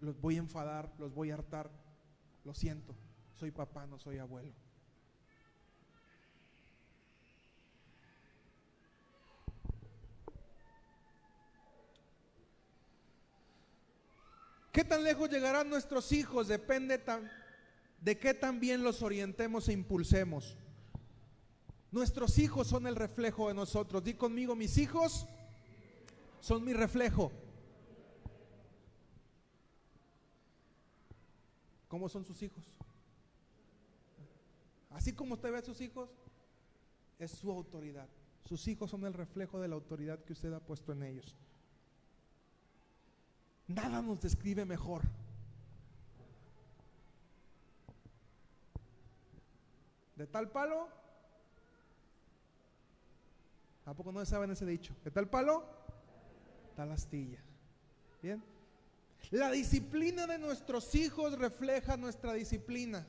los 0.00 0.20
voy 0.20 0.36
a 0.36 0.40
enfadar, 0.40 0.92
los 0.98 1.14
voy 1.14 1.30
a 1.30 1.34
hartar. 1.36 1.70
Lo 2.44 2.52
siento, 2.52 2.94
soy 3.36 3.52
papá, 3.52 3.86
no 3.86 3.98
soy 3.98 4.18
abuelo. 4.18 4.52
¿Qué 14.80 14.84
tan 14.84 15.04
lejos 15.04 15.28
llegarán 15.28 15.68
nuestros 15.68 16.10
hijos? 16.10 16.48
Depende 16.48 16.98
de 18.00 18.18
qué 18.18 18.32
tan 18.32 18.60
bien 18.60 18.82
los 18.82 19.02
orientemos 19.02 19.68
e 19.68 19.74
impulsemos. 19.74 20.56
Nuestros 21.90 22.38
hijos 22.38 22.68
son 22.68 22.86
el 22.86 22.96
reflejo 22.96 23.48
de 23.48 23.52
nosotros. 23.52 24.02
Di 24.02 24.14
conmigo, 24.14 24.56
mis 24.56 24.78
hijos 24.78 25.26
son 26.40 26.64
mi 26.64 26.72
reflejo. 26.72 27.30
¿Cómo 31.86 32.08
son 32.08 32.24
sus 32.24 32.42
hijos? 32.42 32.64
Así 34.88 35.12
como 35.12 35.34
usted 35.34 35.52
ve 35.52 35.58
a 35.58 35.62
sus 35.62 35.78
hijos, 35.82 36.08
es 37.18 37.32
su 37.32 37.50
autoridad. 37.50 38.08
Sus 38.46 38.66
hijos 38.66 38.90
son 38.90 39.04
el 39.04 39.12
reflejo 39.12 39.60
de 39.60 39.68
la 39.68 39.74
autoridad 39.74 40.24
que 40.24 40.32
usted 40.32 40.54
ha 40.54 40.60
puesto 40.60 40.92
en 40.92 41.02
ellos. 41.02 41.36
Nada 43.74 44.02
nos 44.02 44.20
describe 44.20 44.64
mejor. 44.64 45.02
De 50.16 50.26
tal 50.26 50.50
palo, 50.50 50.88
¿a 53.86 53.94
poco 53.94 54.10
no 54.10 54.24
saben 54.24 54.50
ese 54.50 54.66
dicho? 54.66 54.92
De 55.04 55.12
tal 55.12 55.28
palo, 55.30 55.64
tal 56.74 56.90
astilla. 56.90 57.38
Bien. 58.20 58.42
La 59.30 59.52
disciplina 59.52 60.26
de 60.26 60.38
nuestros 60.38 60.92
hijos 60.96 61.38
refleja 61.38 61.96
nuestra 61.96 62.32
disciplina. 62.32 63.06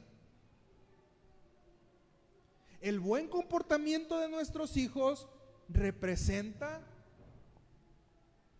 El 2.81 2.99
buen 2.99 3.27
comportamiento 3.27 4.19
de 4.19 4.29
nuestros 4.29 4.77
hijos 4.77 5.27
representa 5.69 6.81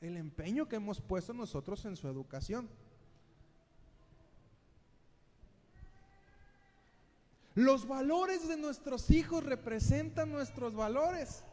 el 0.02 0.18
empeño 0.18 0.68
que 0.68 0.78
hemos 0.78 1.00
puesto 1.00 1.34
nosotros 1.34 1.86
en 1.86 1.96
su 1.96 2.08
educación. 2.08 2.68
Los 7.54 7.88
valores 7.88 8.48
de 8.48 8.58
nuestros 8.58 9.12
hijos 9.12 9.44
representan 9.44 10.32
nuestros 10.32 10.74
valores. 10.74 11.44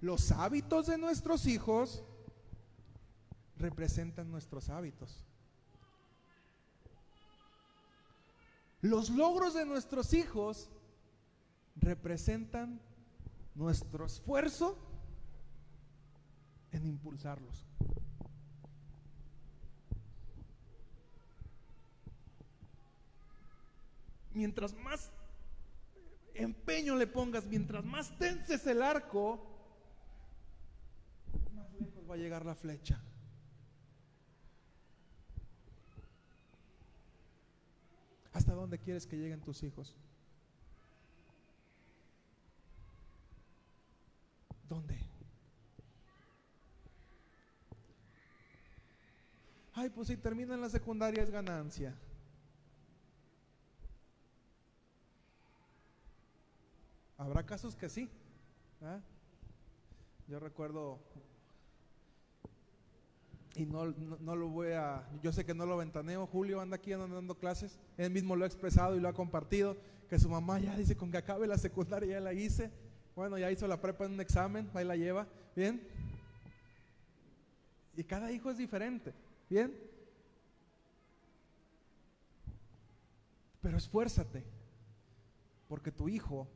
Los 0.00 0.32
hábitos 0.32 0.86
de 0.86 0.98
nuestros 0.98 1.46
hijos 1.46 2.02
representan 3.56 4.32
nuestros 4.32 4.68
hábitos. 4.68 5.22
Los 8.80 9.10
logros 9.10 9.54
de 9.54 9.64
nuestros 9.64 10.12
hijos 10.12 10.68
representan 11.76 12.80
nuestro 13.54 14.06
esfuerzo 14.06 14.78
en 16.72 16.86
impulsarlos. 16.86 17.66
Mientras 24.34 24.74
más 24.74 25.10
empeño 26.34 26.96
le 26.96 27.06
pongas, 27.06 27.44
mientras 27.46 27.84
más 27.84 28.16
tenses 28.18 28.66
el 28.66 28.82
arco, 28.82 29.38
más 31.54 31.70
lejos 31.74 32.08
va 32.08 32.14
a 32.14 32.18
llegar 32.18 32.46
la 32.46 32.54
flecha. 32.54 32.98
¿Hasta 38.32 38.54
dónde 38.54 38.78
quieres 38.78 39.06
que 39.06 39.16
lleguen 39.16 39.42
tus 39.42 39.62
hijos? 39.62 39.94
¿Dónde? 44.72 44.98
Ay, 49.74 49.90
pues 49.90 50.08
si 50.08 50.16
termina 50.16 50.54
en 50.54 50.62
la 50.62 50.70
secundaria 50.70 51.22
es 51.22 51.30
ganancia. 51.30 51.94
Habrá 57.18 57.44
casos 57.44 57.76
que 57.76 57.90
sí. 57.90 58.08
Yo 60.26 60.40
recuerdo, 60.40 60.98
y 63.54 63.66
no, 63.66 63.92
no, 64.20 64.34
lo 64.34 64.48
voy 64.48 64.68
a, 64.68 65.06
yo 65.22 65.34
sé 65.34 65.44
que 65.44 65.52
no 65.52 65.66
lo 65.66 65.76
ventaneo, 65.76 66.26
Julio 66.26 66.62
anda 66.62 66.76
aquí 66.76 66.94
andando 66.94 67.16
dando 67.16 67.34
clases, 67.34 67.78
él 67.98 68.10
mismo 68.10 68.36
lo 68.36 68.44
ha 68.44 68.46
expresado 68.46 68.96
y 68.96 69.00
lo 69.00 69.08
ha 69.10 69.12
compartido, 69.12 69.76
que 70.08 70.18
su 70.18 70.30
mamá 70.30 70.58
ya 70.60 70.74
dice 70.74 70.96
con 70.96 71.10
que 71.10 71.18
acabe 71.18 71.46
la 71.46 71.58
secundaria, 71.58 72.14
ya 72.14 72.20
la 72.20 72.32
hice, 72.32 72.72
bueno, 73.14 73.38
ya 73.38 73.50
hizo 73.50 73.66
la 73.66 73.80
prepa 73.80 74.06
en 74.06 74.12
un 74.12 74.20
examen, 74.20 74.70
ahí 74.74 74.84
la 74.84 74.96
lleva, 74.96 75.26
¿bien? 75.54 75.86
Y 77.94 78.04
cada 78.04 78.32
hijo 78.32 78.50
es 78.50 78.58
diferente, 78.58 79.12
¿bien? 79.50 79.76
Pero 83.60 83.76
esfuérzate, 83.76 84.44
porque 85.68 85.92
tu 85.92 86.08
hijo 86.08 86.48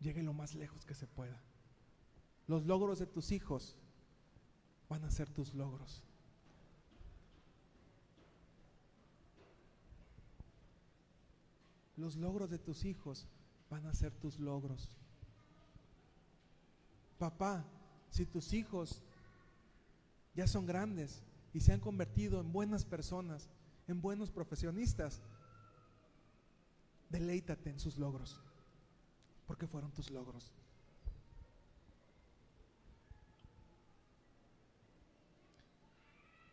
llegue 0.00 0.22
lo 0.22 0.32
más 0.32 0.54
lejos 0.54 0.84
que 0.84 0.94
se 0.94 1.06
pueda. 1.06 1.40
Los 2.46 2.66
logros 2.66 2.98
de 2.98 3.06
tus 3.06 3.30
hijos 3.30 3.76
van 4.88 5.04
a 5.04 5.10
ser 5.10 5.30
tus 5.30 5.54
logros. 5.54 6.02
Los 11.96 12.16
logros 12.16 12.50
de 12.50 12.58
tus 12.58 12.84
hijos 12.84 13.26
van 13.70 13.86
a 13.86 13.94
ser 13.94 14.12
tus 14.12 14.38
logros. 14.38 14.90
Papá, 17.22 17.64
si 18.10 18.26
tus 18.26 18.52
hijos 18.52 19.00
ya 20.34 20.48
son 20.48 20.66
grandes 20.66 21.22
y 21.54 21.60
se 21.60 21.72
han 21.72 21.78
convertido 21.78 22.40
en 22.40 22.52
buenas 22.52 22.84
personas, 22.84 23.48
en 23.86 24.02
buenos 24.02 24.32
profesionistas, 24.32 25.22
deleítate 27.10 27.70
en 27.70 27.78
sus 27.78 27.96
logros 27.96 28.40
porque 29.46 29.68
fueron 29.68 29.92
tus 29.92 30.10
logros. 30.10 30.50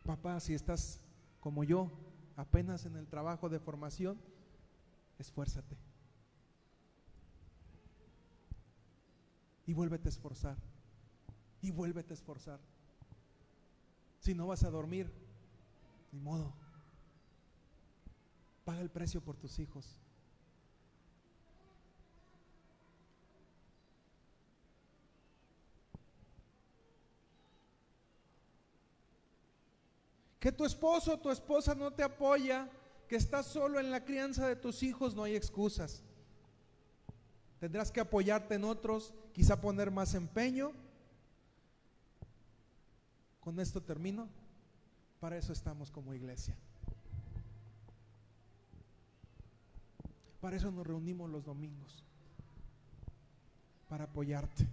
Papá, 0.04 0.38
si 0.38 0.54
estás 0.54 1.00
como 1.40 1.64
yo, 1.64 1.90
apenas 2.36 2.86
en 2.86 2.94
el 2.94 3.08
trabajo 3.08 3.48
de 3.48 3.58
formación, 3.58 4.20
esfuérzate. 5.18 5.89
Y 9.70 9.72
vuélvete 9.72 10.08
a 10.08 10.10
esforzar. 10.10 10.56
Y 11.62 11.70
vuélvete 11.70 12.12
a 12.12 12.14
esforzar. 12.14 12.58
Si 14.18 14.34
no 14.34 14.48
vas 14.48 14.64
a 14.64 14.70
dormir, 14.70 15.08
ni 16.10 16.18
modo. 16.18 16.52
Paga 18.64 18.80
el 18.80 18.90
precio 18.90 19.20
por 19.20 19.36
tus 19.36 19.60
hijos. 19.60 19.96
Que 30.40 30.50
tu 30.50 30.64
esposo 30.64 31.14
o 31.14 31.20
tu 31.20 31.30
esposa 31.30 31.76
no 31.76 31.92
te 31.92 32.02
apoya, 32.02 32.68
que 33.06 33.14
estás 33.14 33.46
solo 33.46 33.78
en 33.78 33.92
la 33.92 34.04
crianza 34.04 34.48
de 34.48 34.56
tus 34.56 34.82
hijos, 34.82 35.14
no 35.14 35.22
hay 35.22 35.36
excusas. 35.36 36.02
Tendrás 37.60 37.92
que 37.92 38.00
apoyarte 38.00 38.54
en 38.54 38.64
otros, 38.64 39.12
quizá 39.34 39.60
poner 39.60 39.90
más 39.90 40.14
empeño. 40.14 40.72
Con 43.38 43.60
esto 43.60 43.82
termino. 43.82 44.28
Para 45.20 45.36
eso 45.36 45.52
estamos 45.52 45.90
como 45.90 46.14
iglesia. 46.14 46.56
Para 50.40 50.56
eso 50.56 50.70
nos 50.70 50.86
reunimos 50.86 51.28
los 51.28 51.44
domingos. 51.44 52.02
Para 53.90 54.04
apoyarte. 54.04 54.66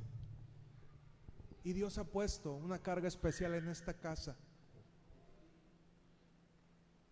Y 1.66 1.74
Dios 1.74 1.98
ha 1.98 2.06
puesto 2.06 2.54
una 2.54 2.80
carga 2.80 3.10
especial 3.10 3.54
en 3.56 3.68
esta 3.68 3.94
casa 3.94 4.38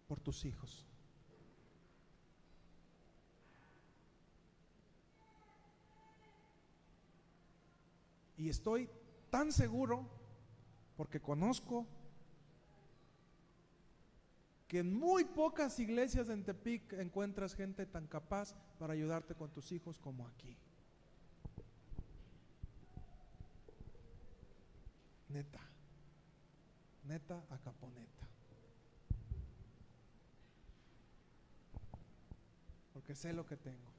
por 0.07 0.21
tus 0.21 0.45
hijos. 0.45 0.85
Y 8.37 8.49
estoy 8.49 8.89
tan 9.29 9.51
seguro, 9.51 10.07
porque 10.97 11.21
conozco, 11.21 11.85
que 14.67 14.79
en 14.79 14.93
muy 14.93 15.23
pocas 15.25 15.79
iglesias 15.79 16.29
en 16.29 16.43
Tepic 16.43 16.93
encuentras 16.93 17.53
gente 17.53 17.85
tan 17.85 18.07
capaz 18.07 18.55
para 18.79 18.93
ayudarte 18.93 19.35
con 19.35 19.51
tus 19.51 19.71
hijos 19.71 19.99
como 19.99 20.27
aquí. 20.27 20.57
Neta, 25.29 25.61
neta 27.03 27.43
a 27.49 27.57
caponeta. 27.59 28.25
porque 33.05 33.13
sé 33.13 33.33
lo 33.33 33.45
que 33.45 33.55
tengo. 33.55 33.91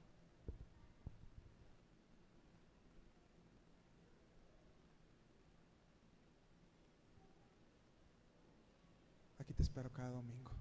Aquí 9.38 9.54
te 9.54 9.55
espero 9.66 9.90
cada 9.92 10.10
domingo. 10.10 10.52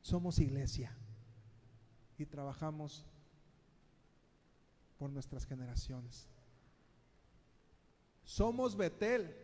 Somos 0.00 0.38
iglesia 0.38 0.96
y 2.16 2.24
trabajamos 2.24 3.04
por 4.98 5.10
nuestras 5.10 5.44
generaciones. 5.44 6.26
Somos 8.24 8.74
Betel 8.74 9.36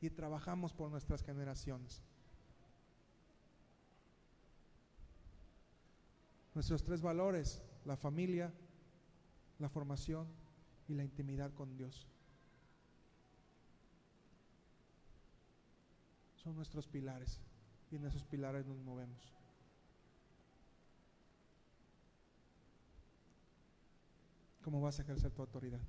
y 0.00 0.10
trabajamos 0.10 0.72
por 0.72 0.90
nuestras 0.90 1.22
generaciones. 1.22 2.02
Nuestros 6.54 6.82
tres 6.82 7.00
valores, 7.00 7.62
la 7.84 7.96
familia, 7.96 8.52
la 9.58 9.68
formación 9.68 10.26
y 10.88 10.94
la 10.94 11.04
intimidad 11.04 11.52
con 11.54 11.76
Dios. 11.76 12.08
Son 16.46 16.54
nuestros 16.54 16.86
pilares 16.86 17.40
y 17.90 17.96
en 17.96 18.06
esos 18.06 18.22
pilares 18.22 18.64
nos 18.66 18.78
movemos. 18.78 19.34
¿Cómo 24.62 24.80
vas 24.80 24.96
a 25.00 25.02
ejercer 25.02 25.32
tu 25.32 25.42
autoridad? 25.42 25.80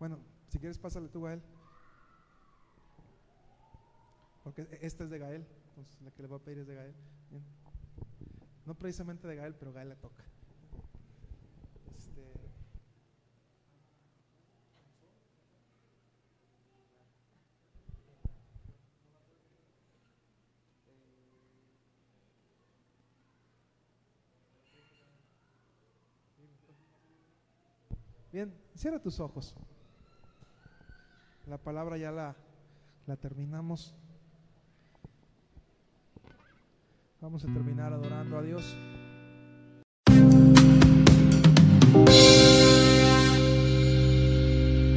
Bueno, 0.00 0.18
si 0.48 0.58
quieres 0.58 0.78
pásale 0.78 1.08
tú 1.08 1.24
a 1.28 1.34
él. 1.34 1.42
Porque 4.42 4.66
esta 4.82 5.04
es 5.04 5.10
de 5.10 5.18
Gael, 5.20 5.46
entonces 5.68 6.02
la 6.02 6.10
que 6.10 6.22
le 6.22 6.26
voy 6.26 6.40
a 6.40 6.42
pedir 6.42 6.58
es 6.58 6.66
de 6.66 6.74
Gael. 6.74 6.94
No 8.66 8.74
precisamente 8.74 9.28
de 9.28 9.36
Gael, 9.36 9.54
pero 9.54 9.72
Gael 9.72 9.90
le 9.90 9.94
toca. 9.94 10.24
Este, 11.96 12.44
Bien, 28.34 28.52
cierra 28.74 28.98
tus 28.98 29.20
ojos. 29.20 29.54
La 31.46 31.56
palabra 31.56 31.96
ya 31.96 32.10
la, 32.10 32.34
la 33.06 33.14
terminamos. 33.14 33.94
Vamos 37.20 37.44
a 37.44 37.46
terminar 37.46 37.92
adorando 37.92 38.36
a 38.36 38.42
Dios. 38.42 38.76